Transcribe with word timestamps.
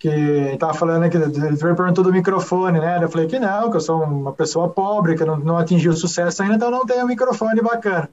que 0.00 0.56
tava 0.58 0.72
falando 0.72 1.10
que 1.10 1.16
ele 1.18 1.56
perguntou 1.58 2.02
do 2.02 2.10
microfone, 2.10 2.80
né? 2.80 2.98
Eu 3.02 3.10
falei 3.10 3.26
que 3.26 3.38
não, 3.38 3.70
que 3.70 3.76
eu 3.76 3.80
sou 3.82 4.02
uma 4.02 4.32
pessoa 4.32 4.70
pobre, 4.70 5.14
que 5.14 5.26
não, 5.26 5.36
não 5.36 5.58
atingiu 5.58 5.92
sucesso 5.92 6.42
ainda, 6.42 6.54
então 6.54 6.70
não 6.70 6.86
tenho 6.86 7.04
um 7.04 7.06
microfone 7.06 7.60
bacana. 7.60 8.08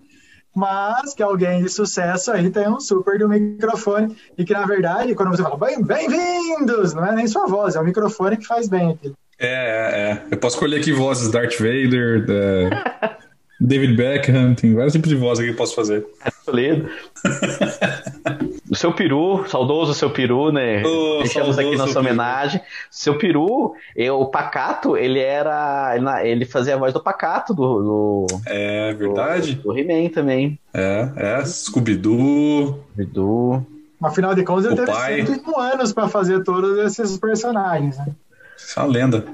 Mas 0.53 1.13
que 1.13 1.23
alguém 1.23 1.63
de 1.63 1.69
sucesso 1.69 2.31
aí 2.31 2.49
tem 2.49 2.67
um 2.67 2.81
super 2.81 3.17
do 3.17 3.29
microfone 3.29 4.17
e 4.37 4.43
que, 4.43 4.51
na 4.51 4.65
verdade, 4.65 5.15
quando 5.15 5.29
você 5.29 5.41
fala 5.41 5.57
bem-vindos, 5.57 6.93
não 6.93 7.05
é 7.05 7.15
nem 7.15 7.25
sua 7.25 7.47
voz, 7.47 7.77
é 7.77 7.79
o 7.79 7.85
microfone 7.85 8.35
que 8.35 8.45
faz 8.45 8.67
bem 8.67 8.91
aquilo. 8.91 9.15
É, 9.39 9.47
é, 9.47 10.11
é. 10.11 10.23
Eu 10.29 10.37
posso 10.37 10.57
escolher 10.57 10.81
aqui 10.81 10.91
vozes 10.91 11.31
Darth 11.31 11.57
Vader, 11.57 12.25
da... 12.25 13.17
David 13.61 13.95
Beckham, 13.95 14.53
tem 14.53 14.75
vários 14.75 14.93
tipos 14.93 15.09
de 15.09 15.15
voz 15.15 15.39
aqui 15.39 15.47
que 15.47 15.53
eu 15.53 15.57
posso 15.57 15.73
fazer. 15.73 16.05
Toledo. 16.45 16.89
seu 18.77 18.93
peru, 18.93 19.43
saudoso 19.47 19.93
seu 19.93 20.09
peru, 20.09 20.51
né? 20.51 20.83
Oh, 20.85 21.19
Deixamos 21.19 21.57
aqui 21.57 21.75
nossa 21.75 21.99
homenagem. 21.99 22.61
Seu 22.89 23.17
peru, 23.17 23.73
eu, 23.95 24.19
o 24.19 24.27
Pacato, 24.27 24.95
ele 24.95 25.19
era. 25.19 25.95
Ele 26.23 26.45
fazia 26.45 26.75
a 26.75 26.77
voz 26.77 26.93
do 26.93 27.01
Pacato 27.01 27.53
do. 27.53 27.81
do 27.81 28.27
é 28.45 28.93
verdade. 28.93 29.55
Do, 29.55 29.73
do 29.73 29.77
He-Man 29.77 30.09
também. 30.09 30.59
É, 30.73 31.09
é. 31.15 31.45
Scooby-Doo. 31.45 32.79
Scooby-Doo. 32.93 33.65
Afinal 34.01 34.35
de 34.35 34.43
contas, 34.43 34.65
ele 34.65 34.75
teve 34.75 34.91
pai. 34.91 35.25
101 35.25 35.59
anos 35.59 35.91
para 35.91 36.07
fazer 36.07 36.43
todos 36.43 36.77
esses 36.77 37.17
personagens, 37.17 37.97
né? 37.97 38.13
Isso 38.55 38.79
é 38.79 38.83
uma 38.83 38.91
lenda. 38.91 39.25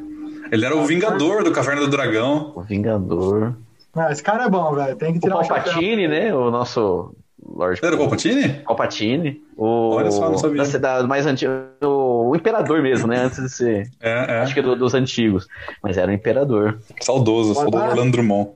Ele 0.51 0.65
era 0.65 0.75
o 0.75 0.85
Vingador 0.85 1.43
do 1.43 1.51
Caverna 1.51 1.81
do 1.81 1.89
Dragão. 1.89 2.53
O 2.55 2.61
Vingador. 2.61 3.55
Ah, 3.95 4.11
esse 4.11 4.23
cara 4.23 4.45
é 4.45 4.49
bom, 4.49 4.73
velho. 4.73 4.95
Tem 4.95 5.13
que 5.13 5.19
tirar 5.19 5.37
o 5.37 5.47
Palpatine, 5.47 6.07
né? 6.07 6.33
O 6.33 6.49
nosso 6.49 7.13
Lord. 7.53 7.79
Era 7.83 7.95
o 7.95 7.97
Palpatine? 7.99 8.49
Palpatine. 8.65 9.41
O... 9.55 9.91
Olha 9.91 10.11
só, 10.11 10.29
não 10.29 10.37
sabia. 10.37 10.63
Da, 10.79 11.01
da 11.01 11.07
mais 11.07 11.25
antigo. 11.25 11.51
O... 11.81 12.31
o, 12.31 12.35
Imperador 12.35 12.81
mesmo, 12.81 13.07
né? 13.07 13.19
Antes 13.19 13.41
de 13.41 13.49
ser. 13.49 13.91
É, 14.01 14.11
é. 14.11 14.39
Acho 14.39 14.53
que 14.53 14.61
do, 14.61 14.75
dos 14.75 14.93
antigos. 14.93 15.47
Mas 15.81 15.97
era 15.97 16.11
o 16.11 16.13
Imperador. 16.13 16.79
Saudoso, 16.99 17.53
saudoso 17.53 17.83
Orlando 17.83 18.11
Drummond. 18.11 18.51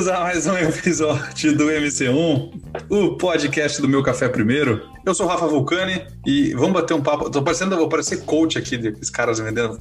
Bem-vindos 0.00 0.18
a 0.18 0.20
mais 0.24 0.46
um 0.46 0.56
episódio 0.56 1.54
do 1.54 1.66
MC1, 1.66 2.50
o 2.88 3.18
podcast 3.18 3.82
do 3.82 3.88
Meu 3.88 4.02
Café 4.02 4.30
Primeiro. 4.30 4.88
Eu 5.04 5.14
sou 5.14 5.26
o 5.26 5.28
Rafa 5.28 5.46
Vulcani 5.46 6.06
e 6.24 6.54
vamos 6.54 6.72
bater 6.72 6.94
um 6.94 7.02
papo. 7.02 7.28
Tô 7.28 7.42
parecendo, 7.42 7.76
vou 7.76 7.86
parecer 7.86 8.24
coach 8.24 8.56
aqui, 8.56 8.78
desses 8.78 9.10
caras 9.10 9.38
vendendo. 9.38 9.78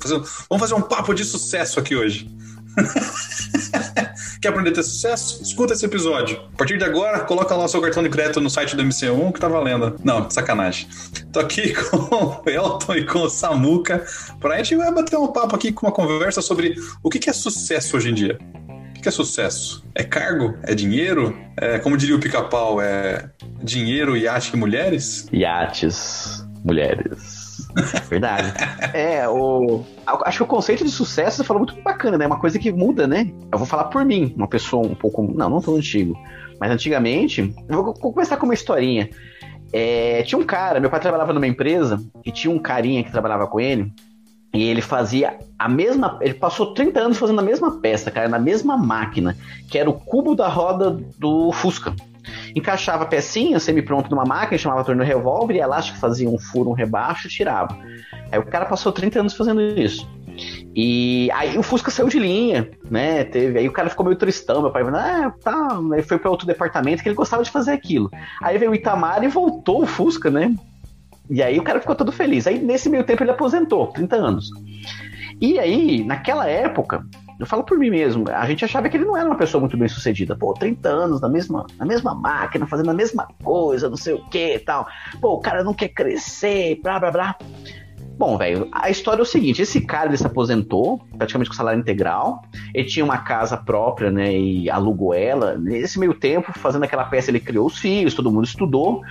Vamos 0.49 0.59
fazer 0.59 0.73
um 0.73 0.81
papo 0.81 1.13
de 1.13 1.23
sucesso 1.23 1.79
aqui 1.79 1.95
hoje. 1.95 2.29
Quer 4.41 4.49
aprender 4.49 4.71
a 4.71 4.73
ter 4.73 4.83
sucesso? 4.83 5.41
Escuta 5.41 5.71
esse 5.71 5.85
episódio. 5.85 6.41
A 6.53 6.57
partir 6.57 6.77
de 6.77 6.83
agora, 6.83 7.21
coloca 7.21 7.55
lá 7.55 7.63
o 7.63 7.69
seu 7.69 7.79
cartão 7.79 8.03
de 8.03 8.09
crédito 8.09 8.41
no 8.41 8.49
site 8.49 8.75
do 8.75 8.83
MC1 8.83 9.31
que 9.31 9.39
tá 9.39 9.47
valendo. 9.47 9.95
Não, 10.03 10.29
sacanagem. 10.29 10.89
Tô 11.31 11.39
aqui 11.39 11.71
com 11.91 11.97
o 11.97 12.41
Elton 12.45 12.95
e 12.95 13.05
com 13.05 13.19
o 13.19 13.29
Samuca 13.29 14.03
pra 14.41 14.57
gente 14.57 14.75
vai 14.75 14.93
bater 14.93 15.17
um 15.17 15.27
papo 15.27 15.55
aqui 15.55 15.71
com 15.71 15.85
uma 15.85 15.93
conversa 15.93 16.41
sobre 16.41 16.75
o 17.01 17.09
que 17.09 17.29
é 17.29 17.33
sucesso 17.33 17.95
hoje 17.95 18.09
em 18.09 18.13
dia. 18.13 18.37
O 18.99 19.01
que 19.01 19.07
é 19.07 19.11
sucesso? 19.11 19.81
É 19.95 20.03
cargo? 20.03 20.57
É 20.61 20.75
dinheiro? 20.75 21.33
É, 21.55 21.79
como 21.79 21.95
diria 21.95 22.17
o 22.17 22.19
pica-pau, 22.19 22.81
é 22.81 23.29
dinheiro, 23.63 24.17
iate 24.17 24.53
e 24.53 24.57
mulheres? 24.57 25.25
Iates, 25.31 26.45
mulheres. 26.65 27.65
Verdade. 28.09 28.53
é, 28.93 29.25
o. 29.29 29.85
Acho 30.05 30.39
que 30.39 30.43
o 30.43 30.47
conceito 30.47 30.83
de 30.83 30.91
sucesso 30.91 31.37
você 31.37 31.43
falou 31.45 31.63
muito 31.63 31.81
bacana, 31.81 32.17
né? 32.17 32.27
Uma 32.27 32.41
coisa 32.41 32.59
que 32.59 32.73
muda, 32.73 33.07
né? 33.07 33.31
Eu 33.49 33.57
vou 33.57 33.65
falar 33.65 33.85
por 33.85 34.03
mim, 34.03 34.33
uma 34.35 34.49
pessoa 34.49 34.85
um 34.85 34.95
pouco. 34.95 35.23
Não, 35.23 35.49
não 35.49 35.61
tão 35.61 35.77
antigo. 35.77 36.13
Mas 36.59 36.69
antigamente. 36.69 37.55
Eu 37.69 37.81
vou 37.81 37.93
começar 37.93 38.35
com 38.35 38.43
uma 38.45 38.53
historinha. 38.53 39.09
É, 39.71 40.23
tinha 40.23 40.37
um 40.37 40.43
cara, 40.43 40.81
meu 40.81 40.89
pai 40.89 40.99
trabalhava 40.99 41.31
numa 41.31 41.47
empresa 41.47 42.03
e 42.25 42.33
tinha 42.33 42.53
um 42.53 42.59
carinha 42.59 43.01
que 43.01 43.11
trabalhava 43.11 43.47
com 43.47 43.61
ele 43.61 43.93
e 44.53 44.63
ele 44.63 44.81
fazia 44.81 45.37
a 45.57 45.69
mesma. 45.69 46.17
Ele 46.21 46.33
passou 46.33 46.73
30 46.73 46.99
anos 46.99 47.17
fazendo 47.17 47.39
a 47.39 47.43
mesma 47.43 47.79
peça, 47.79 48.09
cara, 48.09 48.27
na 48.27 48.39
mesma 48.39 48.77
máquina, 48.77 49.37
que 49.69 49.77
era 49.77 49.89
o 49.89 49.93
cubo 49.93 50.35
da 50.35 50.47
roda 50.47 50.91
do 51.17 51.51
Fusca. 51.51 51.93
Encaixava 52.55 53.03
a 53.03 53.07
pecinha 53.07 53.59
semi-pronto 53.59 54.09
numa 54.09 54.25
máquina, 54.25 54.57
chamava 54.57 54.83
torno 54.83 55.03
revólver, 55.03 55.55
e 55.55 55.59
elástico 55.59 55.97
fazia 55.97 56.29
um 56.29 56.37
furo, 56.37 56.69
um 56.69 56.73
rebaixo 56.73 57.27
e 57.27 57.29
tirava. 57.29 57.77
Aí 58.31 58.39
o 58.39 58.45
cara 58.45 58.65
passou 58.65 58.91
30 58.91 59.19
anos 59.19 59.33
fazendo 59.33 59.61
isso. 59.61 60.07
E 60.75 61.29
aí 61.33 61.57
o 61.57 61.63
Fusca 61.63 61.91
saiu 61.91 62.07
de 62.07 62.19
linha, 62.19 62.69
né? 62.89 63.23
Teve, 63.23 63.59
aí 63.59 63.67
o 63.67 63.71
cara 63.71 63.89
ficou 63.89 64.05
meio 64.05 64.17
tristão, 64.17 64.61
meu 64.61 64.71
pai 64.71 64.83
falou, 64.83 64.99
ah, 64.99 65.33
tá, 65.43 65.79
aí 65.93 66.01
foi 66.01 66.17
para 66.17 66.29
outro 66.31 66.47
departamento 66.47 67.03
que 67.03 67.09
ele 67.09 67.15
gostava 67.15 67.43
de 67.43 67.49
fazer 67.49 67.71
aquilo. 67.71 68.09
Aí 68.41 68.57
veio 68.57 68.71
o 68.71 68.75
Itamar 68.75 69.23
e 69.23 69.27
voltou 69.27 69.83
o 69.83 69.87
Fusca, 69.87 70.29
né? 70.29 70.53
E 71.29 71.43
aí 71.43 71.59
o 71.59 71.63
cara 71.63 71.79
ficou 71.79 71.95
todo 71.95 72.11
feliz. 72.11 72.47
Aí 72.47 72.59
nesse 72.59 72.89
meio 72.89 73.03
tempo 73.03 73.23
ele 73.23 73.31
aposentou, 73.31 73.87
30 73.87 74.15
anos. 74.15 74.49
E 75.41 75.57
aí, 75.57 76.03
naquela 76.03 76.47
época, 76.47 77.05
eu 77.39 77.45
falo 77.45 77.63
por 77.63 77.77
mim 77.77 77.89
mesmo, 77.89 78.25
a 78.27 78.45
gente 78.45 78.65
achava 78.65 78.89
que 78.89 78.97
ele 78.97 79.05
não 79.05 79.15
era 79.15 79.25
uma 79.25 79.37
pessoa 79.37 79.61
muito 79.61 79.77
bem 79.77 79.87
sucedida. 79.87 80.35
Pô, 80.35 80.53
30 80.53 80.89
anos 80.89 81.21
na 81.21 81.29
mesma, 81.29 81.65
na 81.77 81.85
mesma 81.85 82.13
máquina, 82.13 82.67
fazendo 82.67 82.91
a 82.91 82.93
mesma 82.93 83.27
coisa, 83.41 83.89
não 83.89 83.95
sei 83.95 84.15
o 84.15 84.25
que 84.29 84.55
e 84.55 84.59
tal. 84.59 84.85
Pô, 85.21 85.35
o 85.35 85.39
cara 85.39 85.63
não 85.63 85.73
quer 85.73 85.87
crescer, 85.89 86.79
blá 86.83 86.99
blá 86.99 87.11
blá. 87.11 87.37
Bom, 88.19 88.37
velho, 88.37 88.67
a 88.73 88.89
história 88.89 89.21
é 89.21 89.23
o 89.23 89.25
seguinte: 89.25 89.61
esse 89.61 89.79
cara 89.79 90.09
ele 90.09 90.17
se 90.17 90.27
aposentou, 90.27 90.99
praticamente 91.17 91.49
com 91.49 91.55
salário 91.55 91.79
integral. 91.79 92.41
Ele 92.73 92.85
tinha 92.85 93.05
uma 93.05 93.19
casa 93.19 93.55
própria, 93.55 94.11
né? 94.11 94.37
E 94.37 94.69
alugou 94.69 95.13
ela. 95.13 95.57
Nesse 95.57 95.97
meio 95.97 96.13
tempo, 96.13 96.51
fazendo 96.59 96.83
aquela 96.83 97.05
peça, 97.05 97.31
ele 97.31 97.39
criou 97.39 97.67
os 97.67 97.77
filhos, 97.77 98.13
todo 98.13 98.29
mundo 98.29 98.43
estudou. 98.43 99.01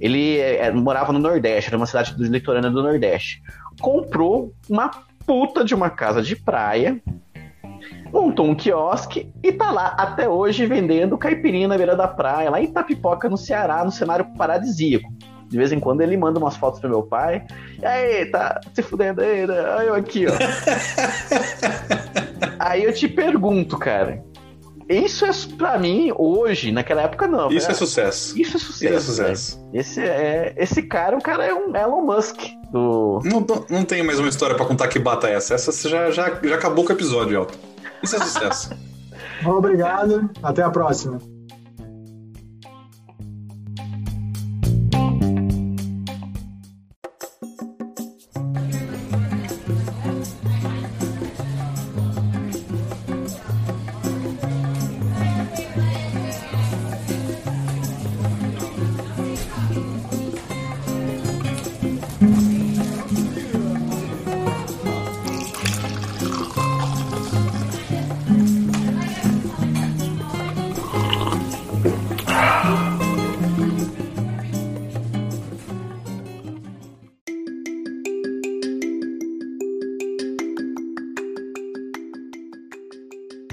Ele 0.00 0.38
é, 0.38 0.70
morava 0.72 1.12
no 1.12 1.18
Nordeste, 1.18 1.70
era 1.70 1.76
uma 1.76 1.86
cidade 1.86 2.14
litorânea 2.18 2.70
do 2.70 2.82
Nordeste. 2.82 3.42
Comprou 3.80 4.52
uma 4.68 4.90
puta 5.26 5.64
de 5.64 5.74
uma 5.74 5.90
casa 5.90 6.22
de 6.22 6.36
praia, 6.36 7.00
montou 8.12 8.46
um 8.46 8.54
quiosque 8.54 9.30
e 9.42 9.52
tá 9.52 9.70
lá 9.70 9.94
até 9.98 10.28
hoje 10.28 10.66
vendendo 10.66 11.18
caipirinha 11.18 11.68
na 11.68 11.76
beira 11.76 11.96
da 11.96 12.08
praia, 12.08 12.50
lá 12.50 12.60
em 12.60 12.64
Itapipoca, 12.64 13.28
no 13.28 13.36
Ceará, 13.36 13.84
no 13.84 13.90
cenário 13.90 14.26
paradisíaco. 14.36 15.12
De 15.48 15.56
vez 15.56 15.70
em 15.70 15.78
quando 15.78 16.00
ele 16.00 16.16
manda 16.16 16.40
umas 16.40 16.56
fotos 16.56 16.80
pro 16.80 16.90
meu 16.90 17.04
pai. 17.04 17.46
E 17.80 17.86
aí, 17.86 18.26
tá 18.26 18.60
se 18.74 18.82
fudendo 18.82 19.20
aí, 19.20 19.46
né? 19.46 19.54
Aí 19.78 19.86
eu 19.86 19.94
aqui, 19.94 20.26
ó. 20.26 20.32
aí 22.58 22.82
eu 22.82 22.92
te 22.92 23.06
pergunto, 23.06 23.78
cara. 23.78 24.24
Isso 24.88 25.24
é 25.24 25.30
pra 25.58 25.78
mim, 25.78 26.12
hoje, 26.16 26.70
naquela 26.70 27.02
época, 27.02 27.26
não. 27.26 27.50
Isso 27.50 27.66
né? 27.66 27.72
é 27.72 27.76
sucesso. 27.76 28.40
Isso 28.40 28.56
é 28.56 28.60
sucesso. 28.60 28.84
Isso 28.84 28.94
é 28.94 29.00
sucesso. 29.00 29.58
Né? 29.58 29.80
Esse, 29.80 30.00
é, 30.00 30.54
esse 30.56 30.82
cara, 30.82 31.16
o 31.16 31.22
cara 31.22 31.44
é 31.44 31.52
um 31.52 31.74
Elon 31.74 32.02
Musk. 32.02 32.38
Do... 32.70 33.20
Não, 33.24 33.44
não 33.68 33.84
tem 33.84 34.02
mais 34.04 34.20
uma 34.20 34.28
história 34.28 34.54
para 34.54 34.64
contar 34.64 34.86
que 34.88 34.98
bata 34.98 35.28
essa. 35.28 35.54
Essa 35.54 35.88
já, 35.88 36.10
já, 36.10 36.38
já 36.42 36.54
acabou 36.54 36.84
com 36.84 36.92
o 36.92 36.96
episódio, 36.96 37.36
Elton. 37.36 37.58
Isso 38.02 38.14
é 38.14 38.18
sucesso. 38.20 38.70
Obrigado. 39.44 40.30
Até 40.42 40.62
a 40.62 40.70
próxima. 40.70 41.18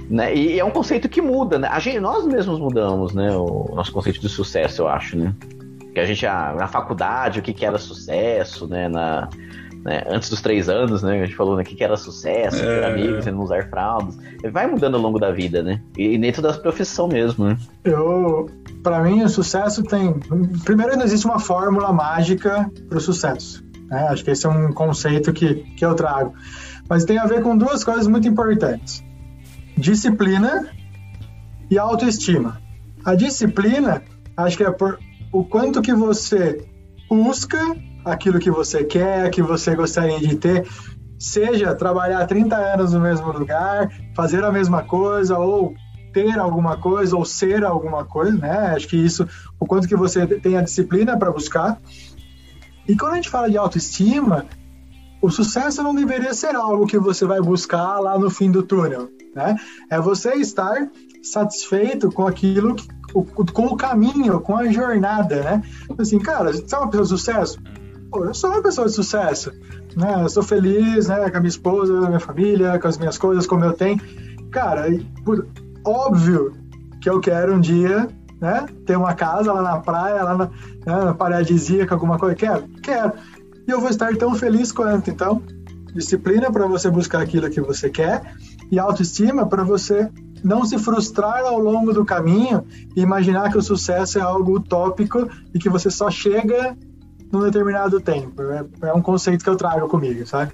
Né? 0.09 0.35
E 0.35 0.59
é 0.59 0.65
um 0.65 0.71
conceito 0.71 1.07
que 1.07 1.21
muda, 1.21 1.57
né? 1.57 1.67
A 1.71 1.79
gente, 1.79 1.99
nós 1.99 2.25
mesmos 2.25 2.59
mudamos, 2.59 3.13
né? 3.13 3.35
O 3.35 3.71
nosso 3.73 3.91
conceito 3.91 4.19
de 4.19 4.29
sucesso, 4.29 4.83
eu 4.83 4.87
acho, 4.87 5.17
né? 5.17 5.33
Que 5.93 5.99
a 5.99 6.05
gente, 6.05 6.25
na 6.25 6.67
faculdade, 6.67 7.39
o 7.39 7.41
que, 7.41 7.53
que 7.53 7.65
era 7.65 7.77
sucesso, 7.77 8.67
né? 8.67 8.89
Na, 8.89 9.29
né? 9.83 10.03
Antes 10.07 10.29
dos 10.29 10.41
três 10.41 10.69
anos, 10.69 11.03
né? 11.03 11.21
A 11.21 11.25
gente 11.25 11.35
falou 11.35 11.55
né? 11.57 11.63
o 11.63 11.65
que, 11.65 11.75
que 11.75 11.83
era 11.83 11.97
sucesso, 11.97 12.57
é... 12.57 12.79
ter 12.79 12.85
amigos, 12.85 13.25
não 13.25 13.41
usar 13.41 13.69
fraldas. 13.69 14.17
Vai 14.51 14.65
mudando 14.65 14.95
ao 14.95 15.01
longo 15.01 15.19
da 15.19 15.31
vida, 15.31 15.61
né? 15.61 15.81
E 15.97 16.17
dentro 16.17 16.41
da 16.41 16.53
profissão 16.53 17.07
mesmo, 17.07 17.45
né? 17.45 17.57
Eu, 17.83 18.49
para 18.81 19.01
mim, 19.03 19.23
o 19.23 19.29
sucesso 19.29 19.83
tem. 19.83 20.13
Primeiro, 20.63 20.95
não 20.95 21.03
existe 21.03 21.25
uma 21.25 21.39
fórmula 21.39 21.91
mágica 21.91 22.69
para 22.87 22.97
o 22.97 23.01
sucesso. 23.01 23.63
Né? 23.89 24.07
Acho 24.09 24.23
que 24.23 24.31
esse 24.31 24.45
é 24.45 24.49
um 24.49 24.71
conceito 24.71 25.33
que, 25.33 25.55
que 25.55 25.85
eu 25.85 25.93
trago. 25.95 26.33
Mas 26.89 27.05
tem 27.05 27.17
a 27.17 27.25
ver 27.25 27.41
com 27.41 27.57
duas 27.57 27.83
coisas 27.83 28.07
muito 28.07 28.27
importantes: 28.27 29.03
disciplina 29.77 30.69
e 31.69 31.77
autoestima. 31.77 32.61
A 33.03 33.15
disciplina, 33.15 34.03
acho 34.37 34.57
que 34.57 34.63
é 34.63 34.71
por 34.71 34.99
o 35.31 35.43
quanto 35.43 35.81
que 35.81 35.93
você 35.93 36.65
busca 37.09 37.59
aquilo 38.05 38.39
que 38.39 38.51
você 38.51 38.83
quer, 38.83 39.29
que 39.31 39.41
você 39.41 39.75
gostaria 39.75 40.19
de 40.19 40.35
ter, 40.35 40.67
seja 41.17 41.73
trabalhar 41.73 42.25
30 42.27 42.55
anos 42.55 42.93
no 42.93 42.99
mesmo 42.99 43.31
lugar, 43.31 43.89
fazer 44.15 44.43
a 44.43 44.51
mesma 44.51 44.83
coisa 44.83 45.37
ou 45.37 45.73
ter 46.13 46.37
alguma 46.37 46.77
coisa 46.77 47.15
ou 47.15 47.25
ser 47.25 47.63
alguma 47.63 48.05
coisa, 48.05 48.37
né? 48.37 48.73
Acho 48.75 48.87
que 48.87 48.97
isso, 48.97 49.27
o 49.59 49.65
quanto 49.65 49.87
que 49.87 49.95
você 49.95 50.27
tem 50.27 50.57
a 50.57 50.61
disciplina 50.61 51.17
para 51.17 51.31
buscar. 51.31 51.81
E 52.87 52.95
quando 52.95 53.13
a 53.13 53.15
gente 53.15 53.29
fala 53.29 53.49
de 53.49 53.57
autoestima, 53.57 54.45
o 55.21 55.31
sucesso 55.31 55.81
não 55.81 55.95
deveria 55.95 56.33
ser 56.33 56.55
algo 56.55 56.85
que 56.85 56.99
você 56.99 57.25
vai 57.25 57.41
buscar 57.41 57.99
lá 57.99 58.19
no 58.19 58.29
fim 58.29 58.51
do 58.51 58.61
túnel, 58.61 59.09
né? 59.35 59.55
É 59.89 59.99
você 59.99 60.33
estar 60.35 60.87
satisfeito 61.21 62.11
com 62.11 62.27
aquilo, 62.27 62.75
com 63.53 63.65
o 63.65 63.77
caminho, 63.77 64.39
com 64.41 64.57
a 64.57 64.71
jornada, 64.71 65.41
né? 65.41 65.63
Assim, 65.97 66.19
cara, 66.19 66.51
você 66.51 66.75
é 66.75 66.77
uma 66.77 66.89
pessoa 66.89 67.03
de 67.03 67.09
sucesso? 67.09 67.59
Pô, 68.11 68.25
eu 68.25 68.33
sou 68.33 68.51
uma 68.51 68.61
pessoa 68.61 68.87
de 68.87 68.93
sucesso, 68.93 69.51
né? 69.95 70.21
Eu 70.21 70.29
sou 70.29 70.43
feliz, 70.43 71.07
né? 71.07 71.29
Com 71.29 71.37
a 71.37 71.39
minha 71.39 71.49
esposa, 71.49 71.93
com 71.93 72.05
a 72.05 72.07
minha 72.07 72.19
família, 72.19 72.79
com 72.79 72.87
as 72.87 72.97
minhas 72.97 73.17
coisas, 73.17 73.47
como 73.47 73.63
eu 73.63 73.73
tenho. 73.73 73.99
Cara, 74.51 74.85
óbvio 75.85 76.53
que 77.01 77.09
eu 77.09 77.19
quero 77.19 77.55
um 77.55 77.59
dia, 77.59 78.07
né? 78.39 78.65
Ter 78.85 78.97
uma 78.97 79.13
casa 79.13 79.51
lá 79.51 79.61
na 79.61 79.79
praia, 79.79 80.23
lá 80.23 80.37
na, 80.37 80.45
né, 80.45 81.05
na 81.05 81.13
paradisíaca, 81.13 81.95
alguma 81.95 82.19
coisa. 82.19 82.35
Quero? 82.35 82.67
Quero 82.81 83.13
e 83.67 83.71
eu 83.71 83.79
vou 83.79 83.89
estar 83.89 84.15
tão 84.17 84.35
feliz 84.35 84.71
quanto. 84.71 85.09
Então, 85.09 85.41
disciplina 85.93 86.51
para 86.51 86.67
você 86.67 86.89
buscar 86.89 87.21
aquilo 87.21 87.49
que 87.49 87.61
você 87.61 87.89
quer 87.89 88.35
e 88.71 88.79
autoestima 88.79 89.45
para 89.45 89.63
você 89.63 90.09
não 90.43 90.65
se 90.65 90.77
frustrar 90.77 91.39
ao 91.45 91.57
longo 91.57 91.93
do 91.93 92.03
caminho 92.03 92.65
e 92.95 93.01
imaginar 93.01 93.51
que 93.51 93.57
o 93.57 93.61
sucesso 93.61 94.19
é 94.19 94.21
algo 94.21 94.57
utópico 94.57 95.29
e 95.53 95.59
que 95.59 95.69
você 95.69 95.89
só 95.89 96.11
chega 96.11 96.77
num 97.31 97.41
determinado 97.41 97.99
tempo. 98.01 98.41
É, 98.41 98.65
é 98.89 98.93
um 98.93 99.01
conceito 99.01 99.43
que 99.43 99.49
eu 99.49 99.55
trago 99.55 99.87
comigo, 99.87 100.25
sabe? 100.27 100.53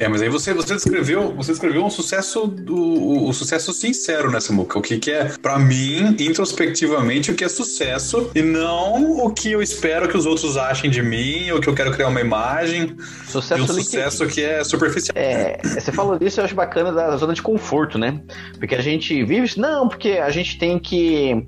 É, 0.00 0.08
mas 0.08 0.22
aí 0.22 0.30
você, 0.30 0.54
você 0.54 0.72
descreveu, 0.74 1.34
você 1.34 1.52
descreveu 1.52 1.84
um 1.84 1.90
sucesso 1.90 2.46
do 2.46 2.74
o, 2.74 3.28
o 3.28 3.34
sucesso 3.34 3.70
sincero 3.70 4.30
nessa 4.30 4.50
muca. 4.50 4.78
O 4.78 4.82
que, 4.82 4.98
que 4.98 5.10
é, 5.10 5.26
para 5.42 5.58
mim, 5.58 6.16
introspectivamente, 6.18 7.30
o 7.30 7.34
que 7.34 7.44
é 7.44 7.48
sucesso 7.50 8.30
e 8.34 8.40
não 8.40 9.20
o 9.26 9.30
que 9.30 9.52
eu 9.52 9.60
espero 9.60 10.08
que 10.08 10.16
os 10.16 10.24
outros 10.24 10.56
achem 10.56 10.90
de 10.90 11.02
mim, 11.02 11.50
ou 11.50 11.60
que 11.60 11.68
eu 11.68 11.74
quero 11.74 11.92
criar 11.92 12.08
uma 12.08 12.20
imagem. 12.20 12.96
Sucesso, 13.26 13.60
e 13.60 13.62
um 13.62 13.66
sucesso 13.66 14.26
que... 14.26 14.36
que 14.36 14.42
é 14.42 14.64
superficial. 14.64 15.12
É, 15.14 15.58
você 15.62 15.92
falou 15.92 16.18
disso, 16.18 16.40
eu 16.40 16.44
acho 16.46 16.54
bacana 16.54 16.90
da 16.90 17.14
zona 17.18 17.34
de 17.34 17.42
conforto, 17.42 17.98
né? 17.98 18.22
Porque 18.58 18.74
a 18.74 18.80
gente 18.80 19.22
vive, 19.22 19.60
não, 19.60 19.86
porque 19.86 20.12
a 20.12 20.30
gente 20.30 20.58
tem 20.58 20.78
que 20.78 21.44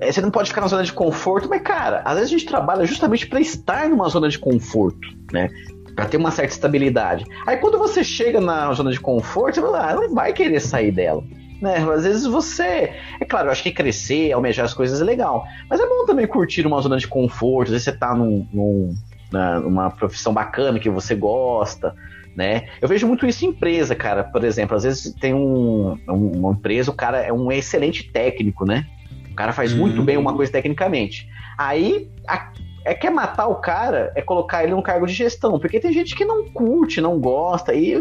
é, 0.00 0.12
você 0.12 0.20
não 0.20 0.30
pode 0.30 0.50
ficar 0.50 0.60
na 0.60 0.68
zona 0.68 0.84
de 0.84 0.92
conforto, 0.92 1.48
mas 1.48 1.62
cara, 1.62 2.02
às 2.04 2.14
vezes 2.14 2.28
a 2.28 2.38
gente 2.38 2.46
trabalha 2.46 2.86
justamente 2.86 3.26
para 3.26 3.40
estar 3.40 3.88
numa 3.88 4.08
zona 4.08 4.28
de 4.28 4.38
conforto, 4.38 5.08
né? 5.32 5.48
Para 5.98 6.06
ter 6.06 6.16
uma 6.16 6.30
certa 6.30 6.52
estabilidade. 6.52 7.24
Aí 7.44 7.56
quando 7.56 7.76
você 7.76 8.04
chega 8.04 8.40
na 8.40 8.72
zona 8.72 8.92
de 8.92 9.00
conforto, 9.00 9.56
você 9.56 9.60
fala, 9.60 9.90
ah, 9.90 9.94
não 9.96 10.14
vai 10.14 10.32
querer 10.32 10.60
sair 10.60 10.92
dela. 10.92 11.24
Né? 11.60 11.74
Às 11.92 12.04
vezes 12.04 12.24
você. 12.24 12.92
É 13.20 13.24
claro, 13.24 13.48
eu 13.48 13.50
acho 13.50 13.64
que 13.64 13.72
crescer, 13.72 14.30
almejar 14.30 14.64
as 14.64 14.72
coisas 14.72 15.00
é 15.00 15.04
legal. 15.04 15.44
Mas 15.68 15.80
é 15.80 15.88
bom 15.88 16.06
também 16.06 16.24
curtir 16.24 16.64
uma 16.64 16.80
zona 16.80 16.98
de 16.98 17.08
conforto. 17.08 17.70
Às 17.70 17.72
vezes 17.72 17.84
você 17.86 17.92
tá 17.92 18.14
num, 18.14 18.46
num, 18.52 18.94
numa 19.64 19.90
profissão 19.90 20.32
bacana 20.32 20.78
que 20.78 20.88
você 20.88 21.16
gosta. 21.16 21.92
Né? 22.36 22.68
Eu 22.80 22.86
vejo 22.86 23.04
muito 23.08 23.26
isso 23.26 23.44
em 23.44 23.48
empresa, 23.48 23.96
cara. 23.96 24.22
Por 24.22 24.44
exemplo, 24.44 24.76
às 24.76 24.84
vezes 24.84 25.12
tem 25.14 25.34
um, 25.34 25.98
uma 26.06 26.52
empresa, 26.52 26.92
o 26.92 26.94
cara 26.94 27.18
é 27.22 27.32
um 27.32 27.50
excelente 27.50 28.04
técnico, 28.04 28.64
né? 28.64 28.86
O 29.32 29.34
cara 29.34 29.52
faz 29.52 29.72
uhum. 29.72 29.80
muito 29.80 30.00
bem 30.04 30.16
uma 30.16 30.32
coisa 30.32 30.52
tecnicamente. 30.52 31.28
Aí 31.58 32.08
a, 32.28 32.52
é 32.88 32.94
quer 32.94 33.10
matar 33.10 33.48
o 33.48 33.56
cara, 33.56 34.12
é 34.14 34.22
colocar 34.22 34.62
ele 34.64 34.72
num 34.72 34.82
cargo 34.82 35.06
de 35.06 35.12
gestão, 35.12 35.58
porque 35.58 35.78
tem 35.78 35.92
gente 35.92 36.16
que 36.16 36.24
não 36.24 36.44
curte, 36.50 37.00
não 37.00 37.18
gosta, 37.18 37.74
e 37.74 37.94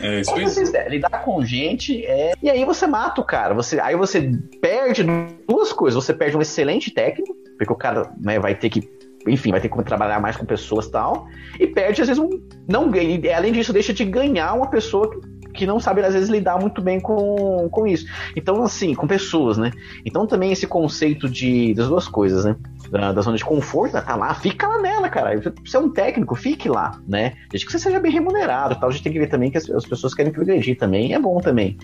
é 0.00 0.20
isso 0.20 0.34
aí. 0.34 0.88
lidar 0.88 1.22
com 1.22 1.44
gente 1.44 2.04
é. 2.04 2.32
E 2.42 2.50
aí 2.50 2.64
você 2.64 2.86
mata 2.86 3.20
o 3.20 3.24
cara. 3.24 3.54
Você, 3.54 3.78
aí 3.78 3.94
você 3.94 4.32
perde 4.60 5.04
duas 5.46 5.72
coisas. 5.72 6.02
Você 6.02 6.12
perde 6.12 6.36
um 6.36 6.40
excelente 6.40 6.90
técnico, 6.90 7.34
porque 7.58 7.72
o 7.72 7.76
cara 7.76 8.10
né, 8.20 8.38
vai 8.38 8.54
ter 8.54 8.70
que. 8.70 8.90
Enfim, 9.28 9.52
vai 9.52 9.60
ter 9.60 9.68
que 9.68 9.82
trabalhar 9.84 10.20
mais 10.20 10.36
com 10.36 10.44
pessoas 10.44 10.86
e 10.86 10.90
tal. 10.90 11.26
E 11.60 11.66
perde, 11.66 12.02
às 12.02 12.08
vezes, 12.08 12.22
um. 12.22 12.30
Não 12.68 12.90
ganha. 12.90 13.36
Além 13.36 13.52
disso, 13.52 13.72
deixa 13.72 13.92
de 13.92 14.04
ganhar 14.04 14.54
uma 14.54 14.68
pessoa 14.68 15.08
que 15.08 15.20
não 15.66 15.78
sabe, 15.78 16.02
às 16.02 16.14
vezes, 16.14 16.28
lidar 16.28 16.58
muito 16.58 16.80
bem 16.80 17.00
com, 17.00 17.68
com 17.70 17.86
isso. 17.86 18.06
Então, 18.36 18.62
assim, 18.62 18.94
com 18.94 19.06
pessoas, 19.06 19.58
né? 19.58 19.70
Então, 20.04 20.26
também 20.26 20.52
esse 20.52 20.66
conceito 20.66 21.28
de 21.28 21.74
das 21.74 21.88
duas 21.88 22.08
coisas, 22.08 22.44
né? 22.44 22.56
Da, 22.90 23.12
da 23.12 23.20
zona 23.22 23.36
de 23.36 23.44
conforto, 23.44 23.92
tá 23.92 24.16
lá, 24.16 24.34
fica 24.34 24.66
lá 24.66 24.80
nela, 24.80 25.08
cara. 25.08 25.40
Você 25.64 25.76
é 25.76 25.80
um 25.80 25.90
técnico, 25.90 26.34
fique 26.34 26.68
lá, 26.68 26.98
né? 27.06 27.34
Desde 27.50 27.66
que 27.66 27.72
você 27.72 27.78
seja 27.78 28.00
bem 28.00 28.12
remunerado 28.12 28.74
tal. 28.76 28.88
A 28.88 28.92
gente 28.92 29.02
tem 29.02 29.12
que 29.12 29.18
ver 29.18 29.28
também 29.28 29.50
que 29.50 29.58
as, 29.58 29.68
as 29.70 29.86
pessoas 29.86 30.14
querem 30.14 30.32
progredir 30.32 30.76
também, 30.76 31.14
é 31.14 31.18
bom 31.18 31.38
também. 31.38 31.76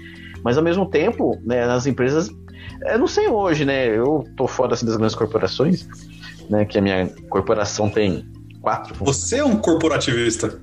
Mas, 0.43 0.56
ao 0.56 0.64
mesmo 0.64 0.87
tempo, 0.87 1.38
né, 1.44 1.67
nas 1.67 1.87
empresas, 1.87 2.31
eu 2.87 2.99
não 2.99 3.06
sei 3.06 3.29
hoje, 3.29 3.64
né? 3.64 3.87
Eu 3.87 4.25
tô 4.37 4.47
fora 4.47 4.75
assim, 4.75 4.87
das 4.87 4.97
grandes 4.97 5.17
corporações, 5.17 5.88
né? 6.49 6.64
Que 6.64 6.79
a 6.79 6.82
minha 6.82 7.09
corporação 7.29 7.88
tem 7.91 8.25
quatro. 8.60 8.94
Você 9.05 9.38
é 9.38 9.44
um 9.44 9.56
corporativista. 9.56 10.60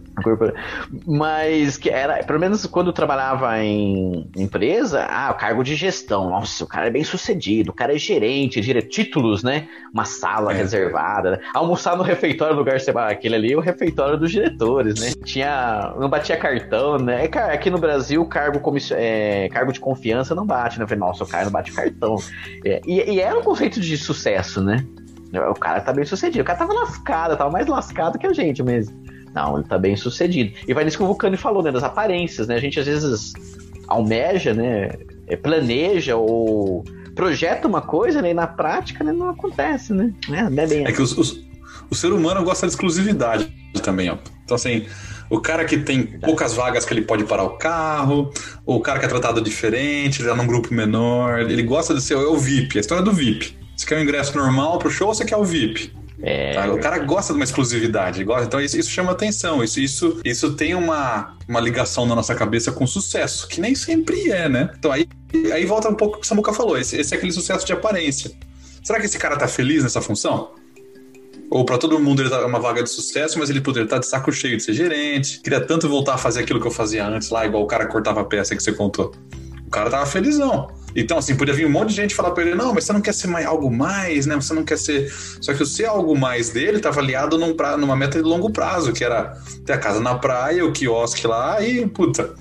Mas 1.05 1.77
que 1.77 1.89
era, 1.89 2.23
pelo 2.23 2.39
menos 2.39 2.65
quando 2.65 2.87
eu 2.87 2.93
trabalhava 2.93 3.57
em 3.59 4.29
empresa, 4.35 5.05
ah, 5.09 5.31
o 5.31 5.35
cargo 5.35 5.63
de 5.63 5.75
gestão. 5.75 6.29
Nossa, 6.29 6.63
o 6.63 6.67
cara 6.67 6.87
é 6.87 6.89
bem 6.89 7.03
sucedido, 7.03 7.71
o 7.71 7.73
cara 7.73 7.93
é 7.93 7.97
gerente, 7.97 8.61
dire... 8.61 8.81
títulos, 8.81 9.43
né? 9.43 9.67
Uma 9.93 10.05
sala 10.05 10.53
é. 10.53 10.55
reservada. 10.55 11.31
Né? 11.31 11.39
Almoçar 11.53 11.97
no 11.97 12.03
refeitório, 12.03 12.63
sei 12.79 12.93
lá, 12.93 13.09
aquele 13.09 13.35
ali 13.35 13.53
é 13.53 13.57
o 13.57 13.61
refeitório 13.61 14.17
dos 14.17 14.31
diretores, 14.31 14.99
né? 14.99 15.11
Tinha. 15.23 15.93
Não 15.99 16.09
batia 16.09 16.37
cartão, 16.37 16.97
né? 16.97 17.25
É, 17.25 17.53
aqui 17.53 17.69
no 17.69 17.77
Brasil, 17.77 18.25
cargo, 18.25 18.61
é, 18.91 19.49
cargo 19.49 19.71
de 19.73 19.79
confiança 19.79 20.33
não 20.33 20.45
bate, 20.45 20.77
né? 20.77 20.83
Eu 20.83 20.87
falei, 20.87 20.99
nossa, 20.99 21.23
o 21.23 21.27
cara 21.27 21.45
não 21.45 21.51
bate 21.51 21.71
cartão. 21.71 22.15
É, 22.63 22.81
e, 22.85 23.15
e 23.15 23.19
era 23.19 23.37
um 23.37 23.43
conceito 23.43 23.79
de 23.81 23.97
sucesso, 23.97 24.63
né? 24.63 24.85
O 25.33 25.53
cara 25.53 25.81
tá 25.81 25.91
bem 25.91 26.05
sucedido. 26.05 26.41
O 26.41 26.45
cara 26.45 26.59
tava 26.59 26.73
lascado, 26.73 27.37
tava 27.37 27.49
mais 27.49 27.67
lascado 27.67 28.17
que 28.17 28.27
a 28.27 28.33
gente 28.33 28.63
mesmo. 28.63 28.95
Não, 29.33 29.57
ele 29.57 29.67
tá 29.67 29.77
bem 29.77 29.95
sucedido. 29.97 30.53
E 30.67 30.73
vai 30.73 30.85
nisso 30.85 30.97
que 30.97 31.03
o 31.03 31.07
Vulcano 31.07 31.37
falou, 31.37 31.61
né? 31.61 31.71
Das 31.71 31.83
aparências, 31.83 32.47
né? 32.47 32.55
A 32.55 32.59
gente 32.59 32.79
às 32.79 32.85
vezes 32.85 33.33
almeja, 33.87 34.53
né? 34.53 34.91
É, 35.27 35.35
planeja 35.35 36.15
ou 36.15 36.83
projeta 37.15 37.67
uma 37.67 37.81
coisa, 37.81 38.21
né? 38.21 38.31
E 38.31 38.33
na 38.33 38.47
prática 38.47 39.03
né, 39.03 39.11
não 39.11 39.29
acontece, 39.29 39.93
né? 39.93 40.13
É, 40.31 40.39
é, 40.39 40.67
bem... 40.67 40.85
é 40.85 40.91
que 40.91 41.01
os, 41.01 41.17
os, 41.17 41.45
o 41.89 41.95
ser 41.95 42.13
humano 42.13 42.43
gosta 42.43 42.65
de 42.65 42.73
exclusividade 42.73 43.51
também, 43.83 44.09
ó. 44.09 44.17
Então, 44.43 44.55
assim, 44.55 44.85
o 45.29 45.39
cara 45.39 45.65
que 45.65 45.77
tem 45.77 46.03
poucas 46.03 46.53
vagas 46.53 46.85
que 46.85 46.93
ele 46.93 47.01
pode 47.01 47.23
parar 47.23 47.43
o 47.43 47.57
carro, 47.57 48.31
ou 48.65 48.77
o 48.77 48.81
cara 48.81 48.99
que 48.99 49.05
é 49.05 49.09
tratado 49.09 49.41
diferente, 49.41 50.21
ele 50.21 50.29
tá 50.29 50.35
num 50.35 50.47
grupo 50.47 50.73
menor, 50.73 51.39
ele 51.39 51.63
gosta 51.63 51.93
de 51.93 52.01
ser 52.01 52.13
é 52.13 52.17
o 52.17 52.37
VIP, 52.37 52.77
a 52.77 52.81
história 52.81 53.03
do 53.03 53.11
VIP. 53.11 53.57
Você 53.85 53.89
quer 53.89 53.95
o 53.97 53.99
um 53.99 54.01
ingresso 54.01 54.35
normal 54.35 54.79
pro 54.79 54.89
show 54.89 55.09
ou 55.09 55.13
você 55.13 55.23
quer 55.23 55.37
o 55.37 55.43
VIP? 55.43 55.93
É... 56.19 56.53
Tá? 56.53 56.73
O 56.73 56.79
cara 56.79 56.97
gosta 56.97 57.31
de 57.33 57.37
uma 57.37 57.43
exclusividade, 57.43 58.23
gosta, 58.23 58.47
então 58.47 58.59
isso, 58.59 58.79
isso, 58.79 58.89
chama 58.89 59.11
atenção, 59.11 59.63
isso, 59.63 59.79
isso, 59.79 60.19
isso 60.25 60.53
tem 60.53 60.73
uma, 60.73 61.37
uma 61.47 61.59
ligação 61.59 62.03
na 62.07 62.15
nossa 62.15 62.33
cabeça 62.33 62.71
com 62.71 62.87
sucesso, 62.87 63.47
que 63.47 63.61
nem 63.61 63.75
sempre 63.75 64.31
é, 64.31 64.49
né? 64.49 64.71
Então 64.79 64.91
aí, 64.91 65.07
aí 65.53 65.65
volta 65.67 65.87
um 65.87 65.93
pouco 65.93 66.17
o 66.17 66.19
que 66.19 66.25
o 66.25 66.27
Samuca 66.27 66.51
falou, 66.51 66.75
esse, 66.79 66.97
esse 66.97 67.13
é 67.13 67.17
aquele 67.17 67.31
sucesso 67.31 67.63
de 67.63 67.73
aparência. 67.73 68.31
Será 68.83 68.99
que 68.99 69.05
esse 69.05 69.19
cara 69.19 69.37
tá 69.37 69.47
feliz 69.47 69.83
nessa 69.83 70.01
função? 70.01 70.49
Ou 71.51 71.63
para 71.63 71.77
todo 71.77 71.99
mundo 71.99 72.23
ele 72.23 72.29
tá 72.31 72.43
uma 72.43 72.59
vaga 72.59 72.81
de 72.81 72.89
sucesso, 72.89 73.37
mas 73.37 73.51
ele 73.51 73.61
poderia 73.61 73.85
estar 73.85 73.97
tá 73.97 73.99
de 73.99 74.07
saco 74.07 74.31
cheio 74.31 74.57
de 74.57 74.63
ser 74.63 74.73
gerente, 74.73 75.41
queria 75.41 75.61
tanto 75.61 75.87
voltar 75.87 76.15
a 76.15 76.17
fazer 76.17 76.39
aquilo 76.39 76.59
que 76.59 76.65
eu 76.65 76.71
fazia 76.71 77.05
antes 77.05 77.29
lá, 77.29 77.45
igual 77.45 77.61
o 77.61 77.67
cara 77.67 77.85
cortava 77.85 78.21
a 78.21 78.25
peça 78.25 78.55
que 78.55 78.63
você 78.63 78.71
contou. 78.71 79.13
O 79.67 79.69
cara 79.69 79.91
tava 79.91 80.07
felizão. 80.07 80.69
Então, 80.95 81.17
assim, 81.17 81.35
podia 81.35 81.53
vir 81.53 81.65
um 81.65 81.69
monte 81.69 81.89
de 81.89 81.95
gente 81.95 82.15
falar 82.15 82.31
para 82.31 82.43
ele: 82.43 82.55
não, 82.55 82.73
mas 82.73 82.85
você 82.85 82.93
não 82.93 83.01
quer 83.01 83.13
ser 83.13 83.27
mais, 83.27 83.45
algo 83.45 83.69
mais, 83.69 84.25
né? 84.25 84.35
Você 84.35 84.53
não 84.53 84.63
quer 84.63 84.77
ser. 84.77 85.11
Só 85.41 85.53
que 85.53 85.61
o 85.61 85.65
ser 85.65 85.85
algo 85.85 86.17
mais 86.17 86.49
dele 86.49 86.77
estava 86.77 87.01
aliado 87.01 87.37
num 87.37 87.55
pra... 87.55 87.75
numa 87.75 87.95
meta 87.95 88.17
de 88.17 88.23
longo 88.23 88.49
prazo, 88.49 88.93
que 88.93 89.03
era 89.03 89.37
ter 89.65 89.73
a 89.73 89.77
casa 89.77 89.99
na 89.99 90.15
praia, 90.15 90.65
o 90.65 90.71
quiosque 90.71 91.27
lá 91.27 91.61
e, 91.61 91.85
puta. 91.85 92.33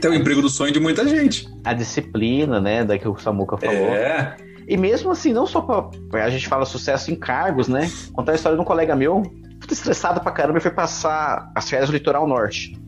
Ter 0.00 0.08
o 0.08 0.14
emprego 0.14 0.42
do 0.42 0.48
sonho 0.48 0.72
de 0.72 0.80
muita 0.80 1.06
gente. 1.06 1.48
A 1.64 1.72
disciplina, 1.72 2.60
né? 2.60 2.84
Da 2.84 2.98
que 2.98 3.06
o 3.06 3.16
Samuca 3.18 3.56
falou. 3.56 3.94
É. 3.94 4.36
E 4.66 4.76
mesmo 4.76 5.10
assim, 5.10 5.32
não 5.32 5.46
só 5.46 5.60
pra. 5.60 6.24
A 6.24 6.30
gente 6.30 6.48
fala 6.48 6.64
sucesso 6.64 7.10
em 7.10 7.16
cargos, 7.16 7.68
né? 7.68 7.90
Contar 8.12 8.32
a 8.32 8.34
história 8.34 8.56
de 8.56 8.62
um 8.62 8.66
colega 8.66 8.96
meu, 8.96 9.20
muito 9.20 9.72
estressado 9.72 10.20
pra 10.20 10.32
caramba, 10.32 10.58
e 10.58 10.60
foi 10.60 10.70
passar 10.70 11.50
as 11.54 11.68
férias 11.68 11.88
no 11.88 11.94
litoral 11.94 12.26
norte. 12.26 12.78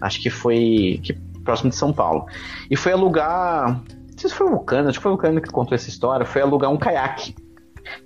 Acho 0.00 0.20
que 0.20 0.30
foi. 0.30 1.00
Que, 1.02 1.14
próximo 1.44 1.70
de 1.70 1.76
São 1.76 1.92
Paulo. 1.92 2.26
E 2.70 2.76
foi 2.76 2.92
alugar 2.92 3.80
sei 4.22 4.30
se 4.30 4.36
foi 4.36 4.46
o 4.46 4.50
Vulcano, 4.50 4.88
acho 4.88 4.98
que 4.98 5.02
foi 5.02 5.12
o 5.12 5.14
Vulcano 5.16 5.40
que 5.40 5.50
contou 5.50 5.74
essa 5.74 5.88
história, 5.88 6.24
foi 6.24 6.42
alugar 6.42 6.70
um 6.70 6.78
caiaque. 6.78 7.34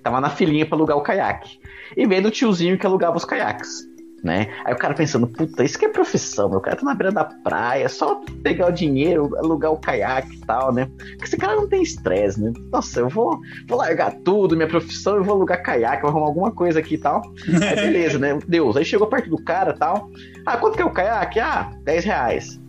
Tava 0.02 0.20
na 0.20 0.30
filinha 0.30 0.64
para 0.66 0.76
alugar 0.76 0.96
o 0.96 1.02
caiaque. 1.02 1.58
E 1.96 2.06
veio 2.06 2.22
do 2.22 2.30
tiozinho 2.30 2.78
que 2.78 2.86
alugava 2.86 3.16
os 3.16 3.24
caiaques. 3.24 3.84
né? 4.24 4.48
Aí 4.64 4.72
o 4.72 4.76
cara 4.76 4.94
pensando, 4.94 5.26
puta, 5.28 5.62
isso 5.62 5.78
que 5.78 5.84
é 5.84 5.88
profissão, 5.88 6.48
meu 6.48 6.60
cara 6.60 6.74
tá 6.76 6.84
na 6.84 6.94
beira 6.94 7.12
da 7.12 7.24
praia, 7.24 7.88
só 7.88 8.20
pegar 8.42 8.68
o 8.68 8.72
dinheiro, 8.72 9.36
alugar 9.36 9.70
o 9.70 9.78
caiaque 9.78 10.34
e 10.36 10.40
tal, 10.40 10.72
né? 10.72 10.88
Porque 10.96 11.24
esse 11.24 11.36
cara 11.36 11.54
não 11.54 11.68
tem 11.68 11.82
estresse, 11.82 12.40
né? 12.40 12.52
Nossa, 12.72 13.00
eu 13.00 13.08
vou, 13.08 13.38
vou 13.68 13.78
largar 13.78 14.12
tudo, 14.24 14.56
minha 14.56 14.66
profissão, 14.66 15.16
eu 15.16 15.22
vou 15.22 15.34
alugar 15.36 15.62
caiaque, 15.62 16.02
vou 16.02 16.10
arrumar 16.10 16.26
alguma 16.26 16.50
coisa 16.50 16.80
aqui 16.80 16.94
e 16.94 16.98
tal. 16.98 17.22
Aí 17.46 17.76
beleza, 17.76 18.18
né? 18.18 18.38
Deus, 18.48 18.76
aí 18.76 18.84
chegou 18.84 19.06
perto 19.06 19.28
do 19.28 19.38
cara 19.44 19.72
e 19.72 19.78
tal. 19.78 20.10
Ah, 20.46 20.56
quanto 20.56 20.76
que 20.76 20.82
é 20.82 20.86
o 20.86 20.90
caiaque? 20.90 21.38
Ah, 21.38 21.70
10 21.84 22.04
reais. 22.04 22.65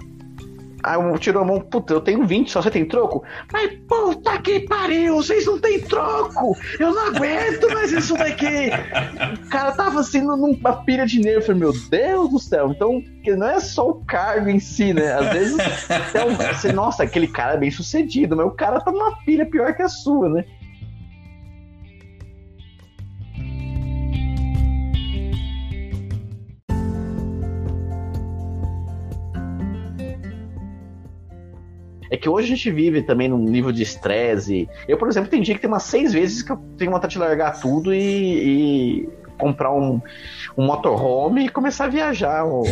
Aí 0.83 0.97
um 0.97 1.17
tirou 1.17 1.43
a 1.43 1.45
mão, 1.45 1.59
puta, 1.59 1.93
eu 1.93 2.01
tenho 2.01 2.25
20, 2.25 2.51
só 2.51 2.61
você 2.61 2.71
tem 2.71 2.85
troco? 2.85 3.23
Mas 3.51 3.71
puta 3.87 4.37
que 4.39 4.61
pariu, 4.61 5.15
vocês 5.15 5.45
não 5.45 5.59
tem 5.59 5.79
troco! 5.81 6.55
Eu 6.79 6.93
não 6.93 7.07
aguento 7.07 7.69
mais 7.73 7.91
isso 7.91 8.13
daqui! 8.15 8.69
O 9.45 9.49
cara 9.49 9.71
tava 9.71 9.99
assim 9.99 10.21
numa 10.21 10.83
pilha 10.83 11.05
de 11.05 11.13
dinheiro, 11.13 11.39
eu 11.39 11.45
falei, 11.45 11.61
meu 11.61 11.73
Deus 11.89 12.29
do 12.29 12.39
céu, 12.39 12.71
então 12.71 13.01
que 13.23 13.35
não 13.35 13.47
é 13.47 13.59
só 13.59 13.89
o 13.89 14.05
cargo 14.05 14.49
em 14.49 14.59
si, 14.59 14.93
né? 14.93 15.13
Às 15.13 15.33
vezes, 15.33 15.57
um, 15.57 16.53
você, 16.53 16.71
nossa, 16.71 17.03
aquele 17.03 17.27
cara 17.27 17.55
é 17.55 17.57
bem 17.57 17.71
sucedido, 17.71 18.35
mas 18.37 18.45
o 18.45 18.51
cara 18.51 18.79
tá 18.79 18.91
numa 18.91 19.17
pilha 19.25 19.45
pior 19.45 19.75
que 19.75 19.81
a 19.81 19.89
sua, 19.89 20.29
né? 20.29 20.45
É 32.09 32.17
que 32.17 32.29
hoje 32.29 32.53
a 32.53 32.55
gente 32.55 32.71
vive 32.71 33.01
também 33.01 33.27
num 33.27 33.37
nível 33.37 33.71
de 33.71 33.83
estresse. 33.83 34.69
Eu, 34.87 34.97
por 34.97 35.07
exemplo, 35.07 35.29
tem 35.29 35.41
dia 35.41 35.55
que 35.55 35.61
tem 35.61 35.69
umas 35.69 35.83
seis 35.83 36.13
vezes 36.13 36.41
que 36.41 36.51
eu 36.51 36.57
tenho 36.77 36.91
vontade 36.91 37.13
de 37.13 37.19
largar 37.19 37.59
tudo 37.59 37.93
e, 37.93 37.99
e 39.01 39.09
comprar 39.37 39.71
um, 39.71 40.01
um 40.57 40.65
motorhome 40.65 41.45
e 41.45 41.49
começar 41.49 41.85
a 41.85 41.89
viajar. 41.89 42.43
Ou... 42.43 42.63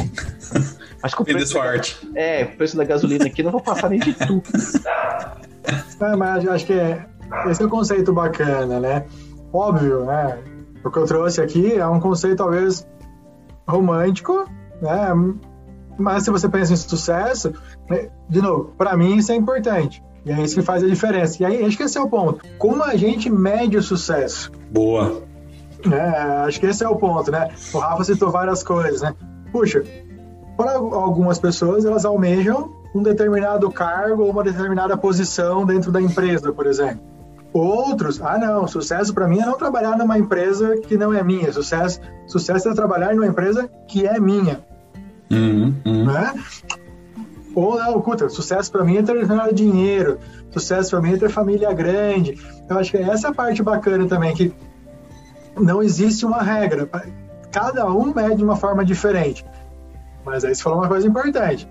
Mas 1.02 1.14
com 1.14 1.24
o 1.24 1.26
preço 1.26 1.54
da, 1.54 2.20
é, 2.20 2.44
o 2.46 2.58
preço 2.58 2.76
da 2.76 2.84
gasolina 2.84 3.26
aqui 3.26 3.44
não 3.44 3.52
vou 3.52 3.62
passar 3.62 3.90
nem 3.90 4.00
de 4.00 4.14
tudo. 4.14 4.44
É, 6.00 6.16
mas 6.16 6.48
acho 6.48 6.66
que 6.66 6.74
é, 6.74 7.06
esse 7.48 7.62
é 7.62 7.66
um 7.66 7.70
conceito 7.70 8.12
bacana, 8.12 8.80
né? 8.80 9.06
Óbvio, 9.54 10.06
né? 10.06 10.38
O 10.84 10.92
que 10.92 11.00
eu 11.00 11.06
trouxe 11.06 11.42
aqui 11.42 11.74
é 11.74 11.88
um 11.88 12.00
conceito 12.00 12.38
talvez 12.38 12.88
romântico, 13.68 14.46
né? 14.82 15.08
Mas 15.98 16.24
se 16.24 16.32
você 16.32 16.50
pensa 16.50 16.74
em 16.74 16.76
sucesso, 16.76 17.54
né, 17.90 18.10
de 18.30 18.42
novo, 18.42 18.74
para 18.78 18.96
mim 18.98 19.18
isso 19.18 19.32
é 19.32 19.36
importante. 19.36 20.04
E 20.26 20.32
é 20.32 20.42
isso 20.42 20.56
que 20.56 20.62
faz 20.62 20.84
a 20.84 20.88
diferença. 20.88 21.42
E 21.44 21.46
aí, 21.46 21.64
acho 21.64 21.78
que 21.78 21.84
esse 21.84 21.98
é 21.98 22.02
o 22.02 22.10
ponto. 22.10 22.44
Como 22.58 22.84
a 22.84 22.96
gente 22.96 23.30
mede 23.30 23.78
o 23.78 23.84
sucesso? 23.84 24.52
Boa. 24.72 25.22
É, 25.92 26.46
acho 26.48 26.60
que 26.60 26.66
esse 26.66 26.84
é 26.84 26.90
o 26.90 26.96
ponto, 26.96 27.30
né? 27.30 27.50
O 27.72 27.78
Rafa 27.78 28.04
citou 28.04 28.32
várias 28.32 28.64
coisas, 28.64 29.02
né? 29.02 29.14
Puxa, 29.52 29.84
para 30.58 30.74
algumas 30.74 31.38
pessoas, 31.38 31.86
elas 31.86 32.06
almejam 32.06 32.74
um 32.96 33.04
determinado 33.04 33.70
cargo 33.70 34.24
ou 34.24 34.32
uma 34.32 34.44
determinada 34.44 34.98
posição 34.98 35.66
dentro 35.66 35.92
da 35.92 36.02
empresa, 36.02 36.52
por 36.52 36.66
exemplo. 36.66 37.02
Outros, 37.54 38.22
ah 38.22 38.38
não, 38.38 38.68
sucesso 38.68 39.14
para 39.14 39.28
mim 39.28 39.40
é 39.40 39.46
não 39.46 39.58
trabalhar 39.58 39.98
numa 39.98 40.18
empresa 40.18 40.76
que 40.78 40.98
não 40.98 41.14
é 41.14 41.24
minha. 41.24 41.54
Sucesso, 41.54 42.02
sucesso 42.28 42.68
é 42.68 42.74
trabalhar 42.74 43.14
numa 43.14 43.28
empresa 43.28 43.70
que 43.88 44.08
é 44.08 44.20
minha. 44.20 44.60
Uhum, 45.32 45.74
uhum. 45.86 46.06
Né? 46.06 46.34
Ou 47.56 47.80
não, 47.80 48.02
puta, 48.02 48.28
sucesso 48.28 48.72
para 48.72 48.84
mim 48.84 48.98
é 48.98 49.04
ter 49.04 49.26
dinheiro, 49.54 50.20
sucesso 50.52 50.92
para 50.92 51.02
mim 51.02 51.14
é 51.14 51.18
ter 51.18 51.30
família 51.30 51.72
grande. 51.74 52.38
Eu 52.70 52.78
acho 52.78 52.92
que 52.92 52.98
essa 52.98 53.28
é 53.28 53.32
a 53.32 53.34
parte 53.34 53.64
bacana 53.64 54.06
também, 54.08 54.36
que 54.36 54.54
não 55.58 55.82
existe 55.82 56.26
uma 56.26 56.42
regra. 56.42 56.90
Cada 57.52 57.90
um 57.90 58.14
mede 58.14 58.36
de 58.36 58.44
uma 58.44 58.58
forma 58.58 58.84
diferente. 58.84 59.46
Mas 60.26 60.44
aí 60.44 60.54
você 60.54 60.62
falou 60.62 60.80
uma 60.80 60.88
coisa 60.88 61.08
importante. 61.08 61.68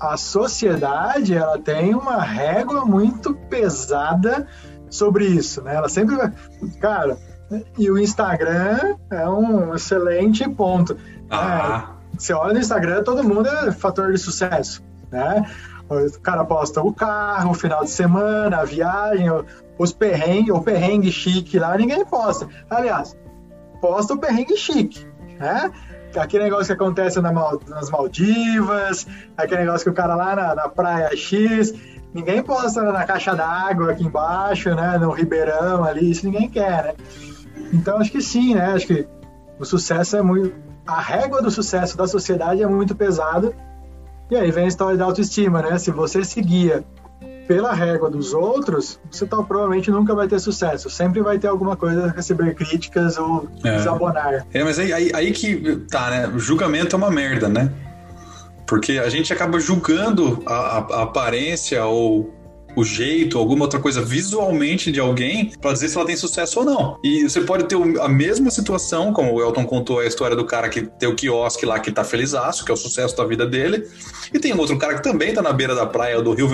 A 0.00 0.16
sociedade, 0.16 1.34
ela 1.34 1.58
tem 1.58 1.94
uma 1.94 2.20
régua 2.20 2.84
muito 2.84 3.32
pesada 3.32 4.48
sobre 4.90 5.26
isso, 5.26 5.62
né? 5.62 5.76
Ela 5.76 5.88
sempre 5.88 6.16
vai... 6.16 6.32
Cara, 6.80 7.16
e 7.78 7.88
o 7.90 7.98
Instagram 7.98 8.96
é 9.10 9.28
um 9.28 9.74
excelente 9.74 10.48
ponto. 10.48 10.96
Ah. 11.30 11.90
É, 11.98 12.01
você 12.22 12.32
olha 12.32 12.54
no 12.54 12.60
Instagram, 12.60 13.02
todo 13.02 13.24
mundo 13.24 13.48
é 13.48 13.72
fator 13.72 14.12
de 14.12 14.18
sucesso 14.18 14.82
né? 15.12 15.44
O 15.88 16.20
cara 16.20 16.44
posta 16.44 16.80
o 16.80 16.92
carro, 16.92 17.50
o 17.50 17.54
final 17.54 17.84
de 17.84 17.90
semana, 17.90 18.58
a 18.58 18.64
viagem, 18.64 19.28
os 19.78 19.92
perrengues, 19.92 20.54
o 20.54 20.62
perrengue 20.62 21.12
chique 21.12 21.58
lá, 21.58 21.76
ninguém 21.76 22.04
posta. 22.04 22.48
Aliás, 22.70 23.14
posta 23.80 24.14
o 24.14 24.18
perrengue 24.18 24.56
chique, 24.56 25.06
né? 25.38 25.70
Aquele 26.16 26.44
negócio 26.44 26.66
que 26.66 26.72
acontece 26.72 27.20
na, 27.20 27.32
nas 27.32 27.90
Maldivas, 27.90 29.06
aquele 29.36 29.62
negócio 29.62 29.84
que 29.84 29.90
o 29.90 29.94
cara 29.94 30.14
lá 30.14 30.34
na, 30.34 30.54
na 30.54 30.68
praia 30.68 31.14
X, 31.14 31.74
ninguém 32.14 32.42
posta 32.42 32.82
na 32.82 33.04
caixa 33.04 33.34
d'água 33.34 33.92
aqui 33.92 34.04
embaixo, 34.04 34.74
né? 34.74 34.98
No 34.98 35.10
Ribeirão 35.10 35.84
ali, 35.84 36.10
isso 36.10 36.24
ninguém 36.24 36.48
quer, 36.48 36.84
né? 36.84 36.94
Então 37.72 37.98
acho 37.98 38.10
que 38.10 38.20
sim, 38.22 38.54
né? 38.54 38.72
Acho 38.72 38.86
que 38.86 39.06
o 39.58 39.64
sucesso 39.64 40.16
é 40.16 40.22
muito. 40.22 40.71
A 40.86 41.00
régua 41.00 41.40
do 41.40 41.50
sucesso 41.50 41.96
da 41.96 42.06
sociedade 42.06 42.62
é 42.62 42.66
muito 42.66 42.94
pesada 42.94 43.52
e 44.30 44.36
aí 44.36 44.50
vem 44.50 44.64
a 44.64 44.68
história 44.68 44.96
da 44.96 45.04
autoestima, 45.04 45.62
né? 45.62 45.78
Se 45.78 45.90
você 45.90 46.24
seguia 46.24 46.84
pela 47.46 47.72
régua 47.72 48.08
dos 48.10 48.32
outros, 48.32 48.98
você 49.10 49.26
tá, 49.26 49.36
provavelmente 49.42 49.90
nunca 49.90 50.14
vai 50.14 50.26
ter 50.26 50.38
sucesso. 50.38 50.88
Sempre 50.88 51.20
vai 51.20 51.38
ter 51.38 51.48
alguma 51.48 51.76
coisa 51.76 52.06
a 52.06 52.10
receber 52.10 52.54
críticas 52.54 53.18
ou 53.18 53.48
é. 53.62 53.76
desabonar. 53.76 54.46
É, 54.52 54.64
mas 54.64 54.78
aí, 54.78 54.92
aí, 54.92 55.10
aí, 55.14 55.32
que 55.32 55.76
tá, 55.90 56.10
né? 56.10 56.28
O 56.28 56.38
julgamento 56.38 56.96
é 56.96 56.98
uma 56.98 57.10
merda, 57.10 57.48
né? 57.48 57.70
Porque 58.66 58.92
a 58.92 59.08
gente 59.10 59.32
acaba 59.32 59.60
julgando 59.60 60.42
a, 60.46 60.78
a 60.78 61.02
aparência 61.02 61.84
ou 61.84 62.32
o 62.74 62.84
jeito, 62.84 63.38
alguma 63.38 63.64
outra 63.64 63.78
coisa 63.78 64.02
visualmente 64.02 64.90
de 64.90 64.98
alguém 64.98 65.52
para 65.60 65.72
dizer 65.72 65.88
se 65.88 65.96
ela 65.96 66.06
tem 66.06 66.16
sucesso 66.16 66.60
ou 66.60 66.64
não. 66.64 66.98
E 67.02 67.22
você 67.28 67.40
pode 67.40 67.64
ter 67.64 67.76
a 68.00 68.08
mesma 68.08 68.50
situação, 68.50 69.12
como 69.12 69.32
o 69.32 69.40
Elton 69.40 69.64
contou 69.64 70.00
a 70.00 70.06
história 70.06 70.36
do 70.36 70.44
cara 70.44 70.68
que 70.68 70.82
tem 70.82 71.08
o 71.08 71.14
quiosque 71.14 71.66
lá 71.66 71.78
que 71.78 71.92
tá 71.92 72.04
felizaço, 72.04 72.64
que 72.64 72.70
é 72.70 72.74
o 72.74 72.76
sucesso 72.76 73.16
da 73.16 73.24
vida 73.24 73.46
dele, 73.46 73.86
e 74.32 74.38
tem 74.38 74.52
um 74.54 74.58
outro 74.58 74.78
cara 74.78 74.94
que 74.94 75.02
também 75.02 75.34
tá 75.34 75.42
na 75.42 75.52
beira 75.52 75.74
da 75.74 75.86
praia 75.86 76.20
do 76.20 76.32
rio 76.32 76.48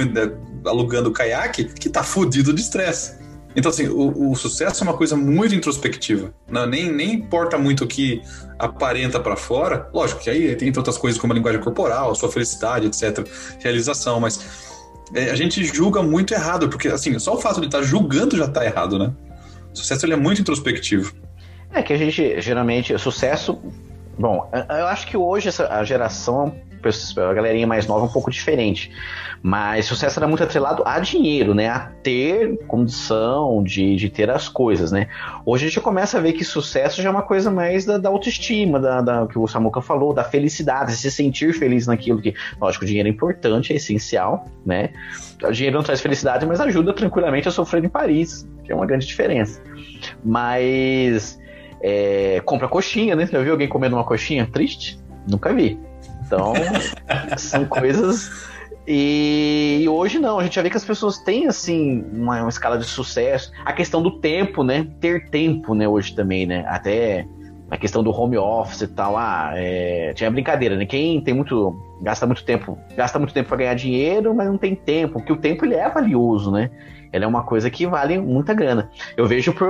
alugando 0.64 1.10
caiaque, 1.10 1.64
que 1.64 1.88
tá 1.88 2.02
fudido 2.02 2.52
de 2.52 2.60
estresse. 2.60 3.18
Então, 3.56 3.70
assim, 3.70 3.88
o, 3.88 4.30
o, 4.30 4.36
sucesso 4.36 4.84
é 4.84 4.86
uma 4.86 4.96
coisa 4.96 5.16
muito 5.16 5.54
introspectiva. 5.54 6.32
Não, 6.48 6.66
nem, 6.66 6.92
nem 6.92 7.14
importa 7.14 7.58
muito 7.58 7.84
o 7.84 7.86
que 7.86 8.22
aparenta 8.58 9.18
para 9.18 9.34
fora. 9.36 9.88
Lógico 9.92 10.20
que 10.20 10.30
aí 10.30 10.54
tem 10.54 10.72
outras 10.76 10.98
coisas 10.98 11.20
como 11.20 11.32
a 11.32 11.36
linguagem 11.36 11.60
corporal, 11.60 12.10
a 12.10 12.14
sua 12.14 12.30
felicidade, 12.30 12.86
etc. 12.86 13.26
Realização, 13.58 14.20
mas 14.20 14.38
é, 15.14 15.30
a 15.30 15.34
gente 15.34 15.64
julga 15.64 16.02
muito 16.02 16.34
errado, 16.34 16.68
porque 16.68 16.88
assim, 16.88 17.18
só 17.18 17.34
o 17.34 17.38
fato 17.38 17.60
de 17.60 17.66
estar 17.66 17.78
tá 17.78 17.84
julgando 17.84 18.36
já 18.36 18.44
está 18.44 18.64
errado, 18.64 18.98
né? 18.98 19.12
O 19.72 19.76
sucesso 19.76 20.06
ele 20.06 20.14
é 20.14 20.16
muito 20.16 20.40
introspectivo. 20.40 21.14
É 21.72 21.82
que 21.82 21.92
a 21.92 21.96
gente, 21.96 22.40
geralmente, 22.40 22.98
sucesso. 22.98 23.58
Bom, 24.18 24.50
eu 24.52 24.86
acho 24.86 25.06
que 25.06 25.16
hoje 25.16 25.48
essa, 25.48 25.68
a 25.68 25.84
geração 25.84 26.54
a 27.16 27.34
galerinha 27.34 27.66
mais 27.66 27.86
nova 27.86 28.06
é 28.06 28.08
um 28.08 28.12
pouco 28.12 28.30
diferente. 28.30 28.90
Mas 29.40 29.86
sucesso 29.86 30.18
era 30.18 30.26
muito 30.26 30.42
atrelado 30.42 30.82
a 30.84 30.98
dinheiro, 30.98 31.54
né? 31.54 31.68
A 31.68 31.78
ter 32.02 32.58
condição 32.66 33.62
de, 33.62 33.94
de 33.94 34.10
ter 34.10 34.28
as 34.30 34.48
coisas, 34.48 34.90
né? 34.90 35.08
Hoje 35.46 35.66
a 35.66 35.68
gente 35.68 35.80
começa 35.80 36.18
a 36.18 36.20
ver 36.20 36.32
que 36.32 36.44
sucesso 36.44 37.00
já 37.00 37.08
é 37.08 37.12
uma 37.12 37.22
coisa 37.22 37.50
mais 37.50 37.84
da, 37.84 37.98
da 37.98 38.08
autoestima, 38.08 38.80
da, 38.80 39.00
da, 39.00 39.26
que 39.26 39.38
o 39.38 39.46
Samuca 39.46 39.80
falou, 39.80 40.12
da 40.12 40.24
felicidade, 40.24 40.92
se 40.92 41.10
sentir 41.10 41.52
feliz 41.52 41.86
naquilo 41.86 42.20
que, 42.20 42.34
lógico, 42.60 42.84
o 42.84 42.86
dinheiro 42.86 43.08
é 43.08 43.12
importante, 43.12 43.72
é 43.72 43.76
essencial, 43.76 44.44
né? 44.66 44.90
O 45.42 45.52
dinheiro 45.52 45.76
não 45.76 45.84
traz 45.84 46.00
felicidade, 46.00 46.44
mas 46.44 46.60
ajuda 46.60 46.92
tranquilamente 46.92 47.48
a 47.48 47.52
sofrer 47.52 47.84
em 47.84 47.88
Paris, 47.88 48.48
que 48.64 48.72
é 48.72 48.74
uma 48.74 48.86
grande 48.86 49.06
diferença. 49.06 49.62
Mas 50.24 51.38
é, 51.80 52.40
compra 52.44 52.66
coxinha, 52.66 53.14
né? 53.14 53.26
Já 53.26 53.40
viu 53.40 53.52
alguém 53.52 53.68
comendo 53.68 53.94
uma 53.94 54.04
coxinha? 54.04 54.48
Triste? 54.50 54.98
Nunca 55.28 55.52
vi. 55.52 55.78
Então, 56.28 56.52
são 57.38 57.64
coisas. 57.64 58.30
E, 58.86 59.84
hoje 59.88 60.18
não, 60.18 60.38
a 60.38 60.44
gente 60.44 60.56
já 60.56 60.62
vê 60.62 60.70
que 60.70 60.76
as 60.76 60.84
pessoas 60.84 61.18
têm 61.18 61.46
assim 61.46 62.04
uma, 62.12 62.40
uma, 62.40 62.48
escala 62.48 62.78
de 62.78 62.84
sucesso. 62.84 63.50
A 63.64 63.72
questão 63.72 64.02
do 64.02 64.20
tempo, 64.20 64.62
né? 64.62 64.86
Ter 65.00 65.28
tempo, 65.30 65.74
né? 65.74 65.88
Hoje 65.88 66.14
também, 66.14 66.46
né? 66.46 66.64
Até 66.68 67.26
a 67.70 67.76
questão 67.76 68.02
do 68.02 68.10
home 68.10 68.36
office 68.36 68.82
e 68.82 68.88
tal. 68.88 69.16
Ah, 69.16 69.52
é, 69.54 70.12
tinha 70.14 70.30
brincadeira, 70.30 70.76
né? 70.76 70.86
Quem 70.86 71.20
tem 71.20 71.34
muito. 71.34 71.78
gasta 72.02 72.26
muito 72.26 72.44
tempo, 72.44 72.78
gasta 72.96 73.18
muito 73.18 73.34
tempo 73.34 73.48
para 73.48 73.58
ganhar 73.58 73.74
dinheiro, 73.74 74.34
mas 74.34 74.48
não 74.48 74.58
tem 74.58 74.74
tempo, 74.74 75.14
porque 75.14 75.32
o 75.32 75.36
tempo 75.36 75.64
ele 75.64 75.74
é 75.74 75.88
valioso, 75.88 76.50
né? 76.50 76.70
Ele 77.12 77.24
é 77.24 77.28
uma 77.28 77.42
coisa 77.42 77.70
que 77.70 77.86
vale 77.86 78.18
muita 78.18 78.52
grana. 78.52 78.90
Eu 79.16 79.26
vejo 79.26 79.52
por 79.52 79.68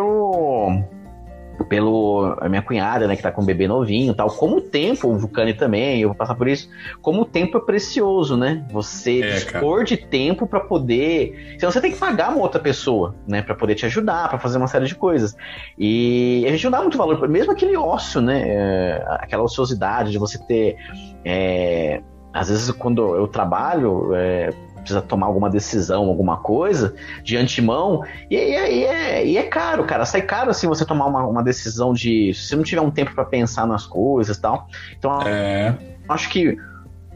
pelo 1.65 2.37
a 2.41 2.49
minha 2.49 2.63
cunhada, 2.63 3.07
né, 3.07 3.17
que 3.17 3.23
tá 3.23 3.31
com 3.31 3.43
um 3.43 3.45
bebê 3.45 3.67
novinho, 3.67 4.15
tal. 4.15 4.29
Como 4.31 4.57
o 4.57 4.61
tempo, 4.61 5.09
o 5.09 5.19
Vulcani 5.19 5.55
também, 5.55 6.01
eu 6.01 6.09
vou 6.09 6.17
passar 6.17 6.35
por 6.35 6.49
isso. 6.49 6.69
Como 7.01 7.23
o 7.23 7.25
tempo 7.25 7.59
é 7.59 7.61
precioso, 7.61 8.37
né? 8.37 8.65
Você 8.71 9.21
é, 9.21 9.33
dispor 9.33 9.85
de 9.85 9.97
tempo 9.97 10.47
para 10.47 10.61
poder, 10.61 11.57
senão 11.59 11.73
você 11.73 11.81
tem 11.81 11.93
que 11.93 11.99
pagar 11.99 12.31
uma 12.31 12.41
outra 12.41 12.61
pessoa, 12.61 13.15
né, 13.27 13.43
para 13.43 13.55
poder 13.55 13.75
te 13.75 13.87
ajudar, 13.87 14.29
para 14.29 14.39
fazer 14.39 14.59
uma 14.59 14.67
série 14.67 14.87
de 14.87 14.95
coisas. 14.95 15.37
E 15.79 16.45
a 16.47 16.51
gente 16.51 16.65
não 16.65 16.71
dá 16.71 16.81
muito 16.81 16.99
valor, 16.99 17.29
mesmo 17.29 17.53
aquele 17.53 17.77
ócio, 17.77 18.21
né, 18.21 18.43
é, 18.47 19.05
aquela 19.21 19.43
ociosidade 19.43 20.11
de 20.11 20.19
você 20.19 20.39
ter 20.39 20.77
é, 21.25 22.01
às 22.33 22.49
vezes 22.49 22.71
quando 22.71 23.17
eu 23.17 23.27
trabalho, 23.27 24.15
é, 24.15 24.51
precisa 24.79 25.03
tomar 25.03 25.27
alguma 25.27 25.51
decisão, 25.51 26.05
alguma 26.07 26.39
coisa 26.39 26.95
de 27.23 27.37
antemão, 27.37 28.03
e, 28.31 28.37
e, 28.37 28.51
e, 28.51 28.85
é, 28.85 29.27
e 29.27 29.37
é 29.37 29.43
caro, 29.45 29.85
cara. 29.85 30.05
Sai 30.05 30.23
caro 30.23 30.51
assim 30.51 30.67
você 30.67 30.85
tomar 30.85 31.07
uma, 31.07 31.27
uma 31.27 31.43
decisão 31.43 31.93
de. 31.93 32.33
Se 32.35 32.49
você 32.49 32.57
não 32.57 32.63
tiver 32.63 32.81
um 32.81 32.91
tempo 32.91 33.15
para 33.15 33.25
pensar 33.25 33.67
nas 33.67 33.87
coisas 33.87 34.37
e 34.37 34.41
tal. 34.41 34.67
Então, 34.97 35.21
é. 35.23 35.77
acho 36.09 36.29
que. 36.31 36.57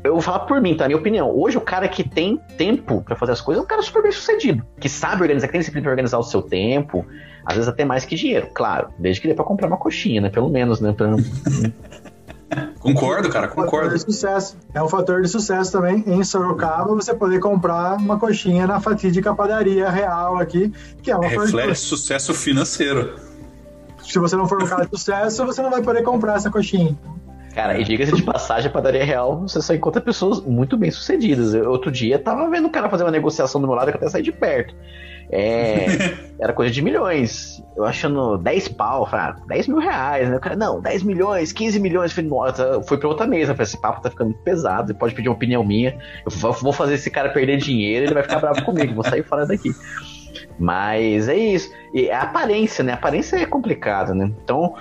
Eu 0.04 0.14
vou 0.14 0.20
falar 0.20 0.40
por 0.40 0.60
mim, 0.60 0.76
tá? 0.76 0.86
Minha 0.86 0.98
opinião. 0.98 1.30
Hoje, 1.30 1.56
o 1.56 1.60
cara 1.60 1.86
que 1.86 2.02
tem 2.02 2.36
tempo 2.58 3.02
para 3.02 3.14
fazer 3.14 3.32
as 3.32 3.40
coisas 3.40 3.62
é 3.62 3.64
um 3.64 3.68
cara 3.68 3.82
super 3.82 4.02
bem 4.02 4.10
sucedido. 4.10 4.66
Que 4.80 4.88
sabe 4.88 5.22
organizar, 5.22 5.46
que 5.46 5.52
tem 5.52 5.60
disciplina 5.60 5.84
pra 5.84 5.92
organizar 5.92 6.18
o 6.18 6.24
seu 6.24 6.42
tempo. 6.42 7.06
Às 7.46 7.54
vezes 7.54 7.68
até 7.68 7.84
mais 7.84 8.04
que 8.04 8.16
dinheiro, 8.16 8.48
claro. 8.52 8.88
Desde 8.98 9.20
que 9.20 9.28
dê 9.28 9.34
pra 9.34 9.44
comprar 9.44 9.68
uma 9.68 9.76
coxinha, 9.76 10.20
né? 10.20 10.28
Pelo 10.28 10.48
menos, 10.48 10.80
né? 10.80 10.92
Pra, 10.92 11.14
Concordo, 12.78 13.30
cara, 13.30 13.48
concordo. 13.48 13.92
É 13.92 13.94
um, 13.94 13.98
sucesso. 13.98 14.56
é 14.74 14.82
um 14.82 14.88
fator 14.88 15.22
de 15.22 15.28
sucesso 15.28 15.72
também 15.72 16.02
em 16.06 16.22
Sorocaba 16.24 16.94
você 16.94 17.14
poder 17.14 17.38
comprar 17.40 17.96
uma 17.96 18.18
coxinha 18.18 18.66
na 18.66 18.80
fatídica 18.80 19.34
padaria 19.34 19.88
real 19.88 20.38
aqui, 20.38 20.72
que 21.02 21.10
é 21.10 21.16
uma 21.16 21.28
Reflete 21.28 21.78
sucesso 21.78 22.34
financeiro. 22.34 23.14
Se 24.02 24.18
você 24.18 24.36
não 24.36 24.48
for 24.48 24.62
um 24.62 24.66
cara 24.66 24.84
de 24.84 24.90
sucesso, 24.90 25.46
você 25.46 25.62
não 25.62 25.70
vai 25.70 25.82
poder 25.82 26.02
comprar 26.02 26.36
essa 26.36 26.50
coxinha. 26.50 26.98
Cara, 27.54 27.78
e 27.78 27.84
diga-se 27.84 28.12
de 28.12 28.22
passagem, 28.22 28.68
a 28.70 28.72
padaria 28.72 29.04
real, 29.04 29.40
você 29.40 29.60
só 29.60 29.74
encontra 29.74 30.00
pessoas 30.00 30.40
muito 30.40 30.76
bem 30.76 30.90
sucedidas. 30.90 31.54
Eu, 31.54 31.70
outro 31.70 31.90
dia 31.90 32.18
tava 32.18 32.48
vendo 32.48 32.68
o 32.68 32.70
cara 32.70 32.88
fazer 32.88 33.04
uma 33.04 33.10
negociação 33.10 33.60
do 33.60 33.66
meu 33.66 33.76
lado 33.76 33.90
que 33.90 33.96
até 33.98 34.08
saí 34.08 34.22
de 34.22 34.32
perto. 34.32 34.74
É, 35.30 35.86
era 36.40 36.52
coisa 36.52 36.72
de 36.72 36.80
milhões. 36.80 37.62
Eu 37.76 37.84
achando 37.84 38.38
10 38.38 38.68
pau, 38.68 39.06
falei, 39.06 39.26
ah, 39.26 39.36
10 39.46 39.68
mil 39.68 39.78
reais, 39.78 40.28
né? 40.28 40.36
O 40.36 40.40
cara, 40.40 40.56
não, 40.56 40.80
10 40.80 41.02
milhões, 41.02 41.52
15 41.52 41.78
milhões. 41.78 42.12
Falei, 42.12 42.30
nossa, 42.30 42.82
fui 42.82 42.96
pra 42.96 43.08
outra 43.08 43.26
mesa. 43.26 43.54
Falei, 43.54 43.64
esse 43.64 43.80
papo 43.80 44.00
tá 44.00 44.10
ficando 44.10 44.34
pesado, 44.44 44.88
você 44.88 44.94
pode 44.94 45.14
pedir 45.14 45.28
uma 45.28 45.34
opinião 45.34 45.62
minha. 45.62 45.98
Eu 46.24 46.52
vou 46.52 46.72
fazer 46.72 46.94
esse 46.94 47.10
cara 47.10 47.28
perder 47.30 47.58
dinheiro, 47.58 48.06
ele 48.06 48.14
vai 48.14 48.22
ficar 48.22 48.40
bravo 48.40 48.64
comigo, 48.64 48.94
vou 48.94 49.04
sair 49.04 49.22
fora 49.22 49.46
daqui. 49.46 49.70
Mas 50.58 51.28
é 51.28 51.36
isso. 51.36 51.70
E 51.92 52.10
a 52.10 52.22
aparência, 52.22 52.82
né? 52.82 52.92
A 52.92 52.96
aparência 52.96 53.36
é 53.36 53.46
complicado, 53.46 54.14
né? 54.14 54.30
Então, 54.42 54.74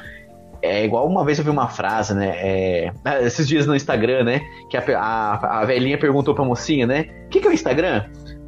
é 0.62 0.86
igual 0.86 1.08
uma 1.08 1.26
vez 1.26 1.38
eu 1.38 1.44
vi 1.44 1.50
uma 1.50 1.68
frase, 1.68 2.14
né? 2.14 2.30
É, 2.36 2.92
esses 3.24 3.48
dias 3.48 3.66
no 3.66 3.76
Instagram, 3.76 4.24
né? 4.24 4.42
Que 4.70 4.78
a, 4.78 4.84
a, 4.98 5.62
a 5.62 5.66
velhinha 5.66 5.98
perguntou 5.98 6.34
pra 6.34 6.44
mocinha, 6.44 6.86
né? 6.86 7.08
O 7.26 7.30
que, 7.30 7.40
que 7.40 7.48
é 7.48 7.50
o 7.50 7.54
Instagram? 7.54 8.06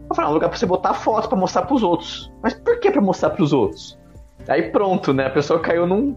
Eu 0.10 0.15
falei, 0.15 0.27
é 0.27 0.32
um 0.32 0.34
lugar 0.34 0.50
pra 0.50 0.58
você 0.58 0.65
botar 0.65 0.93
foto 0.93 1.27
pra 1.27 1.38
mostrar 1.38 1.63
pros 1.63 1.82
outros. 1.84 2.32
Mas 2.41 2.53
por 2.53 2.79
que 2.79 2.91
pra 2.91 3.01
mostrar 3.01 3.32
pros 3.32 3.53
outros? 3.53 3.98
Aí 4.48 4.63
pronto, 4.72 5.13
né? 5.13 5.27
A 5.27 5.29
pessoa 5.29 5.60
caiu 5.60 5.88
num, 5.88 6.15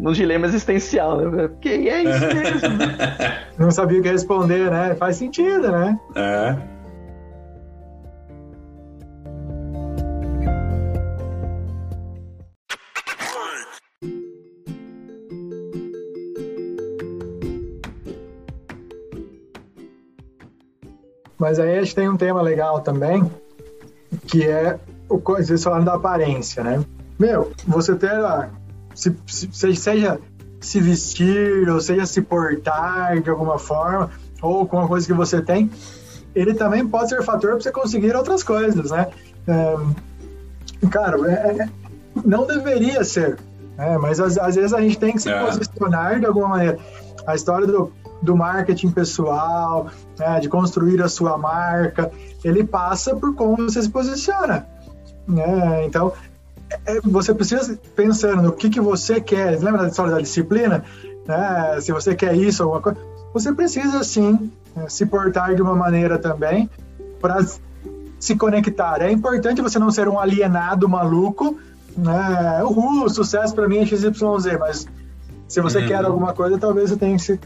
num 0.00 0.12
dilema 0.12 0.46
existencial, 0.46 1.18
né? 1.18 1.48
Porque 1.48 1.68
é 1.68 2.02
isso 2.02 2.26
mesmo. 2.26 2.78
Não 3.58 3.70
sabia 3.70 4.00
o 4.00 4.02
que 4.02 4.10
responder, 4.10 4.70
né? 4.70 4.94
Faz 4.96 5.16
sentido, 5.16 5.70
né? 5.70 5.98
É. 6.16 6.77
Mas 21.38 21.58
aí 21.58 21.78
a 21.78 21.82
gente 21.82 21.94
tem 21.94 22.08
um 22.08 22.16
tema 22.16 22.42
legal 22.42 22.80
também, 22.80 23.30
que 24.26 24.44
é 24.44 24.78
o 25.08 25.18
vocês 25.18 25.62
falando 25.62 25.84
da 25.84 25.94
aparência, 25.94 26.62
né? 26.62 26.84
Meu, 27.18 27.52
você 27.66 27.94
ter 27.94 28.12
lá, 28.18 28.50
se, 28.94 29.16
se, 29.26 29.76
seja 29.76 30.20
se 30.60 30.80
vestir, 30.80 31.68
ou 31.68 31.80
seja 31.80 32.04
se 32.04 32.20
portar 32.20 33.20
de 33.20 33.30
alguma 33.30 33.58
forma, 33.58 34.10
ou 34.42 34.66
com 34.66 34.78
uma 34.78 34.88
coisa 34.88 35.06
que 35.06 35.12
você 35.12 35.40
tem, 35.40 35.70
ele 36.34 36.54
também 36.54 36.86
pode 36.86 37.08
ser 37.08 37.22
fator 37.22 37.52
para 37.52 37.60
você 37.60 37.72
conseguir 37.72 38.14
outras 38.14 38.42
coisas, 38.42 38.90
né? 38.90 39.08
É, 39.46 40.86
cara, 40.88 41.16
é, 41.30 41.62
é, 41.62 41.68
não 42.24 42.46
deveria 42.46 43.02
ser, 43.04 43.38
né? 43.76 43.98
mas 43.98 44.20
às, 44.20 44.36
às, 44.38 44.54
vezes 44.54 44.72
a 44.72 44.80
gente 44.80 44.98
tem 44.98 45.12
que 45.12 45.22
se 45.22 45.30
é. 45.30 45.44
posicionar 45.44 46.20
de 46.20 46.26
alguma 46.26 46.48
maneira. 46.48 46.78
A 47.26 47.34
história 47.34 47.66
do 47.66 47.92
do 48.22 48.36
marketing 48.36 48.90
pessoal, 48.90 49.88
né, 50.18 50.40
de 50.40 50.48
construir 50.48 51.02
a 51.02 51.08
sua 51.08 51.38
marca, 51.38 52.10
ele 52.44 52.64
passa 52.64 53.14
por 53.14 53.34
como 53.34 53.56
você 53.56 53.82
se 53.82 53.90
posiciona. 53.90 54.66
Né? 55.26 55.84
Então, 55.86 56.12
é, 56.86 57.00
você 57.02 57.34
precisa 57.34 57.78
pensando 57.94 58.42
no 58.42 58.52
que, 58.52 58.68
que 58.68 58.80
você 58.80 59.20
quer. 59.20 59.58
Lembra 59.58 59.82
da 59.82 59.88
história 59.88 60.12
da 60.12 60.20
disciplina? 60.20 60.84
Né? 61.26 61.80
Se 61.80 61.92
você 61.92 62.14
quer 62.14 62.34
isso, 62.34 62.62
alguma 62.62 62.80
coisa, 62.80 62.98
você 63.32 63.52
precisa 63.52 64.02
sim 64.02 64.50
né, 64.74 64.86
se 64.88 65.06
portar 65.06 65.54
de 65.54 65.62
uma 65.62 65.74
maneira 65.74 66.18
também 66.18 66.68
para 67.20 67.44
se 68.18 68.36
conectar. 68.36 69.00
É 69.00 69.10
importante 69.10 69.62
você 69.62 69.78
não 69.78 69.90
ser 69.90 70.08
um 70.08 70.18
alienado 70.18 70.88
maluco. 70.88 71.58
Né? 71.96 72.62
O 72.64 73.08
sucesso 73.08 73.54
para 73.54 73.68
mim 73.68 73.78
é 73.78 73.86
XYZ, 73.86 74.12
mas 74.58 74.86
se 75.48 75.60
você 75.60 75.78
uhum. 75.78 75.86
quer 75.88 76.04
alguma 76.04 76.32
coisa, 76.34 76.58
talvez 76.58 76.90
você 76.90 76.96
tenha 76.96 77.16
que 77.16 77.22
se 77.22 77.40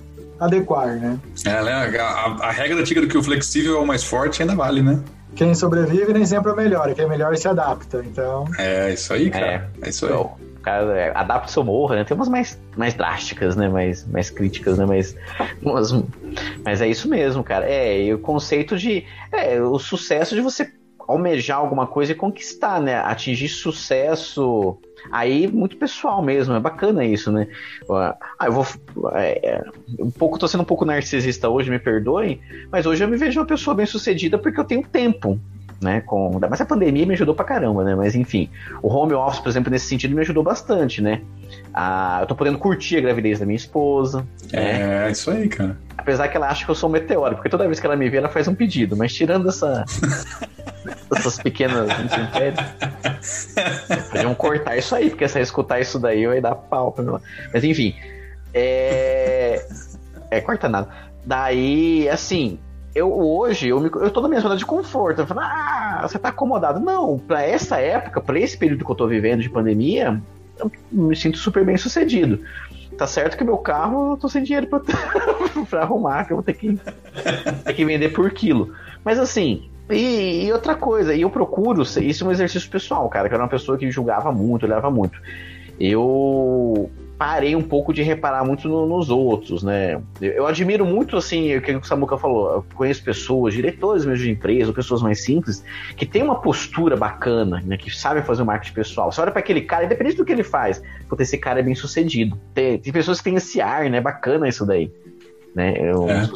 adequar, 0.44 0.96
né? 0.96 1.18
É, 1.44 1.62
né? 1.62 1.98
A, 1.98 2.48
a, 2.48 2.50
regra 2.50 2.80
antiga 2.80 3.00
do 3.00 3.08
que 3.08 3.18
o 3.18 3.22
flexível 3.22 3.76
é 3.76 3.78
o 3.78 3.86
mais 3.86 4.04
forte 4.04 4.42
ainda 4.42 4.54
vale, 4.54 4.82
né? 4.82 5.00
Quem 5.34 5.54
sobrevive 5.54 6.12
nem 6.12 6.26
sempre 6.26 6.50
é 6.50 6.54
o 6.54 6.56
melhor, 6.56 6.94
quem 6.94 7.04
é 7.04 7.08
melhor 7.08 7.36
se 7.36 7.48
adapta, 7.48 8.04
então... 8.04 8.44
É, 8.58 8.92
isso 8.92 9.12
aí, 9.12 9.30
cara. 9.30 9.46
É, 9.46 9.86
é 9.86 9.88
isso 9.88 10.04
aí. 10.04 10.12
Então, 10.12 10.36
cara 10.62 10.98
é, 10.98 11.12
adapta 11.14 11.58
ou 11.58 11.66
morra, 11.66 11.96
né? 11.96 12.04
Tem 12.04 12.16
umas 12.16 12.28
mais, 12.28 12.58
mais 12.76 12.94
drásticas, 12.94 13.56
né? 13.56 13.68
Mais, 13.68 14.06
mais 14.06 14.30
críticas, 14.30 14.78
né? 14.78 14.86
Mas, 14.86 15.14
umas, 15.62 15.92
mas 16.64 16.80
é 16.80 16.88
isso 16.88 17.08
mesmo, 17.08 17.42
cara. 17.42 17.66
É, 17.68 18.02
e 18.02 18.14
o 18.14 18.18
conceito 18.18 18.78
de... 18.78 19.04
É, 19.32 19.60
o 19.60 19.78
sucesso 19.78 20.34
de 20.34 20.40
você 20.40 20.70
almejar 21.08 21.58
alguma 21.58 21.86
coisa 21.86 22.12
e 22.12 22.14
conquistar, 22.14 22.80
né? 22.80 22.96
Atingir 22.96 23.48
sucesso 23.48 24.78
Aí, 25.10 25.48
muito 25.48 25.76
pessoal 25.76 26.22
mesmo, 26.22 26.54
é 26.54 26.60
bacana 26.60 27.04
isso, 27.04 27.32
né? 27.32 27.48
Ah, 27.90 28.46
eu 28.46 28.52
vou. 28.52 28.66
É, 29.14 29.48
é, 29.56 29.64
um 29.98 30.10
pouco, 30.10 30.38
tô 30.38 30.46
sendo 30.46 30.60
um 30.60 30.66
pouco 30.66 30.84
narcisista 30.84 31.48
hoje, 31.48 31.70
me 31.70 31.78
perdoem, 31.78 32.40
mas 32.70 32.86
hoje 32.86 33.02
eu 33.02 33.08
me 33.08 33.16
vejo 33.16 33.40
uma 33.40 33.46
pessoa 33.46 33.74
bem 33.74 33.86
sucedida 33.86 34.38
porque 34.38 34.60
eu 34.60 34.64
tenho 34.64 34.82
tempo. 34.82 35.38
Né, 35.80 36.00
com, 36.00 36.38
mas 36.48 36.60
a 36.60 36.64
pandemia 36.64 37.04
me 37.04 37.14
ajudou 37.14 37.34
pra 37.34 37.44
caramba, 37.44 37.82
né? 37.82 37.92
Mas 37.96 38.14
enfim, 38.14 38.48
o 38.80 38.86
home 38.86 39.14
office, 39.14 39.40
por 39.40 39.48
exemplo, 39.48 39.68
nesse 39.68 39.86
sentido 39.86 40.14
me 40.14 40.20
ajudou 40.20 40.40
bastante, 40.40 41.02
né? 41.02 41.22
Ah, 41.74 42.18
eu 42.20 42.26
tô 42.28 42.36
podendo 42.36 42.56
curtir 42.56 42.98
a 42.98 43.00
gravidez 43.00 43.40
da 43.40 43.46
minha 43.46 43.56
esposa. 43.56 44.24
É, 44.52 44.78
né? 44.78 45.10
isso 45.10 45.28
aí, 45.28 45.48
cara. 45.48 45.76
Apesar 45.98 46.28
que 46.28 46.36
ela 46.36 46.46
acha 46.46 46.64
que 46.64 46.70
eu 46.70 46.76
sou 46.76 46.88
um 46.88 46.92
meteoro, 46.92 47.34
porque 47.34 47.48
toda 47.48 47.66
vez 47.66 47.80
que 47.80 47.86
ela 47.86 47.96
me 47.96 48.08
vê, 48.08 48.18
ela 48.18 48.28
faz 48.28 48.46
um 48.46 48.54
pedido. 48.54 48.96
Mas 48.96 49.12
tirando 49.12 49.48
essa, 49.48 49.84
essas 51.14 51.38
pequenas 51.38 51.88
podiam 54.10 54.34
cortar 54.34 54.76
isso 54.76 54.94
aí, 54.94 55.10
porque 55.10 55.28
se 55.28 55.38
eu 55.38 55.42
escutar 55.42 55.80
isso 55.80 55.98
daí, 55.98 56.26
vai 56.26 56.40
dar 56.40 56.54
pau 56.54 56.92
pra 56.92 57.04
mim. 57.04 57.18
Mas 57.52 57.64
enfim, 57.64 57.94
é. 58.54 59.66
É, 60.30 60.40
corta 60.40 60.68
nada. 60.68 60.88
Daí, 61.24 62.08
assim, 62.08 62.58
eu 62.94 63.12
hoje, 63.12 63.68
eu, 63.68 63.80
me, 63.80 63.90
eu 63.94 64.10
tô 64.10 64.20
na 64.20 64.28
minha 64.28 64.40
zona 64.40 64.56
de 64.56 64.64
conforto. 64.64 65.20
Eu 65.20 65.26
falo, 65.26 65.40
ah, 65.40 66.00
você 66.02 66.18
tá 66.18 66.28
acomodado. 66.28 66.80
Não, 66.80 67.18
pra 67.18 67.42
essa 67.42 67.78
época, 67.78 68.20
pra 68.20 68.38
esse 68.38 68.56
período 68.56 68.84
que 68.84 68.90
eu 68.90 68.94
tô 68.94 69.06
vivendo 69.06 69.40
de 69.40 69.50
pandemia, 69.50 70.20
eu 70.58 70.70
me 70.90 71.16
sinto 71.16 71.38
super 71.38 71.64
bem 71.64 71.76
sucedido. 71.76 72.40
Tá 72.96 73.06
certo 73.06 73.36
que 73.36 73.44
meu 73.44 73.56
carro 73.56 74.12
eu 74.12 74.16
tô 74.16 74.28
sem 74.28 74.42
dinheiro 74.42 74.66
pra, 74.66 74.80
pra 75.68 75.82
arrumar, 75.82 76.24
que 76.24 76.32
eu 76.32 76.36
vou 76.36 76.44
ter 76.44 76.52
que, 76.52 76.78
ter 77.64 77.74
que 77.74 77.84
vender 77.84 78.10
por 78.10 78.30
quilo. 78.30 78.74
Mas 79.04 79.18
assim, 79.18 79.70
e, 79.92 80.46
e, 80.46 80.52
outra 80.52 80.74
coisa, 80.74 81.14
e 81.14 81.22
eu 81.22 81.30
procuro, 81.30 81.82
isso 81.82 82.24
é 82.24 82.26
um 82.26 82.30
exercício 82.30 82.68
pessoal, 82.70 83.08
cara, 83.08 83.28
que 83.28 83.34
era 83.34 83.42
uma 83.42 83.48
pessoa 83.48 83.78
que 83.78 83.90
julgava 83.90 84.32
muito, 84.32 84.66
olhava 84.66 84.90
muito. 84.90 85.20
Eu 85.78 86.90
parei 87.22 87.54
um 87.54 87.62
pouco 87.62 87.92
de 87.92 88.02
reparar 88.02 88.44
muito 88.44 88.68
no, 88.68 88.84
nos 88.84 89.08
outros, 89.08 89.62
né? 89.62 90.00
Eu, 90.20 90.32
eu, 90.32 90.46
admiro 90.46 90.84
muito, 90.84 91.16
assim, 91.16 91.56
o 91.56 91.62
que 91.62 91.70
o 91.70 91.84
Samuca 91.84 92.18
falou, 92.18 92.52
eu 92.52 92.66
conheço 92.74 93.04
pessoas, 93.04 93.54
diretores 93.54 94.04
mesmo 94.04 94.24
de 94.24 94.30
empresa, 94.32 94.72
pessoas 94.72 95.00
mais 95.00 95.22
simples, 95.22 95.64
que 95.96 96.04
tem 96.04 96.20
uma 96.20 96.40
postura 96.40 96.96
bacana, 96.96 97.62
né? 97.64 97.76
Que 97.76 97.96
sabem 97.96 98.24
fazer 98.24 98.42
o 98.42 98.46
marketing 98.46 98.74
pessoal. 98.74 99.12
Você 99.12 99.20
olha 99.20 99.30
para 99.30 99.38
aquele 99.38 99.60
cara, 99.60 99.84
independente 99.84 100.16
do 100.16 100.24
que 100.24 100.32
ele 100.32 100.42
faz, 100.42 100.82
porque 101.08 101.22
esse 101.22 101.38
cara 101.38 101.60
é 101.60 101.62
bem 101.62 101.76
sucedido. 101.76 102.36
Tem, 102.52 102.76
tem 102.78 102.92
pessoas 102.92 103.18
que 103.18 103.24
têm 103.24 103.36
esse 103.36 103.60
ar, 103.60 103.88
né? 103.88 104.00
Bacana 104.00 104.48
isso 104.48 104.66
daí. 104.66 104.90
Né? 105.54 105.74
Eu, 105.78 106.08
é. 106.10 106.26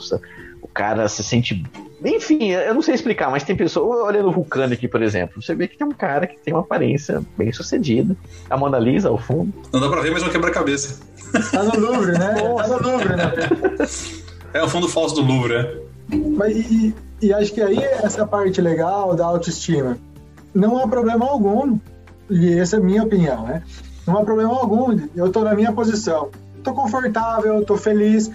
O 0.76 0.78
cara 0.78 1.08
se 1.08 1.24
sente 1.24 1.64
Enfim, 2.04 2.50
eu 2.50 2.74
não 2.74 2.82
sei 2.82 2.94
explicar, 2.94 3.30
mas 3.30 3.42
tem 3.42 3.56
pessoa, 3.56 4.04
olhando 4.04 4.28
o 4.28 4.30
Vulcano 4.30 4.74
aqui, 4.74 4.86
por 4.86 5.00
exemplo, 5.00 5.40
você 5.40 5.54
vê 5.54 5.66
que 5.66 5.78
tem 5.78 5.86
um 5.86 5.90
cara 5.90 6.26
que 6.26 6.38
tem 6.38 6.52
uma 6.52 6.60
aparência 6.60 7.22
bem 7.34 7.50
sucedida. 7.50 8.14
A 8.50 8.58
Mona 8.58 8.78
Lisa 8.78 9.08
ao 9.08 9.16
fundo. 9.16 9.54
Não 9.72 9.80
dá 9.80 9.88
pra 9.88 10.02
ver, 10.02 10.10
mas 10.10 10.22
é 10.22 10.26
um 10.26 10.28
quebra-cabeça. 10.28 11.00
Tá 11.50 11.62
no 11.62 11.80
Louvre, 11.80 12.12
né? 12.12 12.34
Tá 12.58 12.68
no 12.68 12.90
Louvre, 12.90 13.16
né? 13.16 13.32
É 14.52 14.62
o 14.62 14.68
fundo 14.68 14.86
falso 14.86 15.14
do 15.14 15.22
Louvre, 15.22 15.54
é. 15.54 15.80
Mas, 16.36 16.54
e, 16.54 16.94
e 17.22 17.32
acho 17.32 17.54
que 17.54 17.62
aí 17.62 17.78
essa 17.78 18.26
parte 18.26 18.60
legal 18.60 19.14
da 19.16 19.24
autoestima. 19.24 19.96
Não 20.54 20.76
há 20.76 20.86
problema 20.86 21.24
algum, 21.24 21.78
e 22.28 22.52
essa 22.52 22.76
é 22.76 22.80
a 22.80 22.82
minha 22.82 23.02
opinião, 23.02 23.46
né? 23.46 23.62
Não 24.06 24.18
há 24.18 24.22
problema 24.22 24.52
algum, 24.52 24.94
eu 25.16 25.32
tô 25.32 25.42
na 25.42 25.54
minha 25.54 25.72
posição. 25.72 26.28
Tô 26.62 26.74
confortável, 26.74 27.64
tô 27.64 27.78
feliz. 27.78 28.30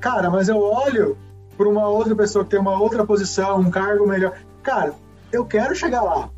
Cara, 0.00 0.30
mas 0.30 0.48
eu 0.48 0.58
olho 0.62 1.14
para 1.58 1.68
uma 1.68 1.86
outra 1.88 2.14
pessoa 2.14 2.44
que 2.44 2.50
tem 2.52 2.60
uma 2.60 2.80
outra 2.80 3.04
posição, 3.04 3.58
um 3.60 3.70
cargo 3.70 4.06
melhor. 4.06 4.32
Cara, 4.62 4.94
eu 5.32 5.44
quero 5.44 5.74
chegar 5.74 6.02
lá, 6.02 6.30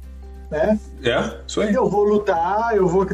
né? 0.50 0.78
É, 1.04 1.36
isso 1.46 1.60
aí. 1.60 1.72
Eu 1.72 1.88
vou 1.88 2.02
lutar, 2.04 2.74
eu 2.74 2.88
vou. 2.88 3.06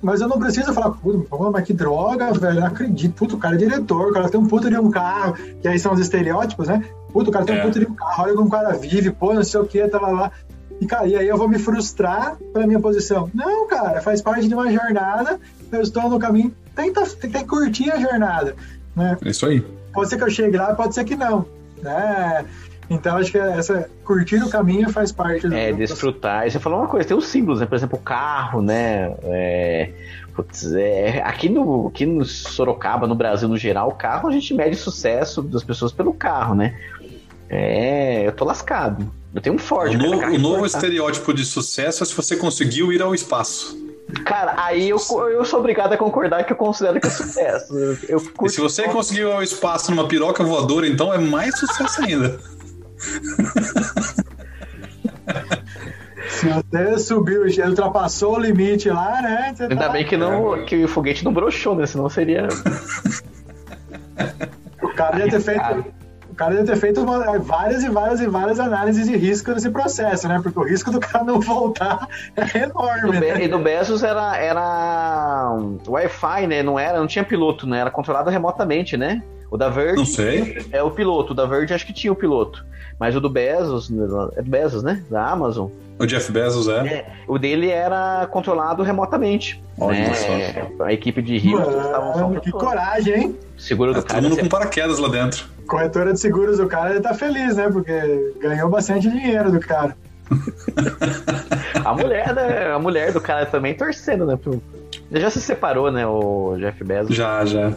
Mas 0.00 0.20
eu 0.20 0.28
não 0.28 0.38
preciso 0.38 0.72
falar, 0.72 0.90
puta, 0.90 1.50
mas 1.52 1.64
que 1.64 1.72
droga, 1.72 2.32
velho, 2.32 2.60
não 2.60 2.66
acredito. 2.66 3.14
Puta, 3.14 3.34
o 3.36 3.38
cara 3.38 3.54
é 3.56 3.58
diretor, 3.58 4.10
o 4.10 4.12
cara 4.12 4.28
tem 4.28 4.40
um 4.40 4.46
puto 4.48 4.70
de 4.70 4.76
um 4.78 4.90
carro, 4.90 5.34
que 5.60 5.68
aí 5.68 5.78
são 5.78 5.92
os 5.92 6.00
estereótipos, 6.00 6.68
né? 6.68 6.84
Puta, 7.12 7.30
o 7.30 7.32
cara 7.32 7.44
tem 7.44 7.56
É. 7.56 7.60
um 7.60 7.66
puto 7.66 7.78
de 7.78 7.86
um 7.86 7.94
carro, 7.94 8.24
olha 8.24 8.34
como 8.34 8.48
o 8.48 8.50
cara 8.50 8.72
vive, 8.72 9.10
pô, 9.10 9.34
não 9.34 9.44
sei 9.44 9.60
o 9.60 9.64
que, 9.66 9.86
tá 9.86 10.00
lá, 10.00 10.08
lá. 10.10 10.32
E, 10.80 10.86
cara, 10.86 11.06
e 11.06 11.14
aí 11.14 11.28
eu 11.28 11.36
vou 11.36 11.48
me 11.48 11.58
frustrar 11.58 12.36
pela 12.52 12.66
minha 12.66 12.80
posição. 12.80 13.30
Não, 13.32 13.68
cara, 13.68 14.00
faz 14.00 14.20
parte 14.20 14.48
de 14.48 14.54
uma 14.54 14.68
jornada, 14.72 15.38
eu 15.70 15.80
estou 15.80 16.08
no 16.10 16.18
caminho, 16.18 16.52
tenta, 16.74 17.06
tenta 17.06 17.44
curtir 17.44 17.88
a 17.92 18.00
jornada, 18.00 18.56
né? 18.96 19.16
É 19.24 19.28
isso 19.30 19.46
aí. 19.46 19.64
Pode 19.92 20.08
ser 20.08 20.16
que 20.16 20.24
eu 20.24 20.30
chegue 20.30 20.56
lá, 20.56 20.74
pode 20.74 20.94
ser 20.94 21.04
que 21.04 21.16
não, 21.16 21.46
né? 21.82 22.44
Então 22.90 23.16
acho 23.16 23.30
que 23.30 23.38
essa 23.38 23.88
curtir 24.04 24.42
o 24.42 24.50
caminho 24.50 24.90
faz 24.90 25.12
parte 25.12 25.48
do 25.48 25.54
É, 25.54 25.72
desfrutar. 25.72 26.46
E 26.46 26.50
você 26.50 26.58
falou 26.58 26.80
uma 26.80 26.88
coisa, 26.88 27.08
tem 27.08 27.16
os 27.16 27.26
símbolos, 27.26 27.60
né? 27.60 27.66
Por 27.66 27.74
exemplo, 27.74 27.98
o 27.98 28.02
carro, 28.02 28.60
né? 28.60 29.14
É, 29.22 29.90
putz, 30.34 30.72
é, 30.74 31.22
aqui, 31.22 31.48
no, 31.48 31.88
aqui 31.88 32.04
no 32.04 32.24
Sorocaba, 32.24 33.06
no 33.06 33.14
Brasil 33.14 33.48
no 33.48 33.56
geral, 33.56 33.88
o 33.88 33.94
carro 33.94 34.28
a 34.28 34.32
gente 34.32 34.52
mede 34.52 34.76
sucesso 34.76 35.42
das 35.42 35.64
pessoas 35.64 35.92
pelo 35.92 36.12
carro, 36.12 36.54
né? 36.54 36.76
É, 37.48 38.26
eu 38.26 38.32
tô 38.32 38.44
lascado. 38.44 39.10
Eu 39.34 39.40
tenho 39.40 39.56
um 39.56 39.58
Ford. 39.58 39.94
O 39.94 39.98
novo, 39.98 40.14
o 40.14 40.18
novo 40.20 40.36
importado. 40.36 40.66
estereótipo 40.66 41.32
de 41.32 41.44
sucesso 41.44 42.02
é 42.02 42.06
se 42.06 42.14
você 42.14 42.36
conseguiu 42.36 42.92
ir 42.92 43.00
ao 43.00 43.14
espaço. 43.14 43.91
Cara, 44.24 44.54
aí 44.58 44.90
eu, 44.90 44.98
eu 45.30 45.44
sou 45.44 45.60
obrigado 45.60 45.92
a 45.92 45.96
concordar 45.96 46.44
que 46.44 46.52
eu 46.52 46.56
considero 46.56 47.00
que 47.00 47.06
é 47.06 47.10
sucesso. 47.10 47.74
Eu, 47.76 47.96
eu 48.08 48.22
E 48.44 48.48
se 48.50 48.60
você 48.60 48.84
conseguiu 48.84 49.28
ir 49.28 49.32
ao 49.32 49.42
espaço 49.42 49.90
numa 49.90 50.06
piroca 50.06 50.44
voadora, 50.44 50.86
então 50.86 51.12
é 51.12 51.18
mais 51.18 51.58
sucesso 51.58 52.02
ainda. 52.02 52.38
Se 56.28 56.46
você 56.48 56.98
subiu, 56.98 57.48
já 57.48 57.66
ultrapassou 57.68 58.36
o 58.36 58.40
limite 58.40 58.88
lá, 58.90 59.22
né? 59.22 59.52
Você 59.56 59.64
Ainda 59.64 59.76
tá- 59.76 59.88
bem 59.88 60.04
que, 60.06 60.16
não, 60.16 60.64
que 60.64 60.84
o 60.84 60.88
foguete 60.88 61.24
não 61.24 61.32
broxou, 61.32 61.74
né? 61.74 61.86
Senão 61.86 62.08
seria. 62.08 62.48
O 64.82 64.88
cara 64.94 65.18
ia 65.20 65.30
ter 65.30 65.40
feito. 65.40 65.84
O 66.42 66.44
cara 66.44 66.54
ia 66.56 66.64
ter 66.64 66.76
feito 66.76 67.00
uma- 67.02 67.38
várias 67.38 67.84
e 67.84 67.88
várias 67.88 68.20
e 68.20 68.26
várias 68.26 68.58
análises 68.58 69.06
de 69.06 69.16
risco 69.16 69.52
nesse 69.52 69.70
processo, 69.70 70.26
né? 70.26 70.40
Porque 70.42 70.58
o 70.58 70.64
risco 70.64 70.90
do 70.90 70.98
cara 70.98 71.22
não 71.22 71.38
voltar 71.40 72.08
é 72.34 72.44
Do 72.44 72.58
enorme, 72.58 73.12
Be- 73.12 73.20
né? 73.20 73.44
E 73.44 73.48
do 73.48 73.60
Bezos 73.60 74.02
era, 74.02 74.36
era 74.36 75.52
um, 75.56 75.78
Wi-Fi, 75.86 76.48
né? 76.48 76.60
Não 76.64 76.76
era, 76.76 76.98
não 76.98 77.06
tinha 77.06 77.24
piloto, 77.24 77.64
né? 77.64 77.78
Era 77.78 77.92
controlado 77.92 78.28
remotamente, 78.28 78.96
né? 78.96 79.22
O 79.52 79.58
da 79.58 79.68
Verge 79.68 79.96
Não 79.96 80.06
sei. 80.06 80.64
é 80.72 80.82
o 80.82 80.90
piloto, 80.90 81.34
o 81.34 81.36
da 81.36 81.44
Verge 81.44 81.74
acho 81.74 81.86
que 81.86 81.92
tinha 81.92 82.10
o 82.10 82.16
piloto. 82.16 82.64
Mas 82.98 83.14
o 83.14 83.20
do 83.20 83.28
Bezos, 83.28 83.90
é 84.34 84.42
do 84.42 84.50
Bezos, 84.50 84.82
né? 84.82 85.02
Da 85.10 85.28
Amazon, 85.28 85.68
O 85.98 86.06
Jeff 86.06 86.32
Bezos 86.32 86.68
é. 86.68 87.04
o 87.28 87.38
dele 87.38 87.68
era 87.68 88.26
controlado 88.30 88.82
remotamente. 88.82 89.62
Olha 89.78 90.08
né? 90.08 90.70
A 90.80 90.90
equipe 90.90 91.20
de 91.20 91.36
Rio 91.36 91.62
só 91.62 92.14
Mano, 92.16 92.40
que 92.40 92.50
coragem, 92.50 93.14
hein? 93.14 93.38
seguro 93.58 93.92
do 93.92 94.00
Todo 94.00 94.06
cara. 94.08 94.22
mundo 94.22 94.38
com 94.38 94.48
paraquedas 94.48 94.98
lá 94.98 95.08
dentro. 95.08 95.44
Corretora 95.66 96.14
de 96.14 96.20
seguros 96.20 96.56
do 96.56 96.66
cara, 96.66 96.92
ele 96.92 97.00
tá 97.00 97.12
feliz, 97.12 97.56
né? 97.56 97.68
Porque 97.70 98.32
ganhou 98.40 98.70
bastante 98.70 99.10
dinheiro 99.10 99.52
do 99.52 99.60
cara. 99.60 99.94
A 101.84 101.92
mulher, 101.92 102.34
né? 102.34 102.72
A 102.72 102.78
mulher 102.78 103.12
do 103.12 103.20
cara 103.20 103.44
também 103.44 103.74
torcendo, 103.74 104.24
né? 104.24 104.38
Ele 105.10 105.20
já 105.20 105.28
se 105.28 105.42
separou, 105.42 105.90
né? 105.92 106.06
O 106.06 106.56
Jeff 106.58 106.82
Bezos. 106.82 107.14
Já, 107.14 107.44
já. 107.44 107.72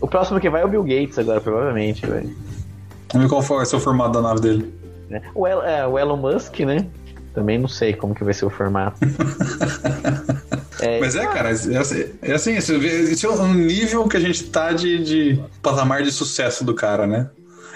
O 0.00 0.08
próximo 0.08 0.40
que 0.40 0.48
vai 0.50 0.62
é 0.62 0.64
o 0.64 0.68
Bill 0.68 0.82
Gates 0.82 1.18
agora, 1.18 1.40
provavelmente, 1.40 2.06
velho. 2.06 2.34
Vamos 3.12 3.26
ver 3.26 3.28
qual 3.28 3.42
vai 3.42 3.66
ser 3.66 3.76
o 3.76 3.80
formato 3.80 4.12
da 4.12 4.22
nave 4.22 4.40
dele. 4.40 4.74
né? 5.08 5.20
O, 5.34 5.46
El- 5.46 5.62
é, 5.62 5.86
o 5.86 5.98
Elon 5.98 6.16
Musk, 6.16 6.60
né? 6.60 6.86
Também 7.34 7.58
não 7.58 7.68
sei 7.68 7.92
como 7.92 8.14
que 8.14 8.24
vai 8.24 8.32
ser 8.34 8.44
o 8.46 8.50
formato. 8.50 8.98
É, 10.82 10.98
Mas 10.98 11.14
é, 11.14 11.26
cara, 11.26 11.50
é, 11.50 11.52
assim- 11.52 11.74
é 12.22 12.32
assim, 12.32 12.52
esse 12.56 12.74
esse 12.74 13.26
é 13.26 13.28
o 13.28 13.46
nível 13.52 14.08
que 14.08 14.16
a 14.16 14.20
gente 14.20 14.44
tá 14.44 14.72
de, 14.72 15.04
de 15.04 15.42
patamar 15.60 16.02
de 16.02 16.10
sucesso 16.10 16.64
do 16.64 16.74
cara, 16.74 17.06
né? 17.06 17.28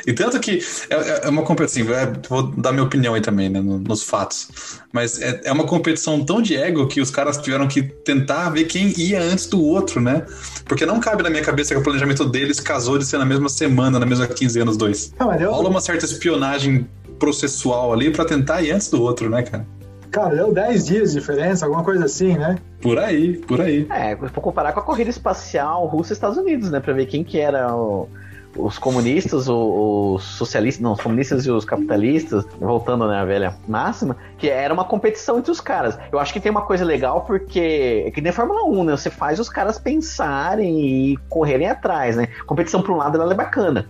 E 0.06 0.12
tanto 0.12 0.38
que 0.38 0.58
é, 0.90 0.94
é- 0.94 1.20
é 1.24 1.28
uma 1.28 1.42
competição, 1.42 1.82
é, 1.94 2.12
vou 2.28 2.42
dar 2.42 2.72
minha 2.72 2.84
opinião 2.84 3.14
aí 3.14 3.20
também, 3.20 3.48
né, 3.48 3.60
no- 3.60 3.78
nos 3.78 4.02
fatos. 4.02 4.48
Mas 4.92 5.20
é, 5.20 5.40
é 5.44 5.52
uma 5.52 5.64
competição 5.64 6.24
tão 6.24 6.40
de 6.42 6.56
ego 6.56 6.86
que 6.86 7.00
os 7.00 7.10
caras 7.10 7.36
tiveram 7.38 7.66
que 7.66 7.82
tentar 7.82 8.50
ver 8.50 8.64
quem 8.64 8.92
ia 8.98 9.20
antes 9.20 9.46
do 9.46 9.62
outro, 9.62 10.00
né? 10.00 10.24
Porque 10.66 10.84
não 10.86 11.00
cabe 11.00 11.22
na 11.22 11.30
minha 11.30 11.42
cabeça 11.42 11.74
que 11.74 11.80
o 11.80 11.82
planejamento 11.82 12.24
deles 12.24 12.60
casou 12.60 12.98
de 12.98 13.04
ser 13.06 13.18
na 13.18 13.24
mesma 13.24 13.48
semana, 13.48 13.98
na 13.98 14.06
mesma 14.06 14.26
quinzena, 14.26 14.70
os 14.70 14.76
dois. 14.76 15.12
Ah, 15.18 15.24
mas 15.26 15.38
deu, 15.38 15.50
Rola 15.52 15.68
uma 15.70 15.80
certa 15.80 16.04
espionagem 16.04 16.86
processual 17.18 17.92
ali 17.92 18.10
pra 18.10 18.24
tentar 18.24 18.62
ir 18.62 18.70
antes 18.72 18.88
do 18.90 19.02
outro, 19.02 19.28
né, 19.30 19.42
cara? 19.42 19.66
cara, 20.10 20.36
deu 20.36 20.52
10 20.52 20.86
dias 20.86 21.12
de 21.12 21.18
diferença, 21.18 21.64
alguma 21.66 21.82
coisa 21.82 22.04
assim, 22.04 22.36
né? 22.38 22.56
Por 22.80 22.98
aí, 23.00 23.36
por 23.38 23.60
aí. 23.60 23.84
É, 23.90 24.14
vou 24.14 24.28
comparar 24.30 24.72
com 24.72 24.78
a 24.78 24.82
corrida 24.84 25.10
espacial 25.10 25.84
Rússia 25.86 26.12
e 26.12 26.14
Estados 26.14 26.38
Unidos, 26.38 26.70
né? 26.70 26.78
Pra 26.78 26.92
ver 26.92 27.06
quem 27.06 27.24
que 27.24 27.36
era 27.40 27.74
o- 27.74 28.08
os 28.56 28.78
comunistas, 28.78 29.48
o- 29.48 30.14
os 30.14 30.24
socialistas, 30.24 30.82
não, 30.82 30.92
os 30.92 31.00
comunistas 31.00 31.44
e 31.46 31.50
os 31.50 31.64
capitalistas, 31.64 32.44
voltando, 32.60 33.06
né, 33.08 33.16
a 33.18 33.24
velha 33.24 33.54
máxima, 33.66 34.16
que 34.38 34.48
era 34.48 34.72
uma 34.72 34.84
competição 34.84 35.38
entre 35.38 35.50
os 35.50 35.60
caras. 35.60 35.98
Eu 36.12 36.18
acho 36.18 36.32
que 36.32 36.40
tem 36.40 36.50
uma 36.50 36.62
coisa 36.62 36.84
legal 36.84 37.22
porque, 37.22 38.04
é 38.06 38.10
que 38.10 38.20
nem 38.20 38.30
a 38.30 38.32
Fórmula 38.32 38.64
1, 38.64 38.84
né? 38.84 38.96
Você 38.96 39.10
faz 39.10 39.38
os 39.40 39.48
caras 39.48 39.78
pensarem 39.78 40.80
e 41.12 41.16
correrem 41.28 41.68
atrás, 41.68 42.16
né? 42.16 42.28
Competição 42.46 42.82
por 42.82 42.92
um 42.92 42.96
lado 42.96 43.20
ela 43.20 43.32
é 43.32 43.36
bacana. 43.36 43.88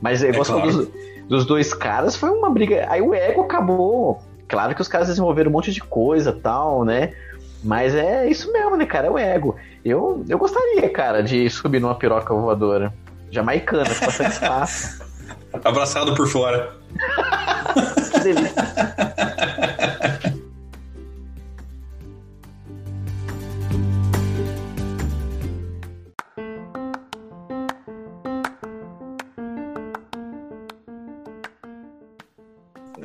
Mas 0.00 0.22
é, 0.22 0.28
igual 0.28 0.44
claro. 0.44 0.62
dos, 0.70 0.88
dos 1.28 1.46
dois 1.46 1.72
caras, 1.72 2.14
foi 2.16 2.30
uma 2.30 2.50
briga. 2.50 2.86
Aí 2.88 3.00
o 3.00 3.14
ego 3.14 3.42
acabou. 3.42 4.20
Claro 4.46 4.74
que 4.74 4.80
os 4.82 4.88
caras 4.88 5.08
desenvolveram 5.08 5.50
um 5.50 5.52
monte 5.54 5.72
de 5.72 5.80
coisa 5.80 6.32
tal, 6.32 6.84
né? 6.84 7.12
Mas 7.62 7.94
é 7.94 8.28
isso 8.28 8.52
mesmo, 8.52 8.76
né, 8.76 8.84
cara? 8.84 9.06
É 9.06 9.10
o 9.10 9.18
ego. 9.18 9.56
Eu, 9.82 10.22
eu 10.28 10.36
gostaria, 10.38 10.88
cara, 10.90 11.22
de 11.22 11.48
subir 11.48 11.80
numa 11.80 11.94
piroca 11.94 12.34
voadora. 12.34 12.92
Jamaicana, 13.34 13.84
com 13.94 14.06
bastante 14.06 14.32
espaço. 14.32 15.02
Abraçado 15.64 16.14
por 16.14 16.28
fora. 16.28 16.72
Que 18.14 18.20
delícia. 18.20 19.33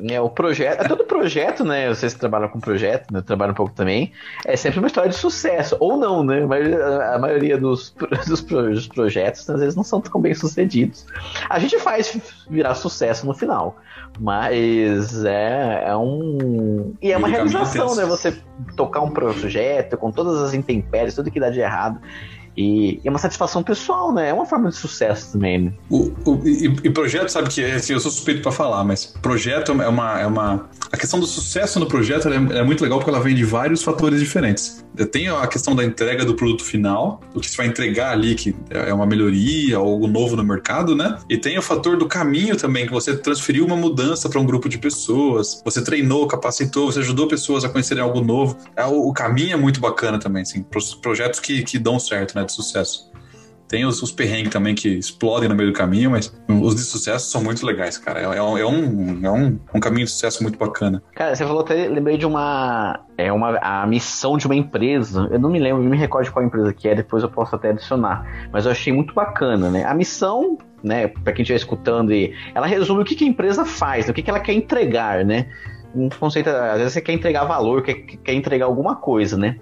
É, 0.08 0.20
o 0.20 0.30
projeto, 0.30 0.80
é 0.80 0.88
todo 0.88 1.04
projeto, 1.04 1.64
né? 1.64 1.88
Vocês 1.88 2.14
trabalham 2.14 2.48
com 2.48 2.60
projeto, 2.60 3.12
né? 3.12 3.18
Eu 3.18 3.22
trabalho 3.22 3.52
um 3.52 3.54
pouco 3.54 3.72
também. 3.72 4.12
É 4.44 4.56
sempre 4.56 4.78
uma 4.78 4.86
história 4.86 5.10
de 5.10 5.16
sucesso, 5.16 5.76
ou 5.80 5.96
não, 5.96 6.22
né? 6.22 6.42
A, 6.42 7.16
a 7.16 7.18
maioria 7.18 7.58
dos, 7.58 7.94
dos, 8.26 8.40
dos 8.42 8.88
projetos, 8.88 9.48
às 9.48 9.60
vezes, 9.60 9.74
não 9.74 9.82
são 9.82 10.00
tão 10.00 10.20
bem 10.20 10.34
sucedidos. 10.34 11.06
A 11.48 11.58
gente 11.58 11.78
faz 11.78 12.16
virar 12.48 12.74
sucesso 12.74 13.26
no 13.26 13.34
final, 13.34 13.78
mas 14.18 15.24
é, 15.24 15.84
é 15.88 15.96
um. 15.96 16.94
E 17.02 17.12
é 17.12 17.16
uma 17.16 17.28
realização, 17.28 17.94
né? 17.96 18.04
Você 18.04 18.36
tocar 18.76 19.00
um 19.00 19.10
projeto 19.10 19.96
com 19.96 20.12
todas 20.12 20.40
as 20.40 20.54
intempéries, 20.54 21.14
tudo 21.14 21.30
que 21.30 21.40
dá 21.40 21.50
de 21.50 21.60
errado. 21.60 22.00
E 22.56 23.00
é 23.04 23.08
uma 23.10 23.18
satisfação 23.18 23.62
pessoal, 23.62 24.12
né? 24.12 24.28
É 24.30 24.34
uma 24.34 24.44
forma 24.46 24.68
de 24.70 24.76
sucesso 24.76 25.32
também, 25.32 25.58
né? 25.58 25.72
O, 25.88 26.12
o- 26.24 26.40
e, 26.46 26.66
e 26.84 26.90
projeto, 26.90 27.28
sabe 27.28 27.48
que 27.48 27.64
assim, 27.64 27.92
eu 27.92 28.00
sou 28.00 28.10
suspeito 28.10 28.42
pra 28.42 28.52
falar, 28.52 28.84
mas 28.84 29.06
projeto 29.22 29.72
é 29.72 29.88
uma, 29.88 30.20
é 30.20 30.26
uma. 30.26 30.68
A 30.92 30.96
questão 30.96 31.20
do 31.20 31.26
sucesso 31.26 31.78
no 31.78 31.86
projeto 31.86 32.28
é, 32.28 32.34
é 32.58 32.62
muito 32.64 32.82
legal 32.82 32.98
porque 32.98 33.10
ela 33.10 33.20
vem 33.22 33.34
de 33.34 33.44
vários 33.44 33.82
fatores 33.82 34.18
diferentes. 34.20 34.84
Tem 35.12 35.28
a 35.28 35.46
questão 35.46 35.74
da 35.74 35.84
entrega 35.84 36.24
do 36.24 36.34
produto 36.34 36.64
final, 36.64 37.20
o 37.34 37.40
que 37.40 37.48
você 37.48 37.56
vai 37.56 37.66
entregar 37.66 38.10
ali, 38.12 38.34
que 38.34 38.54
é 38.70 38.92
uma 38.92 39.06
melhoria, 39.06 39.76
algo 39.76 40.06
novo 40.08 40.34
no 40.36 40.42
mercado, 40.44 40.94
né? 40.96 41.16
E 41.28 41.38
tem 41.38 41.56
o 41.56 41.62
fator 41.62 41.96
do 41.96 42.06
caminho 42.06 42.56
também, 42.56 42.86
que 42.86 42.92
você 42.92 43.16
transferiu 43.16 43.64
uma 43.64 43.76
mudança 43.76 44.28
para 44.28 44.40
um 44.40 44.44
grupo 44.44 44.68
de 44.68 44.76
pessoas, 44.78 45.62
você 45.64 45.82
treinou, 45.82 46.26
capacitou, 46.26 46.90
você 46.90 46.98
ajudou 46.98 47.28
pessoas 47.28 47.64
a 47.64 47.68
conhecerem 47.68 48.02
algo 48.02 48.20
novo. 48.20 48.56
É, 48.76 48.84
o, 48.84 49.08
o 49.08 49.12
caminho 49.12 49.52
é 49.54 49.56
muito 49.56 49.80
bacana 49.80 50.18
também, 50.18 50.42
assim, 50.42 50.64
projetos 51.00 51.38
que, 51.40 51.62
que 51.62 51.78
dão 51.78 51.98
certo, 52.00 52.34
né? 52.34 52.39
De 52.44 52.52
sucesso. 52.52 53.10
Tem 53.70 53.84
os, 53.84 54.02
os 54.02 54.10
perrengues 54.10 54.52
também 54.52 54.74
que 54.74 54.88
explodem 54.88 55.48
no 55.48 55.54
meio 55.54 55.70
do 55.70 55.76
caminho, 55.76 56.10
mas 56.10 56.34
os 56.48 56.74
de 56.74 56.82
sucesso 56.82 57.30
são 57.30 57.40
muito 57.40 57.64
legais, 57.64 57.96
cara. 57.96 58.20
É, 58.20 58.24
é, 58.24 58.42
um, 58.42 58.58
é, 58.58 58.66
um, 58.66 59.20
é 59.22 59.30
um, 59.30 59.60
um 59.72 59.78
caminho 59.78 60.06
de 60.06 60.10
sucesso 60.10 60.42
muito 60.42 60.58
bacana. 60.58 61.00
Cara, 61.14 61.36
você 61.36 61.44
falou 61.44 61.60
até, 61.60 61.88
lembrei 61.88 62.18
de 62.18 62.26
uma. 62.26 62.98
É 63.16 63.32
uma 63.32 63.58
a 63.58 63.86
missão 63.86 64.36
de 64.36 64.46
uma 64.46 64.56
empresa. 64.56 65.28
Eu 65.30 65.38
não 65.38 65.48
me 65.48 65.60
lembro, 65.60 65.84
não 65.84 65.90
me 65.90 65.96
recordo 65.96 66.24
de 66.24 66.32
qual 66.32 66.44
empresa 66.44 66.72
que 66.72 66.88
é, 66.88 66.96
depois 66.96 67.22
eu 67.22 67.28
posso 67.28 67.54
até 67.54 67.70
adicionar. 67.70 68.48
Mas 68.52 68.64
eu 68.64 68.72
achei 68.72 68.92
muito 68.92 69.14
bacana, 69.14 69.70
né? 69.70 69.84
A 69.84 69.94
missão 69.94 70.58
né, 70.82 71.08
para 71.08 71.32
quem 71.32 71.42
estiver 71.42 71.58
escutando, 71.58 72.12
e 72.12 72.34
ela 72.54 72.66
resume 72.66 73.02
o 73.02 73.04
que, 73.04 73.14
que 73.14 73.24
a 73.24 73.28
empresa 73.28 73.64
faz, 73.64 74.08
o 74.08 74.12
que, 74.12 74.22
que 74.22 74.30
ela 74.30 74.40
quer 74.40 74.54
entregar, 74.54 75.24
né? 75.24 75.46
Um 75.94 76.08
conceito, 76.08 76.48
às 76.48 76.78
vezes 76.78 76.92
você 76.92 77.00
quer 77.00 77.12
entregar 77.12 77.44
valor, 77.44 77.82
quer, 77.82 77.94
quer 77.94 78.32
entregar 78.32 78.66
alguma 78.66 78.96
coisa, 78.96 79.36
né? 79.36 79.56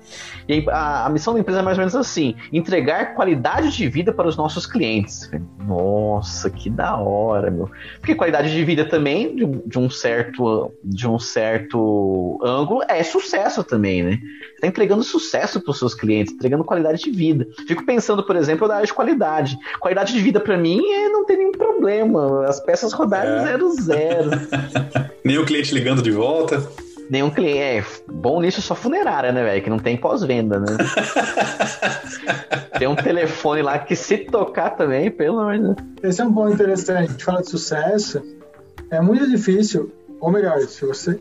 E 0.49 0.65
a, 0.69 1.07
a, 1.07 1.09
missão 1.09 1.35
da 1.35 1.41
empresa 1.41 1.61
é 1.61 1.63
mais 1.63 1.79
ou 1.79 1.83
menos 1.83 1.95
assim: 1.95 2.35
entregar 2.53 3.15
qualidade 3.15 3.71
de 3.71 3.89
vida 3.89 4.13
para 4.13 4.29
os 4.29 4.37
nossos 4.37 4.67
clientes. 4.67 5.31
Nossa, 5.67 6.51
que 6.51 6.69
da 6.71 6.97
hora, 6.97 7.51
meu. 7.51 7.71
Porque 7.99 8.15
qualidade 8.15 8.51
de 8.51 8.65
vida 8.65 8.85
também, 8.85 9.35
de, 9.35 9.47
de 9.67 9.79
um 9.79 9.89
certo 9.89 10.73
de 10.83 11.09
um 11.09 11.19
certo 11.19 12.39
ângulo, 12.43 12.83
é 12.89 13.03
sucesso 13.03 13.65
também, 13.65 14.03
né? 14.03 14.19
Você 14.55 14.61
tá 14.61 14.67
entregando 14.67 15.03
sucesso 15.03 15.61
para 15.61 15.71
os 15.71 15.79
seus 15.79 15.95
clientes, 15.95 16.35
entregando 16.35 16.65
qualidade 16.65 17.03
de 17.03 17.11
vida. 17.11 17.47
Fico 17.67 17.85
pensando, 17.85 18.25
por 18.25 18.37
exemplo, 18.37 18.67
na 18.67 18.75
área 18.75 18.87
de 18.87 18.95
qualidade. 18.95 19.57
Qualidade 19.81 20.13
de 20.13 20.21
vida 20.21 20.41
para 20.41 20.57
mim 20.57 20.81
é 20.93 21.09
não 21.09 21.25
ter 21.25 21.37
nenhum 21.37 21.53
problema. 21.53 22.47
As 22.47 22.61
peças 22.61 22.93
rodarem 22.93 23.33
é. 23.33 23.45
zero 23.45 23.73
zero. 23.73 24.31
Nem 25.25 25.39
o 25.39 25.45
cliente 25.45 25.75
ligando 25.75 26.03
de 26.03 26.11
volta. 26.19 26.63
Nenhum 27.11 27.31
cliente. 27.31 27.59
É, 27.59 27.85
bom 28.07 28.41
nisso 28.41 28.61
só 28.61 28.75
funerária, 28.75 29.33
né, 29.33 29.43
velho? 29.43 29.63
Que 29.63 29.71
não 29.71 29.79
tem 29.79 29.97
pós-venda, 29.97 30.61
né? 30.61 30.67
tem 32.79 32.87
um 32.87 32.95
telefone 32.95 33.63
lá 33.63 33.79
que 33.79 33.97
se 33.97 34.19
tocar 34.19 34.71
também, 34.71 35.11
pelo 35.11 35.39
amor 35.39 35.57
de 35.57 35.63
Deus. 35.63 35.77
Esse 36.03 36.21
é 36.21 36.25
um 36.25 36.33
ponto 36.33 36.53
interessante. 36.53 36.99
A 36.99 37.13
gente 37.13 37.25
fala 37.25 37.41
de 37.41 37.49
sucesso. 37.49 38.23
É 38.91 39.01
muito 39.01 39.29
difícil, 39.29 39.91
ou 40.21 40.31
melhor, 40.31 40.61
se 40.61 40.85
você 40.85 41.19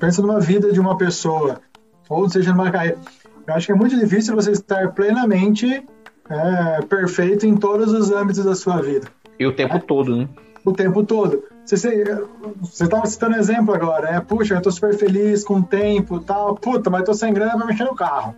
pensa 0.00 0.22
numa 0.22 0.40
vida 0.40 0.72
de 0.72 0.80
uma 0.80 0.96
pessoa, 0.96 1.60
ou 2.08 2.28
seja, 2.28 2.52
numa 2.52 2.70
carreira, 2.70 2.98
eu 3.46 3.54
acho 3.54 3.66
que 3.66 3.72
é 3.72 3.74
muito 3.74 3.98
difícil 3.98 4.34
você 4.34 4.52
estar 4.52 4.92
plenamente 4.92 5.82
é, 6.28 6.82
perfeito 6.82 7.46
em 7.46 7.56
todos 7.56 7.92
os 7.92 8.10
âmbitos 8.10 8.44
da 8.44 8.54
sua 8.54 8.80
vida. 8.80 9.06
E 9.38 9.46
o 9.46 9.52
tempo 9.52 9.76
é, 9.76 9.80
todo, 9.80 10.16
né? 10.16 10.28
O 10.64 10.72
tempo 10.72 11.04
todo. 11.04 11.42
Você 11.66 12.84
estava 12.84 13.04
citando 13.06 13.36
exemplo 13.36 13.74
agora, 13.74 14.12
né? 14.12 14.20
Puxa, 14.20 14.54
eu 14.54 14.58
estou 14.58 14.72
super 14.72 14.96
feliz 14.96 15.44
com 15.44 15.54
o 15.54 15.62
tempo 15.62 16.20
tal. 16.20 16.54
Puta, 16.54 16.88
mas 16.88 17.00
estou 17.00 17.14
sem 17.14 17.34
grana 17.34 17.56
para 17.56 17.66
mexer 17.66 17.84
no 17.84 17.94
carro, 17.94 18.34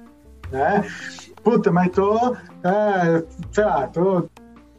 né? 0.51 0.85
Puta, 1.45 1.71
mas 1.71 1.91
tô, 1.91 2.37
é, 2.65 3.23
sei 3.53 3.65
lá, 3.65 3.87
tô, 3.87 4.29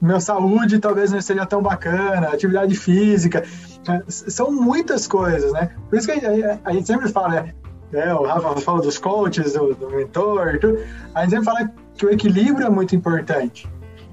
minha 0.01 0.19
saúde 0.19 0.79
talvez 0.79 1.11
não 1.11 1.21
seja 1.21 1.45
tão 1.45 1.61
bacana, 1.61 2.29
atividade 2.29 2.75
física, 2.75 3.43
é, 3.87 4.03
são 4.07 4.51
muitas 4.51 5.07
coisas, 5.07 5.51
né? 5.53 5.71
Por 5.89 5.97
isso 5.97 6.07
que 6.07 6.25
a, 6.25 6.59
a 6.63 6.73
gente 6.73 6.87
sempre 6.87 7.09
fala, 7.09 7.41
né? 7.41 7.53
É, 7.91 8.13
o 8.13 8.23
Rafa 8.23 8.55
fala 8.61 8.81
dos 8.81 8.97
coaches, 8.97 9.53
do, 9.53 9.73
do 9.73 9.89
mentor, 9.89 10.59
tudo. 10.59 10.77
a 11.15 11.21
gente 11.21 11.31
sempre 11.31 11.45
fala 11.45 11.71
que 11.95 12.05
o 12.05 12.11
equilíbrio 12.11 12.67
é 12.67 12.69
muito 12.69 12.95
importante. 12.95 13.67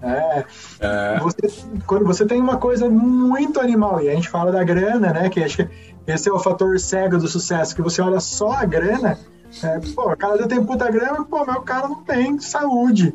É. 0.06 0.44
é. 0.80 1.18
Você, 1.20 1.66
quando 1.86 2.04
você 2.04 2.24
tem 2.24 2.40
uma 2.40 2.56
coisa 2.56 2.88
muito 2.88 3.60
animal, 3.60 4.00
e 4.00 4.08
a 4.08 4.14
gente 4.14 4.28
fala 4.28 4.52
da 4.52 4.62
grana, 4.64 5.12
né? 5.12 5.28
Que 5.28 5.42
acho 5.42 5.56
que 5.56 5.68
esse 6.06 6.28
é 6.28 6.32
o 6.32 6.38
fator 6.38 6.78
cego 6.78 7.18
do 7.18 7.28
sucesso, 7.28 7.74
que 7.74 7.82
você 7.82 8.00
olha 8.00 8.20
só 8.20 8.52
a 8.52 8.64
grana, 8.64 9.18
é, 9.62 9.80
pô, 9.94 10.12
o 10.12 10.16
cara 10.16 10.46
tem 10.46 10.64
puta 10.64 10.90
grana, 10.90 11.24
pô, 11.24 11.44
mas 11.44 11.56
o 11.56 11.62
cara 11.62 11.88
não 11.88 12.02
tem 12.04 12.38
saúde. 12.38 13.12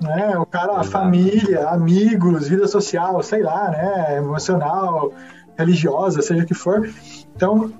Né? 0.00 0.36
O 0.36 0.44
cara, 0.44 0.80
a 0.80 0.84
família, 0.84 1.68
amigos, 1.68 2.48
vida 2.48 2.66
social, 2.66 3.22
sei 3.22 3.42
lá, 3.42 3.70
né? 3.70 4.16
Emocional, 4.18 5.12
religiosa, 5.56 6.20
seja 6.20 6.42
o 6.42 6.46
que 6.46 6.54
for. 6.54 6.88
Então, 7.34 7.72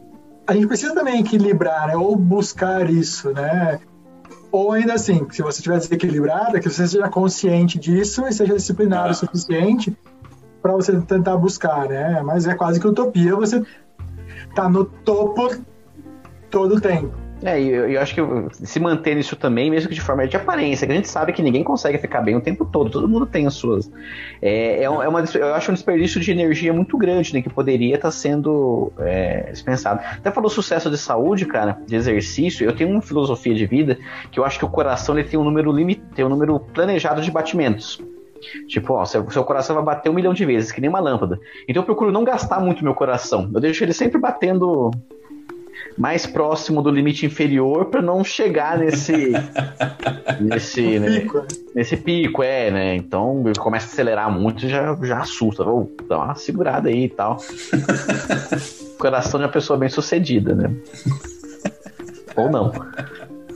a 0.46 0.52
gente 0.52 0.66
precisa 0.66 0.94
também 0.94 1.20
equilibrar, 1.20 1.88
né? 1.88 1.96
Ou 1.96 2.16
buscar 2.16 2.88
isso, 2.88 3.32
né? 3.32 3.80
Ou 4.54 4.70
ainda 4.70 4.94
assim, 4.94 5.26
se 5.32 5.42
você 5.42 5.58
estiver 5.58 5.78
desequilibrada, 5.78 6.60
que 6.60 6.70
você 6.70 6.86
seja 6.86 7.08
consciente 7.08 7.76
disso 7.76 8.24
e 8.24 8.32
seja 8.32 8.54
disciplinado 8.54 9.08
ah. 9.08 9.10
o 9.10 9.14
suficiente 9.14 9.98
para 10.62 10.72
você 10.74 11.00
tentar 11.00 11.36
buscar, 11.36 11.88
né? 11.88 12.22
Mas 12.22 12.46
é 12.46 12.54
quase 12.54 12.78
que 12.78 12.86
utopia 12.86 13.34
você 13.34 13.66
tá 14.54 14.68
no 14.68 14.84
topo 14.84 15.56
todo 16.48 16.76
o 16.76 16.80
tempo. 16.80 17.23
É, 17.44 17.60
eu, 17.60 17.90
eu 17.90 18.00
acho 18.00 18.14
que 18.14 18.22
se 18.66 18.80
manter 18.80 19.14
nisso 19.14 19.36
também, 19.36 19.70
mesmo 19.70 19.90
que 19.90 19.94
de 19.94 20.00
forma 20.00 20.26
de 20.26 20.34
aparência, 20.34 20.86
que 20.86 20.92
a 20.92 20.96
gente 20.96 21.08
sabe 21.08 21.30
que 21.34 21.42
ninguém 21.42 21.62
consegue 21.62 21.98
ficar 21.98 22.22
bem 22.22 22.34
o 22.34 22.40
tempo 22.40 22.64
todo, 22.64 22.90
todo 22.90 23.06
mundo 23.06 23.26
tem 23.26 23.46
as 23.46 23.52
suas. 23.52 23.90
É, 24.40 24.82
é, 24.82 24.88
uma, 24.88 25.22
eu 25.34 25.54
acho 25.54 25.70
um 25.70 25.74
desperdício 25.74 26.18
de 26.18 26.30
energia 26.30 26.72
muito 26.72 26.96
grande, 26.96 27.34
né, 27.34 27.42
que 27.42 27.50
poderia 27.50 27.96
estar 27.96 28.08
tá 28.08 28.12
sendo 28.12 28.90
é, 28.98 29.50
dispensado. 29.52 30.00
Até 30.02 30.30
falou 30.30 30.48
sucesso 30.48 30.90
de 30.90 30.96
saúde, 30.96 31.44
cara, 31.44 31.78
de 31.86 31.94
exercício. 31.94 32.64
Eu 32.64 32.74
tenho 32.74 32.88
uma 32.88 33.02
filosofia 33.02 33.54
de 33.54 33.66
vida 33.66 33.98
que 34.32 34.40
eu 34.40 34.44
acho 34.44 34.58
que 34.58 34.64
o 34.64 34.70
coração 34.70 35.18
ele 35.18 35.28
tem 35.28 35.38
um 35.38 35.44
número 35.44 35.70
limite, 35.70 36.00
tem 36.14 36.24
um 36.24 36.30
número 36.30 36.58
planejado 36.58 37.20
de 37.20 37.30
batimentos. 37.30 38.02
Tipo, 38.68 38.94
ó, 38.94 39.04
seu, 39.04 39.28
seu 39.30 39.44
coração 39.44 39.76
vai 39.76 39.84
bater 39.84 40.08
um 40.08 40.14
milhão 40.14 40.32
de 40.32 40.46
vezes, 40.46 40.72
que 40.72 40.80
nem 40.80 40.88
uma 40.88 41.00
lâmpada. 41.00 41.38
Então 41.68 41.82
eu 41.82 41.86
procuro 41.86 42.10
não 42.10 42.24
gastar 42.24 42.58
muito 42.60 42.82
meu 42.82 42.94
coração. 42.94 43.50
Eu 43.52 43.60
deixo 43.60 43.84
ele 43.84 43.92
sempre 43.92 44.18
batendo 44.18 44.90
mais 45.96 46.26
próximo 46.26 46.82
do 46.82 46.90
limite 46.90 47.26
inferior 47.26 47.86
para 47.86 48.02
não 48.02 48.24
chegar 48.24 48.78
nesse 48.78 49.32
nesse 50.40 50.98
né, 50.98 51.20
pico. 51.20 51.38
Né? 51.38 51.46
nesse 51.74 51.96
pico, 51.96 52.42
é, 52.42 52.70
né? 52.70 52.96
Então 52.96 53.42
começa 53.58 53.86
a 53.86 53.92
acelerar 53.92 54.30
muito, 54.30 54.68
já 54.68 54.96
já 55.02 55.18
assusta, 55.18 55.64
vou 55.64 55.90
dar 56.08 56.18
uma 56.18 56.34
segurada 56.34 56.88
aí 56.88 57.04
e 57.04 57.08
tal. 57.08 57.38
Coração 58.98 59.38
de 59.38 59.46
uma 59.46 59.52
pessoa 59.52 59.78
bem 59.78 59.88
sucedida, 59.88 60.54
né? 60.54 60.70
Ou 62.36 62.50
não. 62.50 62.72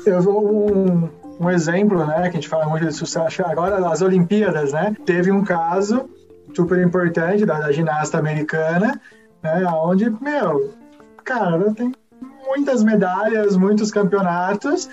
Eu 0.06 0.22
vou 0.22 0.76
um, 0.76 1.08
um 1.40 1.50
exemplo, 1.50 2.04
né, 2.06 2.22
que 2.22 2.28
a 2.28 2.30
gente 2.32 2.48
fala 2.48 2.66
muito 2.66 2.86
de 2.86 2.92
sucesso 2.92 3.42
agora 3.44 3.76
as 3.88 4.02
Olimpíadas, 4.02 4.72
né? 4.72 4.94
Teve 5.04 5.30
um 5.30 5.44
caso 5.44 6.08
super 6.54 6.78
importante 6.80 7.44
da, 7.44 7.60
da 7.60 7.72
ginasta 7.72 8.18
americana, 8.18 9.00
né, 9.42 9.64
onde, 9.66 10.10
meu, 10.10 10.72
cara, 11.24 11.72
tem 11.74 11.92
muitas 12.48 12.82
medalhas, 12.82 13.56
muitos 13.56 13.90
campeonatos. 13.90 14.88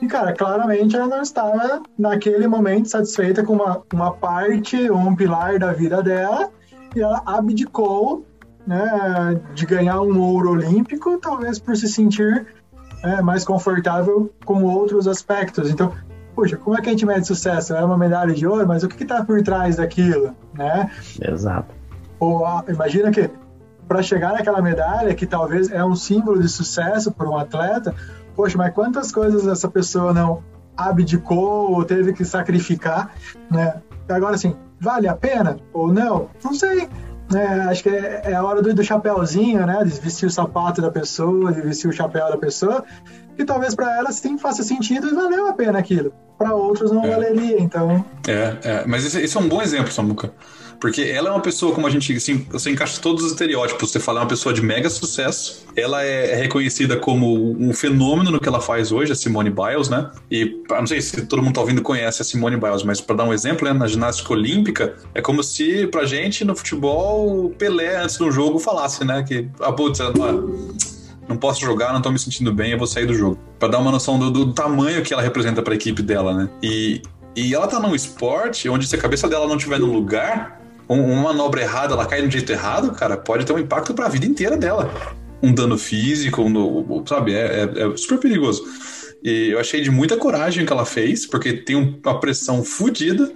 E, 0.00 0.06
cara, 0.06 0.32
claramente 0.34 0.96
ela 0.96 1.06
não 1.06 1.22
estava, 1.22 1.82
naquele 1.98 2.46
momento, 2.46 2.88
satisfeita 2.88 3.42
com 3.42 3.54
uma, 3.54 3.82
uma 3.92 4.12
parte, 4.12 4.90
um 4.90 5.14
pilar 5.14 5.58
da 5.58 5.72
vida 5.72 6.02
dela. 6.02 6.50
E 6.94 7.00
ela 7.00 7.22
abdicou 7.24 8.24
né, 8.66 9.40
de 9.54 9.64
ganhar 9.64 10.00
um 10.00 10.20
ouro 10.20 10.50
olímpico, 10.50 11.18
talvez 11.18 11.58
por 11.58 11.76
se 11.76 11.88
sentir 11.88 12.46
é, 13.02 13.22
mais 13.22 13.44
confortável 13.44 14.30
com 14.44 14.64
outros 14.64 15.06
aspectos. 15.06 15.70
Então, 15.70 15.92
puxa, 16.34 16.56
como 16.56 16.76
é 16.76 16.82
que 16.82 16.88
a 16.88 16.92
gente 16.92 17.06
mede 17.06 17.26
sucesso? 17.26 17.74
É 17.74 17.84
uma 17.84 17.96
medalha 17.96 18.34
de 18.34 18.46
ouro, 18.46 18.66
mas 18.66 18.82
o 18.82 18.88
que 18.88 19.02
está 19.02 19.24
por 19.24 19.42
trás 19.42 19.76
daquilo, 19.76 20.34
né? 20.52 20.90
Exato. 21.20 21.74
Ou 22.18 22.44
imagina 22.68 23.10
que 23.10 23.30
para 23.86 24.02
chegar 24.02 24.32
naquela 24.32 24.60
medalha, 24.60 25.14
que 25.14 25.26
talvez 25.26 25.70
é 25.70 25.84
um 25.84 25.94
símbolo 25.94 26.40
de 26.40 26.48
sucesso 26.48 27.12
para 27.12 27.28
um 27.28 27.36
atleta, 27.36 27.94
poxa, 28.34 28.58
mas 28.58 28.72
quantas 28.72 29.12
coisas 29.12 29.46
essa 29.46 29.68
pessoa 29.68 30.12
não 30.12 30.42
abdicou 30.76 31.72
ou 31.72 31.84
teve 31.84 32.12
que 32.12 32.24
sacrificar, 32.24 33.12
né? 33.50 33.74
Agora, 34.08 34.34
assim, 34.34 34.54
vale 34.78 35.08
a 35.08 35.16
pena 35.16 35.56
ou 35.72 35.92
não? 35.92 36.28
Não 36.44 36.54
sei. 36.54 36.88
É, 37.34 37.44
acho 37.62 37.82
que 37.82 37.88
é, 37.88 38.22
é, 38.26 38.34
a 38.34 38.44
hora 38.44 38.62
do, 38.62 38.72
do 38.72 38.84
chapéuzinho, 38.84 39.66
né? 39.66 39.82
De 39.84 40.00
vestir 40.00 40.26
o 40.26 40.30
sapato 40.30 40.80
da 40.80 40.90
pessoa, 40.90 41.52
de 41.52 41.60
vestir 41.60 41.88
o 41.88 41.92
chapéu 41.92 42.28
da 42.28 42.36
pessoa, 42.36 42.84
que 43.36 43.44
talvez 43.44 43.74
para 43.74 43.96
ela 43.98 44.12
sim 44.12 44.38
faça 44.38 44.62
sentido 44.62 45.08
e 45.08 45.14
valeu 45.14 45.48
a 45.48 45.52
pena 45.52 45.78
aquilo. 45.78 46.12
Para 46.38 46.54
outros 46.54 46.92
não 46.92 47.04
é. 47.04 47.10
valeria, 47.10 47.60
então. 47.60 48.04
É, 48.28 48.56
é. 48.62 48.84
mas 48.86 49.04
esse, 49.04 49.20
esse, 49.20 49.36
é 49.36 49.40
um 49.40 49.48
bom 49.48 49.60
exemplo, 49.60 49.90
Samuca. 49.90 50.32
Porque 50.80 51.02
ela 51.02 51.28
é 51.28 51.32
uma 51.32 51.40
pessoa, 51.40 51.74
como 51.74 51.86
a 51.86 51.90
gente 51.90 52.14
assim, 52.14 52.46
você 52.50 52.70
encaixa 52.70 53.00
todos 53.00 53.24
os 53.24 53.32
estereótipos. 53.32 53.90
Você 53.90 54.00
fala, 54.00 54.20
é 54.20 54.22
uma 54.22 54.28
pessoa 54.28 54.54
de 54.54 54.62
mega 54.62 54.90
sucesso. 54.90 55.64
Ela 55.74 56.04
é, 56.04 56.32
é 56.32 56.34
reconhecida 56.34 56.96
como 56.96 57.56
um 57.58 57.72
fenômeno 57.72 58.30
no 58.30 58.40
que 58.40 58.48
ela 58.48 58.60
faz 58.60 58.92
hoje, 58.92 59.12
a 59.12 59.14
Simone 59.14 59.50
Biles, 59.50 59.88
né? 59.88 60.10
E 60.30 60.62
não 60.68 60.86
sei 60.86 61.00
se 61.00 61.26
todo 61.26 61.42
mundo 61.42 61.54
tá 61.54 61.60
ouvindo 61.60 61.82
conhece 61.82 62.22
a 62.22 62.24
Simone 62.24 62.56
Biles, 62.56 62.82
mas 62.82 63.00
para 63.00 63.16
dar 63.16 63.24
um 63.24 63.32
exemplo, 63.32 63.66
né, 63.66 63.72
na 63.72 63.86
ginástica 63.86 64.32
olímpica, 64.32 64.96
é 65.14 65.20
como 65.20 65.42
se 65.42 65.86
pra 65.86 66.04
gente 66.04 66.44
no 66.44 66.54
futebol, 66.54 67.46
o 67.46 67.50
Pelé 67.50 67.96
antes 67.96 68.18
do 68.18 68.30
jogo 68.30 68.58
falasse, 68.58 69.04
né? 69.04 69.22
Que, 69.22 69.48
ah, 69.60 69.72
putz, 69.72 70.00
não 71.28 71.36
posso 71.36 71.60
jogar, 71.60 71.92
não 71.92 72.00
tô 72.00 72.10
me 72.10 72.18
sentindo 72.18 72.52
bem, 72.52 72.72
eu 72.72 72.78
vou 72.78 72.86
sair 72.86 73.06
do 73.06 73.14
jogo. 73.14 73.38
Para 73.58 73.68
dar 73.68 73.78
uma 73.78 73.90
noção 73.90 74.18
do, 74.18 74.30
do, 74.30 74.52
tamanho 74.52 75.02
que 75.02 75.12
ela 75.12 75.22
representa 75.22 75.62
para 75.62 75.72
a 75.72 75.76
equipe 75.76 76.02
dela, 76.02 76.32
né? 76.34 76.48
E, 76.62 77.02
e 77.34 77.54
ela 77.54 77.66
tá 77.66 77.80
num 77.80 77.94
esporte 77.94 78.68
onde 78.68 78.86
se 78.86 78.94
a 78.94 78.98
cabeça 78.98 79.28
dela 79.28 79.46
não 79.46 79.56
estiver 79.56 79.78
no 79.78 79.92
lugar, 79.92 80.60
um, 80.88 81.12
uma 81.12 81.22
manobra 81.22 81.60
errada, 81.60 81.94
ela 81.94 82.06
cai 82.06 82.22
no 82.22 82.30
jeito 82.30 82.50
errado, 82.50 82.92
cara, 82.92 83.16
pode 83.16 83.44
ter 83.44 83.52
um 83.52 83.58
impacto 83.58 83.94
para 83.94 84.06
a 84.06 84.08
vida 84.08 84.26
inteira 84.26 84.56
dela. 84.56 84.90
Um 85.42 85.52
dano 85.52 85.76
físico, 85.76 86.42
um, 86.42 87.06
sabe? 87.06 87.34
É, 87.34 87.68
é, 87.74 87.92
é, 87.92 87.96
super 87.96 88.18
perigoso. 88.18 88.64
E 89.22 89.50
eu 89.50 89.58
achei 89.58 89.80
de 89.80 89.90
muita 89.90 90.16
coragem 90.16 90.64
que 90.64 90.72
ela 90.72 90.84
fez, 90.84 91.26
porque 91.26 91.52
tem 91.52 91.76
uma 91.76 92.20
pressão 92.20 92.62
fodida 92.62 93.30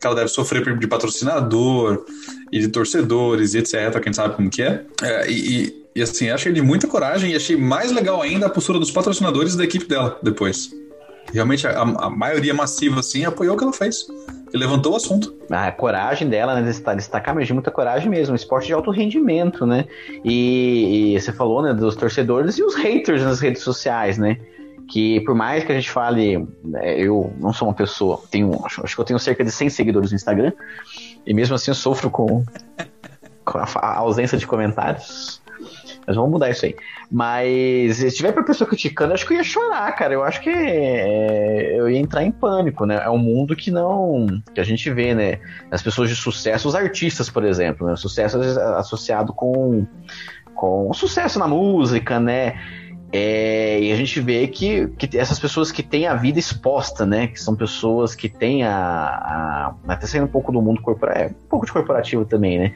que 0.00 0.06
ela 0.06 0.14
deve 0.14 0.28
sofrer 0.28 0.78
de 0.78 0.86
patrocinador 0.86 2.04
e 2.52 2.60
de 2.60 2.68
torcedores 2.68 3.54
e 3.54 3.58
etc. 3.58 4.00
Quem 4.00 4.12
sabe 4.12 4.36
como 4.36 4.48
que 4.48 4.62
é. 4.62 4.84
é 5.02 5.30
e, 5.30 5.84
e, 5.94 6.02
assim, 6.02 6.30
achei 6.30 6.52
de 6.52 6.62
muita 6.62 6.86
coragem 6.86 7.32
e 7.32 7.36
achei 7.36 7.56
mais 7.56 7.90
legal 7.90 8.22
ainda 8.22 8.46
a 8.46 8.50
postura 8.50 8.78
dos 8.78 8.90
patrocinadores 8.90 9.56
da 9.56 9.64
equipe 9.64 9.86
dela 9.86 10.18
depois. 10.22 10.70
Realmente 11.32 11.66
a, 11.66 11.80
a 11.80 12.10
maioria 12.10 12.54
massiva, 12.54 13.00
assim, 13.00 13.24
apoiou 13.24 13.54
o 13.54 13.58
que 13.58 13.64
ela 13.64 13.72
fez. 13.72 14.06
E 14.52 14.56
levantou 14.56 14.92
o 14.92 14.96
assunto. 14.96 15.36
A 15.50 15.70
coragem 15.70 16.28
dela, 16.28 16.60
né? 16.60 16.62
Destacar, 16.62 17.34
mas 17.34 17.46
de 17.46 17.52
muita 17.52 17.70
coragem 17.70 18.08
mesmo. 18.08 18.34
Esporte 18.34 18.66
de 18.66 18.72
alto 18.72 18.90
rendimento, 18.90 19.66
né? 19.66 19.84
E, 20.24 21.14
e, 21.14 21.20
você 21.20 21.32
falou, 21.32 21.62
né, 21.62 21.74
dos 21.74 21.96
torcedores 21.96 22.58
e 22.58 22.62
os 22.62 22.74
haters 22.74 23.22
nas 23.22 23.40
redes 23.40 23.62
sociais, 23.62 24.18
né? 24.18 24.38
Que 24.90 25.20
por 25.20 25.34
mais 25.34 25.64
que 25.64 25.72
a 25.72 25.74
gente 25.74 25.90
fale, 25.90 26.38
né, 26.64 26.98
eu 26.98 27.32
não 27.38 27.52
sou 27.52 27.68
uma 27.68 27.74
pessoa, 27.74 28.22
tenho, 28.30 28.50
acho 28.64 28.94
que 28.94 29.00
eu 29.00 29.04
tenho 29.04 29.18
cerca 29.18 29.44
de 29.44 29.50
100 29.50 29.68
seguidores 29.68 30.10
no 30.10 30.16
Instagram, 30.16 30.50
e 31.26 31.34
mesmo 31.34 31.54
assim 31.54 31.70
eu 31.70 31.74
sofro 31.74 32.08
com, 32.08 32.42
com 33.44 33.58
a 33.58 33.96
ausência 33.96 34.38
de 34.38 34.46
comentários. 34.46 35.37
Mas 36.08 36.16
vamos 36.16 36.30
mudar 36.30 36.48
isso 36.48 36.64
aí. 36.64 36.74
Mas 37.12 37.98
se 37.98 38.10
tiver 38.12 38.32
pra 38.32 38.42
pessoa 38.42 38.66
criticando, 38.66 39.12
acho 39.12 39.26
que 39.26 39.34
eu 39.34 39.36
ia 39.36 39.44
chorar, 39.44 39.92
cara. 39.92 40.14
Eu 40.14 40.24
acho 40.24 40.40
que 40.40 40.48
é, 40.48 41.78
eu 41.78 41.86
ia 41.86 41.98
entrar 41.98 42.24
em 42.24 42.30
pânico, 42.32 42.86
né? 42.86 43.02
É 43.04 43.10
um 43.10 43.18
mundo 43.18 43.54
que 43.54 43.70
não. 43.70 44.26
que 44.54 44.58
a 44.58 44.64
gente 44.64 44.90
vê, 44.90 45.14
né? 45.14 45.38
As 45.70 45.82
pessoas 45.82 46.08
de 46.08 46.16
sucesso, 46.16 46.66
os 46.66 46.74
artistas, 46.74 47.28
por 47.28 47.44
exemplo, 47.44 47.86
né? 47.86 47.94
Sucesso 47.94 48.38
associado 48.78 49.34
com, 49.34 49.86
com 50.54 50.90
sucesso 50.94 51.38
na 51.38 51.46
música, 51.46 52.18
né? 52.18 52.58
É, 53.10 53.80
e 53.80 53.90
a 53.90 53.96
gente 53.96 54.20
vê 54.20 54.46
que, 54.46 54.86
que 54.88 55.16
essas 55.16 55.38
pessoas 55.38 55.72
que 55.72 55.82
têm 55.82 56.06
a 56.06 56.14
vida 56.14 56.38
exposta, 56.38 57.06
né? 57.06 57.28
Que 57.28 57.40
são 57.40 57.56
pessoas 57.56 58.14
que 58.14 58.28
têm 58.28 58.64
a. 58.64 58.74
a 58.74 59.74
até 59.88 60.06
saindo 60.06 60.26
um 60.26 60.30
pouco 60.30 60.52
do 60.52 60.60
mundo 60.60 60.82
corporativo, 60.82 61.24
é, 61.24 61.28
um 61.28 61.48
pouco 61.48 61.64
de 61.64 61.72
corporativo 61.72 62.26
também, 62.26 62.58
né? 62.58 62.74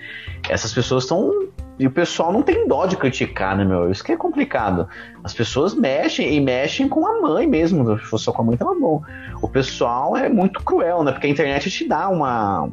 Essas 0.48 0.72
pessoas 0.72 1.04
estão. 1.04 1.48
E 1.78 1.86
o 1.86 1.90
pessoal 1.90 2.32
não 2.32 2.42
tem 2.42 2.66
dó 2.66 2.86
de 2.86 2.96
criticar, 2.96 3.56
né, 3.56 3.64
meu? 3.64 3.90
Isso 3.90 4.04
que 4.04 4.12
é 4.12 4.16
complicado. 4.16 4.88
As 5.22 5.34
pessoas 5.34 5.74
mexem 5.74 6.34
e 6.34 6.40
mexem 6.40 6.88
com 6.88 7.06
a 7.06 7.20
mãe 7.20 7.46
mesmo. 7.46 7.98
Se 7.98 8.04
fosse 8.04 8.24
só 8.24 8.32
com 8.32 8.42
a 8.42 8.44
mãe, 8.44 8.56
tava 8.56 8.74
bom. 8.74 9.02
O 9.42 9.48
pessoal 9.48 10.16
é 10.16 10.28
muito 10.30 10.62
cruel, 10.62 11.02
né? 11.02 11.12
Porque 11.12 11.26
a 11.26 11.30
internet 11.30 11.70
te 11.70 11.86
dá 11.86 12.08
uma. 12.08 12.70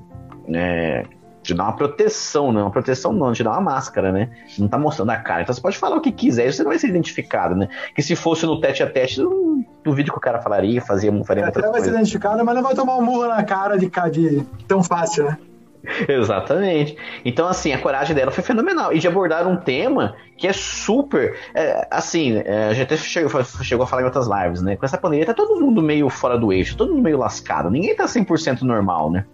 É, 0.53 1.03
te 1.49 1.53
dá 1.55 1.63
uma 1.63 1.75
proteção, 1.75 2.51
né? 2.51 2.61
Uma 2.61 2.71
proteção 2.71 3.11
não, 3.11 3.33
te 3.33 3.43
dá 3.43 3.51
uma 3.51 3.61
máscara, 3.61 4.11
né? 4.11 4.29
Não 4.57 4.67
tá 4.67 4.77
mostrando 4.77 5.09
a 5.09 5.17
cara. 5.17 5.41
Então 5.41 5.53
você 5.53 5.61
pode 5.61 5.77
falar 5.77 5.97
o 5.97 6.01
que 6.01 6.11
quiser, 6.11 6.51
você 6.51 6.63
não 6.63 6.69
vai 6.69 6.79
ser 6.79 6.87
identificado, 6.87 7.55
né? 7.55 7.67
Que 7.95 8.01
se 8.01 8.15
fosse 8.15 8.45
no 8.45 8.59
tete 8.59 8.83
a 8.83 8.89
tete, 8.89 9.21
do 9.21 9.93
vídeo 9.93 10.11
que 10.11 10.17
o 10.17 10.21
cara 10.21 10.41
falaria, 10.41 10.81
fazia, 10.81 11.11
faria 11.23 11.45
outra 11.45 11.63
coisa. 11.63 11.71
vai 11.71 11.81
ser 11.81 11.89
identificado, 11.89 12.43
mas 12.45 12.55
não 12.55 12.63
vai 12.63 12.75
tomar 12.75 12.95
um 12.97 13.01
murro 13.01 13.27
na 13.27 13.43
cara 13.43 13.77
de, 13.77 13.89
de 14.11 14.45
tão 14.67 14.83
fácil, 14.83 15.25
né? 15.25 15.37
Exatamente. 16.07 16.97
Então, 17.23 17.47
assim, 17.47 17.71
a 17.71 17.79
coragem 17.79 18.15
dela 18.15 18.31
foi 18.31 18.43
fenomenal. 18.43 18.93
E 18.93 18.99
de 18.99 19.07
abordar 19.07 19.47
um 19.47 19.55
tema 19.55 20.15
que 20.37 20.47
é 20.47 20.53
super. 20.53 21.37
É, 21.55 21.87
assim, 21.89 22.41
é, 22.45 22.67
a 22.67 22.73
gente 22.73 22.83
até 22.83 22.97
chegou, 22.97 23.43
chegou, 23.63 23.83
a 23.85 23.87
falar 23.87 24.01
em 24.01 24.05
outras 24.05 24.27
lives, 24.27 24.61
né? 24.61 24.75
Com 24.75 24.85
essa 24.85 24.97
pandemia, 24.97 25.25
tá 25.25 25.33
todo 25.33 25.59
mundo 25.59 25.81
meio 25.81 26.09
fora 26.09 26.37
do 26.37 26.51
eixo, 26.51 26.75
todo 26.75 26.91
mundo 26.91 27.03
meio 27.03 27.17
lascado. 27.17 27.69
Ninguém 27.69 27.95
tá 27.95 28.05
100% 28.05 28.61
normal, 28.61 29.09
né? 29.09 29.25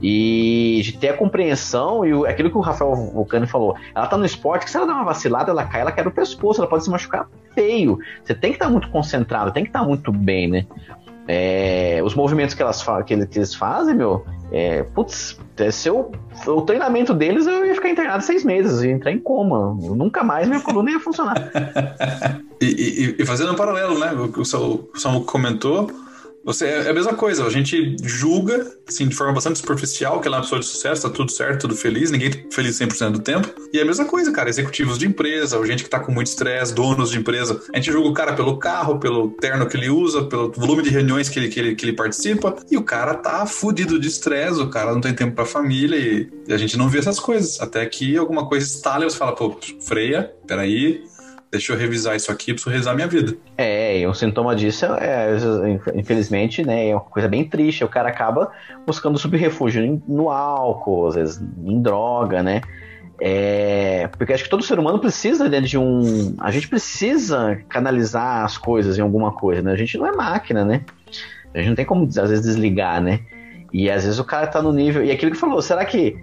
E 0.00 0.80
de 0.84 0.96
ter 0.96 1.08
a 1.08 1.16
compreensão 1.16 2.04
e 2.04 2.26
aquilo 2.26 2.50
que 2.50 2.56
o 2.56 2.60
Rafael 2.60 2.94
Vulcani 2.94 3.46
falou. 3.46 3.76
Ela 3.94 4.06
tá 4.06 4.16
no 4.16 4.24
esporte 4.24 4.64
que 4.64 4.70
se 4.70 4.76
ela 4.76 4.86
dá 4.86 4.94
uma 4.94 5.04
vacilada, 5.04 5.50
ela 5.50 5.64
cai, 5.64 5.80
ela 5.80 5.90
quebra 5.90 6.10
o 6.10 6.14
pescoço, 6.14 6.60
ela 6.60 6.70
pode 6.70 6.84
se 6.84 6.90
machucar 6.90 7.28
feio. 7.54 7.98
Você 8.22 8.34
tem 8.34 8.50
que 8.50 8.56
estar 8.56 8.66
tá 8.66 8.70
muito 8.70 8.88
concentrado, 8.90 9.52
tem 9.52 9.64
que 9.64 9.70
estar 9.70 9.80
tá 9.80 9.84
muito 9.84 10.12
bem, 10.12 10.48
né? 10.48 10.66
É, 11.30 12.00
os 12.02 12.14
movimentos 12.14 12.54
que, 12.54 12.62
elas, 12.62 12.82
que, 13.04 13.12
eles 13.12 13.54
fazem, 13.54 13.94
meu, 13.94 14.24
é, 14.50 14.82
putz, 14.82 15.38
é, 15.58 15.70
se 15.70 15.86
eu, 15.86 16.10
o 16.46 16.62
treinamento 16.62 17.12
deles 17.12 17.46
eu 17.46 17.66
ia 17.66 17.74
ficar 17.74 17.90
internado 17.90 18.24
seis 18.24 18.42
meses, 18.44 18.82
ia 18.82 18.92
entrar 18.92 19.12
em 19.12 19.18
coma. 19.18 19.74
Nunca 19.74 20.24
mais 20.24 20.48
minha 20.48 20.60
coluna 20.60 20.90
ia 20.90 20.98
funcionar. 20.98 21.50
e, 22.58 22.64
e, 22.64 23.16
e, 23.22 23.26
fazendo 23.26 23.52
um 23.52 23.56
paralelo, 23.56 23.98
né? 23.98 24.12
O 24.12 24.32
que 24.32 24.40
o 24.40 24.44
Samu 24.44 25.24
comentou, 25.26 25.90
você, 26.48 26.64
é 26.64 26.88
a 26.88 26.94
mesma 26.94 27.12
coisa, 27.12 27.44
a 27.44 27.50
gente 27.50 27.94
julga, 28.02 28.66
assim, 28.88 29.06
de 29.06 29.14
forma 29.14 29.34
bastante 29.34 29.58
superficial, 29.58 30.18
que 30.18 30.26
ela 30.26 30.36
é 30.36 30.38
uma 30.38 30.44
pessoa 30.44 30.58
de 30.58 30.64
sucesso, 30.64 31.02
tá 31.02 31.10
tudo 31.10 31.30
certo, 31.30 31.60
tudo 31.60 31.76
feliz, 31.76 32.10
ninguém 32.10 32.30
tá 32.30 32.38
feliz 32.50 32.78
100% 32.78 33.10
do 33.10 33.18
tempo. 33.18 33.52
E 33.70 33.78
é 33.78 33.82
a 33.82 33.84
mesma 33.84 34.06
coisa, 34.06 34.32
cara, 34.32 34.48
executivos 34.48 34.98
de 34.98 35.06
empresa, 35.06 35.62
gente 35.66 35.84
que 35.84 35.90
tá 35.90 36.00
com 36.00 36.10
muito 36.10 36.28
estresse, 36.28 36.72
donos 36.72 37.10
de 37.10 37.18
empresa. 37.18 37.60
A 37.70 37.76
gente 37.76 37.92
julga 37.92 38.08
o 38.08 38.14
cara 38.14 38.32
pelo 38.32 38.56
carro, 38.56 38.98
pelo 38.98 39.28
terno 39.32 39.68
que 39.68 39.76
ele 39.76 39.90
usa, 39.90 40.24
pelo 40.24 40.50
volume 40.52 40.82
de 40.82 40.88
reuniões 40.88 41.28
que 41.28 41.38
ele, 41.38 41.48
que 41.50 41.60
ele, 41.60 41.74
que 41.74 41.84
ele 41.84 41.92
participa, 41.92 42.56
e 42.70 42.78
o 42.78 42.82
cara 42.82 43.12
tá 43.12 43.44
fudido 43.44 44.00
de 44.00 44.08
estresse, 44.08 44.58
o 44.58 44.70
cara 44.70 44.94
não 44.94 45.02
tem 45.02 45.12
tempo 45.12 45.34
pra 45.34 45.44
família, 45.44 45.98
e, 45.98 46.30
e 46.48 46.54
a 46.54 46.56
gente 46.56 46.78
não 46.78 46.88
vê 46.88 47.00
essas 47.00 47.20
coisas. 47.20 47.60
Até 47.60 47.84
que 47.84 48.16
alguma 48.16 48.48
coisa 48.48 48.64
estala 48.64 49.04
e 49.04 49.10
você 49.10 49.18
fala, 49.18 49.36
pô, 49.36 49.54
freia, 49.82 50.32
peraí, 50.46 51.02
deixa 51.50 51.72
eu 51.72 51.76
revisar 51.76 52.16
isso 52.16 52.30
aqui, 52.30 52.52
preciso 52.52 52.70
revisar 52.70 52.94
minha 52.94 53.06
vida. 53.06 53.36
É, 53.56 54.00
e 54.00 54.06
um 54.06 54.14
sintoma 54.14 54.54
disso 54.54 54.86
é, 54.86 55.36
infelizmente, 55.94 56.64
né, 56.64 56.88
é 56.88 56.94
uma 56.94 57.00
coisa 57.00 57.28
bem 57.28 57.44
triste. 57.44 57.84
O 57.84 57.88
cara 57.88 58.08
acaba 58.08 58.50
buscando 58.86 59.18
subrefúgio 59.18 60.02
no 60.06 60.30
álcool, 60.30 61.08
às 61.08 61.14
vezes 61.14 61.42
em 61.64 61.80
droga, 61.80 62.42
né? 62.42 62.60
É, 63.20 64.08
porque 64.16 64.32
acho 64.32 64.44
que 64.44 64.50
todo 64.50 64.62
ser 64.62 64.78
humano 64.78 65.00
precisa 65.00 65.48
né, 65.48 65.60
de 65.60 65.76
um. 65.76 66.36
A 66.38 66.50
gente 66.52 66.68
precisa 66.68 67.60
canalizar 67.68 68.44
as 68.44 68.56
coisas 68.56 68.96
em 68.96 69.02
alguma 69.02 69.32
coisa, 69.32 69.60
né? 69.60 69.72
A 69.72 69.76
gente 69.76 69.98
não 69.98 70.06
é 70.06 70.12
máquina, 70.12 70.64
né? 70.64 70.82
A 71.52 71.58
gente 71.58 71.68
não 71.68 71.74
tem 71.74 71.84
como, 71.84 72.04
às 72.04 72.30
vezes, 72.30 72.44
desligar, 72.44 73.00
né? 73.02 73.20
E 73.72 73.90
às 73.90 74.04
vezes 74.04 74.18
o 74.20 74.24
cara 74.24 74.46
tá 74.46 74.62
no 74.62 74.72
nível. 74.72 75.04
E 75.04 75.10
aquilo 75.10 75.32
que 75.32 75.36
falou, 75.36 75.60
será 75.60 75.84
que 75.84 76.16
é, 76.16 76.18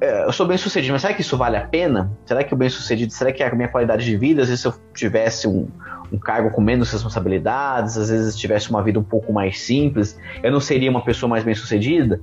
eu 0.00 0.32
sou 0.32 0.46
bem 0.46 0.58
sucedido, 0.58 0.92
mas 0.92 1.02
será 1.02 1.14
que 1.14 1.20
isso 1.20 1.36
vale 1.36 1.56
a 1.56 1.66
pena? 1.66 2.10
Será 2.26 2.42
que 2.44 2.52
o 2.52 2.56
bem 2.56 2.68
sucedido, 2.68 3.12
será 3.12 3.32
que 3.32 3.42
a 3.42 3.54
minha 3.54 3.68
qualidade 3.68 4.04
de 4.04 4.16
vida, 4.16 4.42
às 4.42 4.48
vezes 4.48 4.62
se 4.62 4.68
eu 4.68 4.74
tivesse 4.92 5.46
um, 5.46 5.68
um 6.12 6.18
cargo 6.18 6.50
com 6.50 6.60
menos 6.60 6.90
responsabilidades, 6.90 7.96
às 7.96 8.10
vezes 8.10 8.36
tivesse 8.36 8.70
uma 8.70 8.82
vida 8.82 8.98
um 8.98 9.04
pouco 9.04 9.32
mais 9.32 9.60
simples, 9.60 10.18
eu 10.42 10.50
não 10.50 10.60
seria 10.60 10.90
uma 10.90 11.02
pessoa 11.02 11.28
mais 11.28 11.44
bem 11.44 11.54
sucedida? 11.54 12.20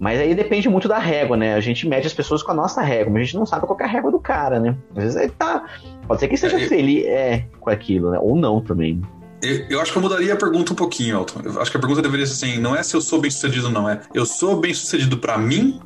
Mas 0.00 0.20
aí 0.20 0.32
depende 0.34 0.68
muito 0.68 0.86
da 0.86 0.98
régua, 0.98 1.36
né? 1.36 1.54
A 1.54 1.60
gente 1.60 1.88
mede 1.88 2.06
as 2.06 2.14
pessoas 2.14 2.40
com 2.40 2.52
a 2.52 2.54
nossa 2.54 2.80
régua, 2.80 3.12
mas 3.12 3.22
a 3.22 3.24
gente 3.24 3.36
não 3.36 3.44
sabe 3.44 3.66
qual 3.66 3.78
é 3.80 3.84
a 3.84 3.88
régua 3.88 4.12
do 4.12 4.20
cara, 4.20 4.60
né? 4.60 4.76
Às 4.96 5.02
vezes 5.02 5.16
ele 5.16 5.32
tá. 5.36 5.66
Pode 6.06 6.20
ser 6.20 6.28
que 6.28 6.34
esteja 6.36 6.56
é, 6.56 6.68
feliz 6.68 7.04
é, 7.04 7.44
com 7.58 7.68
aquilo, 7.68 8.12
né? 8.12 8.18
Ou 8.20 8.36
não 8.36 8.60
também. 8.60 9.02
Eu, 9.42 9.66
eu, 9.68 9.80
acho 9.80 9.90
que 9.90 9.98
eu 9.98 10.02
mudaria 10.02 10.34
a 10.34 10.36
pergunta 10.36 10.72
um 10.72 10.76
pouquinho, 10.76 11.18
Elton. 11.18 11.40
Eu 11.44 11.60
acho 11.60 11.70
que 11.70 11.76
a 11.76 11.80
pergunta 11.80 12.00
deveria 12.00 12.26
ser 12.26 12.46
assim: 12.46 12.60
não 12.60 12.76
é 12.76 12.82
se 12.84 12.94
eu 12.94 13.00
sou 13.00 13.20
bem 13.20 13.30
sucedido, 13.30 13.70
não. 13.70 13.88
É 13.88 14.00
eu 14.14 14.24
sou 14.24 14.60
bem 14.60 14.72
sucedido 14.72 15.18
para 15.18 15.36
mim 15.36 15.80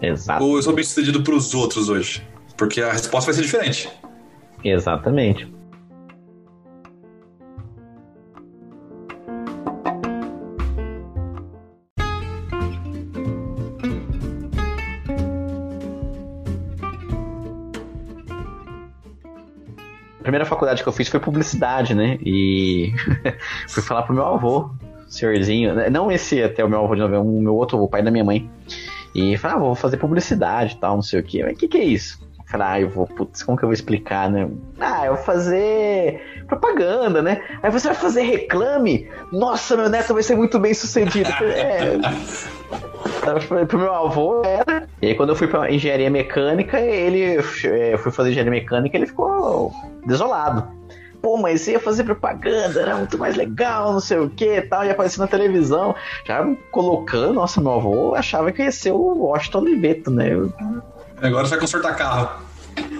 Exato. 0.00 0.44
Ou 0.44 0.56
eu 0.56 0.62
sou 0.62 0.72
bem 0.72 0.84
sucedido 0.84 1.22
para 1.22 1.34
os 1.34 1.54
outros 1.54 1.88
hoje? 1.88 2.26
Porque 2.56 2.80
a 2.80 2.92
resposta 2.92 3.32
vai 3.32 3.34
ser 3.34 3.42
diferente. 3.42 3.90
Exatamente. 4.62 5.52
A 20.20 20.22
primeira 20.24 20.46
faculdade 20.46 20.82
que 20.82 20.88
eu 20.88 20.92
fiz 20.92 21.08
foi 21.08 21.20
publicidade, 21.20 21.94
né? 21.94 22.18
E 22.24 22.92
fui 23.68 23.82
falar 23.82 24.04
pro 24.04 24.14
meu 24.14 24.24
avô, 24.24 24.70
senhorzinho, 25.06 25.74
né? 25.74 25.90
não 25.90 26.10
esse 26.10 26.42
até 26.42 26.64
o 26.64 26.68
meu 26.68 26.82
avô 26.82 26.94
de 26.94 27.02
novo, 27.02 27.20
o 27.20 27.42
meu 27.42 27.54
outro 27.54 27.76
avô, 27.76 27.84
o 27.84 27.88
pai 27.88 28.02
da 28.02 28.10
minha 28.10 28.24
mãe. 28.24 28.50
E 29.14 29.36
falei, 29.36 29.56
ah, 29.56 29.60
vou 29.60 29.74
fazer 29.74 29.96
publicidade 29.96 30.74
e 30.74 30.76
tal, 30.76 30.96
não 30.96 31.02
sei 31.02 31.20
o 31.20 31.22
quê. 31.22 31.42
Mas 31.44 31.54
o 31.54 31.56
que, 31.56 31.68
que 31.68 31.78
é 31.78 31.84
isso? 31.84 32.22
Falei, 32.46 32.66
ah, 32.66 32.80
eu 32.80 32.88
vou, 32.88 33.06
putz, 33.06 33.42
como 33.42 33.56
que 33.56 33.64
eu 33.64 33.68
vou 33.68 33.74
explicar, 33.74 34.30
né? 34.30 34.48
Ah, 34.78 35.06
eu 35.06 35.14
vou 35.14 35.24
fazer 35.24 36.44
propaganda, 36.46 37.22
né? 37.22 37.42
Aí 37.62 37.70
você 37.70 37.88
vai 37.88 37.96
fazer 37.96 38.22
reclame? 38.22 39.08
Nossa, 39.32 39.76
meu 39.76 39.88
neto 39.88 40.12
vai 40.12 40.22
ser 40.22 40.36
muito 40.36 40.58
bem 40.58 40.74
sucedido. 40.74 41.30
Falei, 41.32 41.52
é. 41.52 41.98
pro 43.66 43.78
meu 43.78 43.94
avô 43.94 44.42
era. 44.44 44.86
E 45.00 45.08
aí 45.08 45.14
quando 45.14 45.30
eu 45.30 45.36
fui 45.36 45.46
pra 45.46 45.70
engenharia 45.70 46.10
mecânica, 46.10 46.78
ele. 46.78 47.36
Eu 47.36 47.98
fui 47.98 48.12
fazer 48.12 48.30
engenharia 48.30 48.52
mecânica 48.52 48.96
ele 48.96 49.06
ficou 49.06 49.72
desolado 50.06 50.83
pô, 51.24 51.38
mas 51.38 51.62
você 51.62 51.72
ia 51.72 51.80
fazer 51.80 52.04
propaganda, 52.04 52.82
era 52.82 52.96
muito 52.96 53.16
mais 53.16 53.34
legal, 53.34 53.94
não 53.94 54.00
sei 54.00 54.18
o 54.18 54.28
que 54.28 54.60
tal, 54.60 54.84
ia 54.84 54.92
aparecer 54.92 55.18
na 55.18 55.26
televisão. 55.26 55.94
Já 56.26 56.46
colocando, 56.70 57.32
nossa, 57.32 57.62
meu 57.62 57.72
avô 57.72 58.14
achava 58.14 58.52
que 58.52 58.62
ia 58.62 58.70
ser 58.70 58.92
o 58.92 59.24
Washington 59.24 59.60
Oliveto, 59.60 60.10
né? 60.10 60.32
Agora 61.22 61.46
você 61.46 61.52
vai 61.52 61.60
consertar 61.60 61.96
carro. 61.96 62.42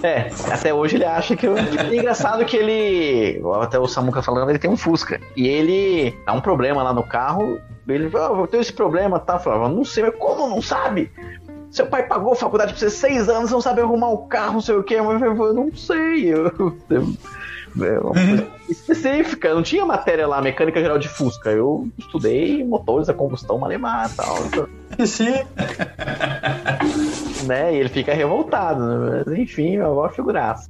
É, 0.01 0.31
até 0.51 0.73
hoje 0.73 0.95
ele 0.95 1.05
acha 1.05 1.35
que. 1.35 1.45
Eu... 1.45 1.55
É 1.55 1.95
engraçado 1.95 2.43
que 2.45 2.57
ele. 2.57 3.43
Até 3.61 3.77
o 3.77 3.87
Samuca 3.87 4.23
falando, 4.23 4.49
ele 4.49 4.57
tem 4.57 4.71
um 4.71 4.77
Fusca. 4.77 5.21
E 5.35 5.47
ele 5.47 6.17
dá 6.25 6.33
um 6.33 6.41
problema 6.41 6.81
lá 6.81 6.93
no 6.93 7.03
carro. 7.03 7.59
Ele 7.87 8.09
fala, 8.09 8.35
oh, 8.35 8.41
eu 8.41 8.47
tenho 8.47 8.61
esse 8.61 8.73
problema, 8.73 9.19
tá? 9.19 9.33
Eu 9.33 9.39
falava, 9.39 9.69
não 9.69 9.85
sei, 9.85 10.03
mas 10.03 10.15
como 10.17 10.47
não 10.47 10.63
sabe? 10.63 11.11
Seu 11.69 11.85
pai 11.85 12.07
pagou 12.07 12.33
a 12.33 12.35
faculdade 12.35 12.71
pra 12.71 12.79
você 12.79 12.89
seis 12.89 13.29
anos, 13.29 13.51
não 13.51 13.61
sabe 13.61 13.81
arrumar 13.81 14.09
o 14.09 14.25
carro, 14.27 14.53
não 14.53 14.61
sei 14.61 14.75
o 14.75 14.83
que. 14.83 14.95
Eu, 14.95 15.11
eu 15.11 15.53
não 15.53 15.75
sei. 15.75 16.33
Eu 16.33 16.75
É 17.81 17.99
uma 17.99 18.13
coisa 18.13 18.47
específica. 18.69 19.53
Não 19.53 19.63
tinha 19.63 19.85
matéria 19.85 20.27
lá, 20.27 20.41
mecânica 20.41 20.79
geral 20.79 20.97
de 20.97 21.07
Fusca. 21.07 21.49
Eu 21.49 21.89
estudei 21.97 22.63
motores 22.63 23.09
a 23.09 23.13
combustão 23.13 23.57
malemar 23.57 24.09
e 24.11 24.15
tal. 24.15 24.45
Então, 24.45 24.67
E 24.97 25.05
se 25.05 25.45
né? 27.45 27.73
E 27.73 27.77
ele 27.77 27.89
fica 27.89 28.13
revoltado. 28.13 28.81
Né? 28.81 29.23
Mas, 29.25 29.39
enfim, 29.39 29.77
uma 29.77 29.89
boa 29.89 30.09
figuraça. 30.09 30.69